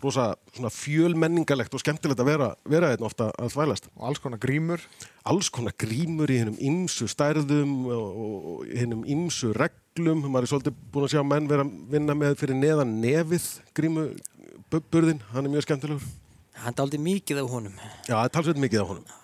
rosa 0.05 0.29
svona 0.55 0.71
fjölmenningalegt 0.71 1.75
og 1.75 1.83
skemmtilegt 1.83 2.23
að 2.23 2.31
vera, 2.31 2.49
vera 2.71 2.93
hérna 2.93 3.09
ofta 3.09 3.33
að 3.35 3.51
þvælast. 3.57 3.89
Og 3.99 4.07
alls 4.11 4.23
konar 4.23 4.43
grímur. 4.43 4.85
Alls 5.27 5.51
konar 5.51 5.75
grímur 5.81 6.31
í 6.31 6.39
hennum 6.45 6.61
ymsu 6.63 7.09
stærðum 7.11 7.75
og, 7.89 8.05
og, 8.05 8.47
og 8.53 8.71
hennum 8.79 9.03
ymsu 9.11 9.51
reglum. 9.59 10.23
Maður 10.29 10.47
er 10.47 10.53
svolítið 10.53 10.79
búin 10.95 11.09
að 11.09 11.17
sjá 11.17 11.25
menn 11.27 11.51
vera 11.51 11.67
að 11.67 11.75
vinna 11.97 12.19
með 12.21 12.39
fyrir 12.45 12.61
neðan 12.61 12.95
nefið 13.03 13.51
grímuburðin, 13.75 15.27
hann 15.33 15.49
er 15.49 15.57
mjög 15.57 15.67
skemmtilegur. 15.67 16.15
Hann 16.63 16.79
daldi 16.79 17.03
mikið 17.03 17.43
af 17.43 17.51
honum. 17.51 17.77
Já, 18.07 18.15
það 18.15 18.25
er 18.25 18.35
talsveit 18.39 18.65
mikið 18.69 18.87
á 18.87 18.91
honum. 18.93 19.21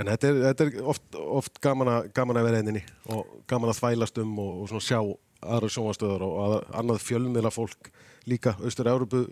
En 0.00 0.08
þetta 0.08 0.28
er, 0.30 0.38
þetta 0.48 0.66
er 0.66 0.86
oft, 0.88 1.18
oft 1.20 1.58
gaman, 1.60 1.90
að, 1.92 2.06
gaman 2.16 2.38
að 2.40 2.46
vera 2.48 2.60
eininni 2.62 2.80
og 3.12 3.34
gaman 3.50 3.72
að 3.72 3.80
þvælast 3.82 4.20
um 4.22 4.38
og, 4.40 4.62
og 4.64 4.80
sjá 4.84 5.00
aðra 5.40 5.68
sjónvastöðar 5.74 6.24
og 6.24 6.38
að, 6.46 6.54
annað 6.80 7.02
fjölmiðla 7.04 7.52
fólk 7.52 7.90
líka. 8.30 8.54
Austur-Európu 8.64 9.24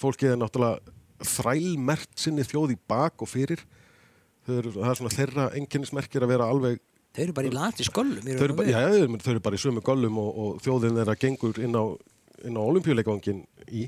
fólkið 0.00 0.34
er 0.34 0.40
náttúrulega 0.42 0.94
þrælmert 1.32 2.12
sinni 2.20 2.44
þjóð 2.44 2.74
í 2.74 2.78
bak 2.92 3.24
og 3.24 3.30
fyrir. 3.30 3.62
Þau 4.46 4.54
eru, 4.60 4.72
það 4.76 4.90
er 4.92 4.98
svona 5.00 5.14
þeirra 5.16 5.46
enginnismerkir 5.58 6.26
að 6.26 6.32
vera 6.36 6.50
alveg, 6.52 6.82
Þau 7.16 7.22
eru 7.24 7.32
bara 7.38 7.48
í 7.48 7.52
landi 7.56 7.84
sköllum. 7.86 8.26
í 8.28 8.34
þau 8.36 8.44
eru, 8.44 8.54
já, 8.68 8.76
þau 8.84 8.96
eru- 9.00 9.20
þau 9.24 9.30
eru 9.32 9.40
bara 9.46 9.56
í 9.56 9.60
sömu 9.62 9.80
göllum 9.86 10.18
og, 10.20 10.30
og 10.44 10.58
þjóðin 10.66 10.98
þeirra 11.00 11.14
gengur 11.22 11.60
inn 11.64 11.72
á, 11.72 11.84
inn 12.44 12.58
á 12.60 12.62
olimpíuleikvangin 12.68 13.38
í. 13.72 13.86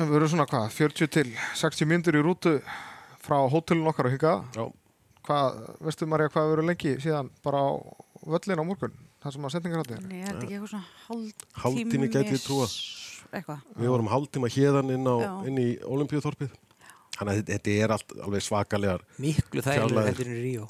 En 0.00 0.08
Við 0.08 0.16
erum 0.16 0.30
svona 0.32 0.46
hvað, 0.48 0.70
40 0.72 1.10
til 1.12 1.26
60 1.60 1.90
mínútur 1.90 2.16
í 2.16 2.22
rútu 2.24 2.54
frá 3.20 3.36
hótelun 3.52 3.90
okkar 3.92 4.08
og 4.08 4.14
hingað. 4.16 4.46
Já, 4.56 4.64
Hvað, 5.30 5.58
veistu 5.86 6.06
Marja, 6.10 6.30
hvað 6.34 6.52
erum 6.56 6.66
lengi 6.72 6.96
síðan 7.04 7.28
bara 7.44 7.60
á 7.62 7.68
völlin 8.26 8.58
á 8.58 8.64
morgun? 8.66 8.94
Það 9.22 9.34
sem 9.36 9.44
að 9.46 9.52
setningar 9.54 9.90
er. 9.94 10.00
Nei, 10.08 10.16
er 10.24 10.26
þetta 10.32 10.42
ekki 10.46 10.56
eitthvað 10.56 10.72
svona 10.72 10.88
hálftími? 11.06 11.60
Hálftími 11.62 12.08
gæti 12.10 12.34
ég 12.34 12.42
trúað. 12.46 12.74
Eitthvað. 13.30 13.60
Við 13.78 13.92
vorum 13.92 14.08
hálftíma 14.10 14.50
hérðan 14.50 14.90
inn, 14.96 15.06
inn 15.46 15.60
í 15.62 15.68
olimpíuþorpið. 15.86 16.50
Þannig 17.20 17.30
að 17.30 17.38
þetta- 17.40 17.54
þetta 17.54 17.76
er 17.84 17.94
allt 17.94 18.14
alveg 18.26 18.42
svakalegar. 18.46 19.02
Miklu 19.20 19.62
Fjarlægðir. 19.62 20.08
heldur 20.10 20.26
en 20.26 20.38
í 20.40 20.42
Ríó. 20.48 20.68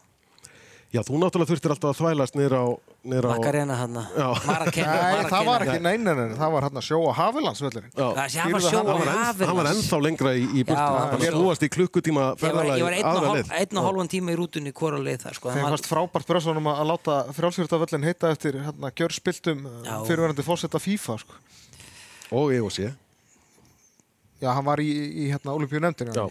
Já, 0.90 1.04
þú 1.06 1.20
náttúrulega 1.22 1.52
þurftir 1.52 1.70
alltaf 1.70 1.92
að 1.92 1.98
þvælast 2.00 2.34
niður 2.34 2.54
á... 2.58 2.64
Niður 3.06 3.26
á 3.26 3.30
Makarena 3.30 3.74
hann. 3.78 3.98
Já. 4.10 4.26
Marakena. 4.42 4.94
Nei, 4.98 5.28
það 5.30 5.44
var 5.46 5.62
ekki, 5.64 5.82
nei, 5.84 5.92
nei, 6.02 6.14
nei, 6.18 6.32
það 6.40 6.54
var 6.56 6.64
hérna 6.66 6.82
sjó 6.82 6.98
á 7.06 7.12
Hafilandsvöllin. 7.14 7.84
Já, 7.94 8.00
Það 8.00 8.08
hann 8.10 8.16
var 8.18 8.32
Skýrðu 8.34 8.62
sjó 8.64 8.80
hann, 8.80 8.90
á 8.90 8.96
hann 8.98 9.38
var, 9.38 9.60
hann 9.60 9.68
ennþá 9.70 10.00
lengra 10.02 10.32
í, 10.34 10.42
í 10.50 10.64
burtu. 10.66 10.88
Hann 11.14 11.22
já. 11.22 11.30
snúast 11.30 11.62
í 11.62 11.68
klukkutíma 11.70 12.24
Ég 12.24 12.26
var, 12.26 12.40
ferðalagi 12.42 12.82
ég 12.82 12.88
var 12.88 12.96
einn, 12.98 13.06
og 13.06 13.20
aðra 13.20 13.36
leið. 13.38 13.76
og 13.78 13.86
hálfan 13.86 14.10
tíma 14.16 14.34
í 14.34 14.38
rútunni 14.40 14.72
hvora 14.82 14.98
leið 15.06 15.22
þar 15.28 15.38
sko. 15.38 15.52
Þeim 15.54 15.60
Hann 15.60 15.68
var- 15.68 15.76
fannst 15.78 15.90
frábært 15.92 16.26
bröðsvonum 16.32 16.70
að 16.74 16.82
að 16.82 16.90
láta 16.90 17.18
frjálsfjörðavöllin 17.38 18.08
heita 18.10 18.32
eftir 18.34 18.58
hérna, 18.66 18.90
gjörspiltum 18.90 19.62
Já. 19.86 19.94
fyrirverandi 20.10 20.42
fórsetta 20.50 20.82
FIFA. 20.82 21.18
Sko. 21.22 21.38
Og 22.34 22.50
ég 22.50 22.66
og 22.66 22.74
sé. 22.74 22.90
Já, 24.40 24.48
hann 24.56 24.64
var 24.64 24.80
í, 24.80 24.88
í 24.88 25.26
hérna, 25.28 25.52
Olimpíu 25.52 25.82
nefndinu. 25.84 26.14
Já. 26.16 26.24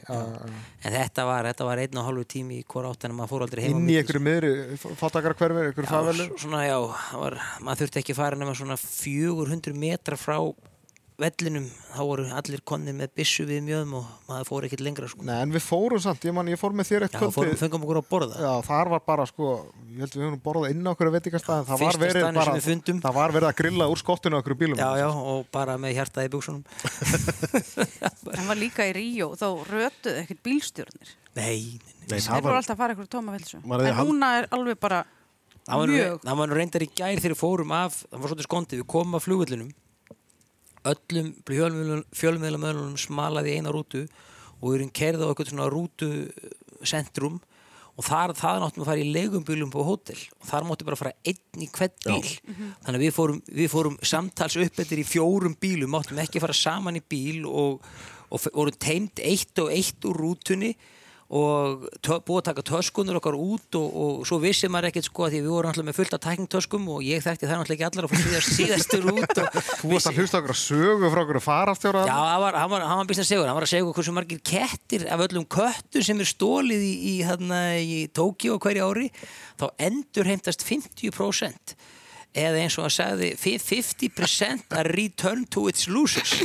En 0.81 0.95
þetta 0.95 1.25
var, 1.29 1.45
þetta 1.51 1.67
var 1.67 1.81
einn 1.83 1.99
og 2.01 2.07
hálfu 2.07 2.25
tími 2.33 2.61
í 2.63 2.65
hvora 2.65 2.89
átt 2.89 3.05
en 3.05 3.13
maður 3.17 3.31
fór 3.33 3.45
aldrei 3.45 3.61
heima 3.67 3.77
Inn 3.83 3.91
í 3.93 3.97
einhverju 3.99 4.23
miðri 4.25 4.53
fátakara 4.97 5.37
hverfi, 5.37 5.67
einhverju 5.67 5.91
favelu. 5.91 6.25
Já, 6.25 6.39
svona 6.41 6.63
já, 6.65 6.77
var, 7.21 7.37
maður 7.61 7.83
þurfti 7.83 8.01
ekki 8.01 8.17
fara 8.17 8.39
nema 8.39 8.55
svona 8.57 8.79
400 8.81 9.77
metra 9.77 10.17
frá 10.17 10.39
vellinum, 11.19 11.65
þá 11.91 11.99
voru 12.07 12.25
allir 12.39 12.61
konnir 12.67 12.95
með 12.95 13.11
byssu 13.19 13.43
við 13.47 13.59
mjöðum 13.65 13.93
og 13.99 14.05
maður 14.29 14.45
fór 14.47 14.65
ekkert 14.67 14.83
lengra 14.85 15.07
sko. 15.11 15.23
Nei, 15.27 15.35
en 15.43 15.51
við 15.53 15.63
fórum 15.65 16.01
samt, 16.03 16.23
ég 16.27 16.33
man, 16.35 16.47
ég 16.51 16.59
fór 16.59 16.73
með 16.77 16.85
þér 16.89 17.05
eitt 17.07 17.15
Já, 17.15 17.19
kvöldi. 17.19 17.35
fórum, 17.35 17.57
fengum 17.59 17.83
okkur 17.85 17.99
að 17.99 18.07
borða. 18.13 18.35
Já, 18.45 18.53
þar 18.69 18.87
var 18.93 19.01
bara 19.07 19.25
sko, 19.29 19.45
ég 19.89 19.99
held 20.05 20.13
við 20.15 20.23
höfum 20.25 20.43
borðað 20.45 20.73
inn 20.75 20.87
á 20.87 20.91
okkur 20.93 21.11
veitingastæðin, 21.17 21.67
það 21.69 21.83
var 21.83 21.95
verið 22.03 22.23
bara, 22.39 22.53
það 23.03 23.17
var 23.19 23.29
verið 23.35 23.49
að 23.49 23.57
grilla 23.59 23.89
úr 23.91 23.99
skottinu 23.99 24.35
á 24.35 24.39
okkur 24.39 24.55
bílum. 24.63 24.77
Já, 24.79 24.89
já, 25.01 25.09
og 25.09 25.39
bara 25.51 25.73
með 25.81 25.91
hjartaði 25.99 26.25
í 26.29 26.33
buksunum. 26.37 26.63
En 28.29 28.45
var 28.45 28.59
líka 28.59 28.85
í 28.85 28.91
Ríó, 28.93 29.33
þá 29.35 29.47
rötuðu 29.67 30.21
ekkert 30.21 30.41
bílstjórnir. 30.45 31.09
Nei, 31.39 31.81
nei, 31.81 31.95
nei. 32.11 32.19
Það 32.21 32.43
voru 32.45 32.53
var, 32.53 32.59
alltaf 32.61 32.75
að 32.75 32.81
fara 32.83 32.93
eitthvað 39.49 39.79
öllum 40.87 41.31
fjölmiðlamöðlunum 41.45 42.97
smalaði 42.99 43.57
eina 43.57 43.73
rútu 43.73 44.05
og 44.59 44.65
við 44.69 44.77
erum 44.79 44.91
kerðið 44.99 45.25
á 45.25 45.29
eitthvað 45.29 45.51
svona 45.51 45.69
rútusentrum 45.73 47.39
og 47.99 48.05
þar, 48.07 48.31
það 48.37 48.61
náttum 48.63 48.83
að 48.85 48.89
fara 48.91 49.03
í 49.03 49.09
leigumbílum 49.11 49.71
på 49.73 49.83
hótel 49.83 50.19
og 50.39 50.45
þar 50.47 50.67
máttu 50.69 50.87
bara 50.87 50.99
fara 50.99 51.15
einn 51.27 51.65
í 51.65 51.67
hvern 51.67 51.97
bíl. 52.05 52.29
Þannig 52.85 52.95
að 52.95 53.03
við 53.03 53.11
fórum, 53.17 53.41
við 53.59 53.73
fórum 53.73 53.97
samtals 54.07 54.55
upp 54.59 54.79
eftir 54.79 55.01
í 55.01 55.07
fjórum 55.07 55.57
bílum 55.59 55.91
máttum 55.91 56.21
ekki 56.23 56.39
fara 56.43 56.55
saman 56.55 56.99
í 56.99 57.03
bíl 57.03 57.43
og, 57.49 57.83
og 58.31 58.47
vorum 58.53 58.79
teimt 58.79 59.19
eitt 59.19 59.59
og 59.59 59.73
eitt 59.75 60.07
úr 60.07 60.21
rútunni 60.23 60.71
og 61.29 61.83
búið 62.25 62.39
að 62.39 62.45
taka 62.47 62.63
töskunur 62.65 63.19
okkar 63.19 63.35
út 63.37 63.75
og, 63.77 63.89
og 64.01 64.21
svo 64.25 64.39
vissi 64.41 64.65
maður 64.71 64.87
ekkert 64.89 65.05
sko 65.05 65.27
að 65.27 65.35
því 65.35 65.41
við 65.43 65.51
vorum 65.53 65.69
alltaf 65.69 65.85
með 65.85 65.97
fullt 65.99 66.15
af 66.15 66.21
tækningtöskum 66.23 66.87
og 66.89 67.03
ég 67.05 67.21
þekkti 67.21 67.45
það 67.45 67.59
náttúrulega 67.59 67.75
ekki 67.75 67.85
allar 67.89 68.07
að 68.07 68.13
fór 68.13 68.23
síðast, 68.23 68.55
síðastur 68.55 69.05
út 69.13 69.41
og 69.43 69.59
Þú 69.69 69.91
varst 69.91 70.09
að 70.09 70.17
hlusta 70.17 70.39
okkur 70.39 70.53
að 70.55 70.59
sögu 70.63 71.11
frá 71.13 71.21
okkur 71.21 71.39
farastjóra. 71.45 72.01
Já, 72.09 72.15
hann 72.17 72.41
var, 72.41 72.57
hann 72.57 72.71
var, 72.73 72.85
hann 72.89 73.01
var 73.03 73.13
að 73.13 73.29
segja, 73.29 73.43
hann 73.45 73.59
var 73.59 73.67
að 73.67 73.73
segja 73.75 73.85
okkur 73.85 73.99
hversu 73.99 74.15
margir 74.17 74.41
kettir 74.49 75.05
af 75.13 75.23
öllum 75.27 75.45
köttum 75.53 76.07
sem 76.09 76.25
er 76.25 76.31
stólið 76.31 76.87
í, 76.87 76.91
í, 77.11 77.13
hérna, 77.29 77.61
í 77.77 78.01
Tókíu 78.09 78.57
hverju 78.57 78.89
ári, 78.89 79.11
þá 79.61 79.67
endur 79.85 80.31
heimtast 80.33 80.65
50% 80.65 81.77
eða 82.39 82.63
eins 82.63 82.77
og 82.77 82.87
hann 82.87 82.93
sagði 82.97 83.31
50% 83.37 84.75
a 84.77 84.83
return 84.89 85.45
to 85.49 85.67
its 85.69 85.85
losers. 85.89 86.35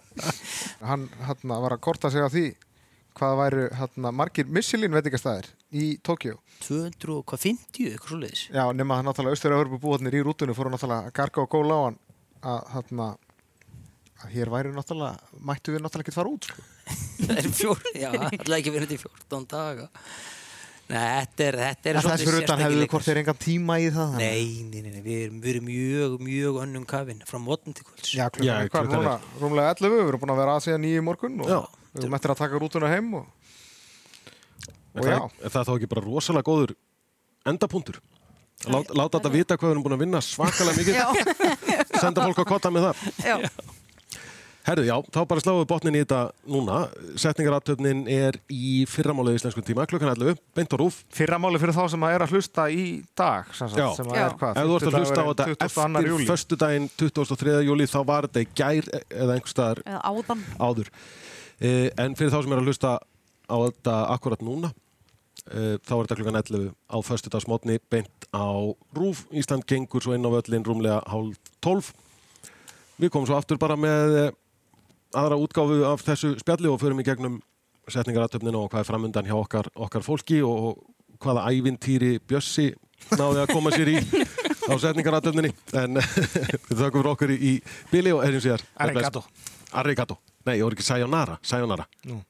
Hann 0.88 1.08
var 1.40 1.72
að 1.72 1.80
korta 1.84 2.10
sig 2.12 2.20
á 2.20 2.28
því 2.32 2.48
hvað 3.18 3.36
væru 3.40 3.64
hann 3.80 4.08
margir 4.16 4.48
Michelin 4.50 4.94
veitingastæðir 4.96 5.48
í 5.70 5.86
Tókjó. 6.06 6.36
200 6.64 7.14
og 7.14 7.24
hvað 7.30 7.44
50, 7.46 7.90
eitthvað 7.94 8.12
svo 8.12 8.20
leiðis 8.20 8.42
Já, 8.52 8.64
nema 8.76 8.98
það 8.98 9.06
náttúrulega 9.08 9.36
austur 9.38 9.54
að 9.56 9.62
örbu 9.64 9.80
búarnir 9.82 10.16
í 10.18 10.22
rútunni 10.26 10.56
fóru 10.56 10.72
náttúrulega 10.74 11.08
að 11.08 11.14
garga 11.20 11.44
og 11.44 11.52
góla 11.54 11.78
á 11.78 11.82
hann 11.86 12.00
að 12.40 12.74
hann 12.74 13.04
að 13.06 14.34
hér 14.34 14.52
væri 14.52 14.74
náttúrulega, 14.76 15.30
mættu 15.40 15.72
við 15.72 15.84
náttúrulega 15.86 16.06
ekki 16.08 16.16
fara 16.18 16.34
út 16.34 16.50
sko. 16.50 16.66
það 17.24 17.38
er 17.40 17.48
fjór, 17.56 17.88
já, 17.96 18.10
alltaf 18.10 18.58
ekki 18.58 18.74
verið 18.76 18.92
til 18.92 19.00
14 19.06 19.48
daga 19.54 19.88
Nei, 20.90 20.98
þetta 21.22 21.44
er, 21.44 21.56
þetta 21.60 21.90
er 21.90 21.98
þess 22.02 22.24
fyrir 22.26 22.44
utan 22.44 22.62
hefðu 22.64 22.86
hvort 22.90 23.06
þeir 23.06 23.18
engan 23.20 23.36
tíma 23.38 23.76
í 23.78 23.84
það. 23.94 24.16
Nei, 24.18 24.40
nei, 24.66 24.80
nei, 24.82 24.90
nei, 24.96 25.02
við 25.04 25.20
erum, 25.20 25.36
við 25.44 25.52
erum 25.52 25.68
mjög, 25.68 26.16
mjög 26.26 26.56
önnum 26.64 26.86
kafinn 26.90 27.20
frá 27.28 27.38
mótn 27.38 27.76
til 27.78 27.84
kvölds 27.86 28.10
Já, 28.10 28.24
klukkan 28.34 28.64
er 28.64 28.72
hvað, 28.72 28.88
núna, 28.96 29.12
rúmlega 29.38 29.76
11, 29.76 29.92
við 29.94 30.10
erum 30.10 30.24
búin 30.24 30.32
að 30.34 30.40
vera 30.42 30.56
að 30.56 30.64
síðan 30.66 30.82
nýju 30.82 31.04
morgun 31.06 31.36
og 31.44 31.52
Já. 31.52 31.60
Við 31.94 32.04
erum 32.06 32.16
eftir 32.18 32.34
að 32.34 32.40
taka 32.44 32.60
rútuna 32.62 32.92
heim 32.92 33.10
og, 33.20 33.26
Er 34.90 35.00
og 35.00 35.04
það, 35.06 35.12
já, 35.14 35.44
er 35.46 35.52
það 35.54 35.66
þá 35.68 35.74
ekki 35.76 35.88
bara 35.92 36.02
rosalega 36.06 36.48
góður 36.50 36.72
endapunktur? 37.46 38.00
Lát, 38.68 38.90
láta 38.92 39.16
þetta 39.20 39.30
vita 39.32 39.56
hvað 39.56 39.68
við 39.70 39.74
erum 39.76 39.84
búin 39.86 39.94
að 39.96 40.02
vinna 40.02 40.20
svakalega 40.20 40.80
mikið, 40.80 41.44
senda 42.02 42.24
fólk 42.26 42.40
að 42.42 42.48
kotta 42.50 42.72
með 42.74 42.88
það. 42.90 43.04
já. 43.24 43.36
Herðu, 44.60 44.82
já, 44.84 44.92
þá 45.08 45.18
bara 45.30 45.40
sláum 45.40 45.56
við 45.62 45.68
botnin 45.70 45.94
í 45.96 46.00
þetta 46.02 46.18
núna. 46.52 46.80
Setningaratöfnin 47.18 48.02
er 48.12 48.36
í 48.52 48.82
fyrramálið 48.92 49.38
íslenskum 49.38 49.64
tíma, 49.64 49.86
klukkan 49.88 50.10
11, 50.12 50.36
beint 50.58 50.74
á 50.74 50.76
rúf. 50.82 50.98
fyrramáli 51.16 51.62
fyrir 51.62 51.72
þá 51.78 51.80
sem 51.94 52.04
að 52.04 52.16
er 52.18 52.24
að 52.26 52.34
hlusta 52.36 52.66
í 52.68 52.84
dag 53.16 53.48
sem, 53.56 53.70
sagt, 53.72 53.80
Já. 53.80 53.88
sem 53.96 54.10
að 54.12 54.20
er 54.20 54.36
hvað 54.42 54.60
Ef 54.60 54.68
þú 54.68 54.76
ert 54.76 54.90
að 54.90 54.98
hlusta 55.00 55.24
á 55.24 55.28
þetta 55.30 55.48
fimmtudagurinn 55.48 55.56
22. 55.56 55.96
eftir 55.96 56.12
júlí. 56.12 56.28
föstudaginn 56.28 56.90
23. 57.00 57.56
júli, 57.70 57.88
þá 57.88 57.98
var 58.12 58.28
þetta 58.28 58.44
í 58.44 58.50
gær 58.60 58.90
eða 59.08 59.38
einhver 59.38 59.54
staðar 59.56 59.82
Eða 59.86 60.02
áðan. 60.12 60.44
áður. 60.60 60.92
Eh, 61.60 61.90
En 62.00 62.14
fyrir 62.16 62.32
þá 62.32 62.40
sem 62.42 62.54
er 62.54 62.62
að 62.62 62.68
hlusta 62.70 62.92
á 63.50 63.56
þetta 63.66 63.94
akkurat 64.14 64.40
núna, 64.44 64.70
eh, 65.50 65.76
þá 65.84 65.92
er 65.92 66.04
þetta 66.06 66.16
klukkan 66.16 66.38
11 66.40 66.70
á 66.88 66.96
föstudagsmótni 67.04 67.78
beint 67.90 68.28
á 68.32 68.48
rúf. 68.96 69.26
Ísland 69.32 69.66
gengur 69.68 70.00
svo 70.00 70.14
inn 70.14 70.24
á 70.24 70.30
völlin 70.32 70.64
rúmlega 70.64 71.02
hálf 71.06 71.36
12. 71.60 71.92
Við 73.00 73.10
komum 73.10 73.26
svo 73.26 73.36
aftur 73.36 73.58
bara 73.58 73.76
með 73.76 74.16
eh, 74.26 74.30
aðra 75.12 75.36
útgáfu 75.36 75.84
af 75.84 76.04
þessu 76.06 76.38
spjalli 76.40 76.70
og 76.70 76.80
förum 76.80 77.00
í 77.00 77.04
gegnum 77.04 77.42
setningaratöfninu 77.90 78.64
og 78.64 78.70
hvað 78.70 78.84
er 78.84 78.88
framundan 78.88 79.26
hjá 79.26 79.36
okkar, 79.36 79.68
okkar 79.74 80.04
fólki 80.06 80.40
og 80.46 80.78
hvaða 81.20 81.50
ævintýri 81.50 82.20
Bjössi 82.24 82.70
náði 83.18 83.42
að 83.42 83.52
koma 83.52 83.72
sér 83.74 83.90
í 83.90 83.98
á 84.00 84.74
setningaratöfninu. 84.78 85.52
En 85.74 86.00
við 86.70 86.76
þökkum 86.78 87.02
fyrir 87.02 87.12
okkur 87.12 87.34
í, 87.36 87.54
bili 87.90 88.14
og 88.14 88.24
erum 88.24 88.44
sér. 88.44 88.62
Arigato. 88.78 89.24
Arigato. 89.72 90.20
Nei, 90.44 90.56
ég 90.56 90.62
voru 90.64 90.76
ekki 90.78 90.86
Sayonara. 90.86 91.38
Sayonara. 91.42 91.88
Nú. 92.08 92.20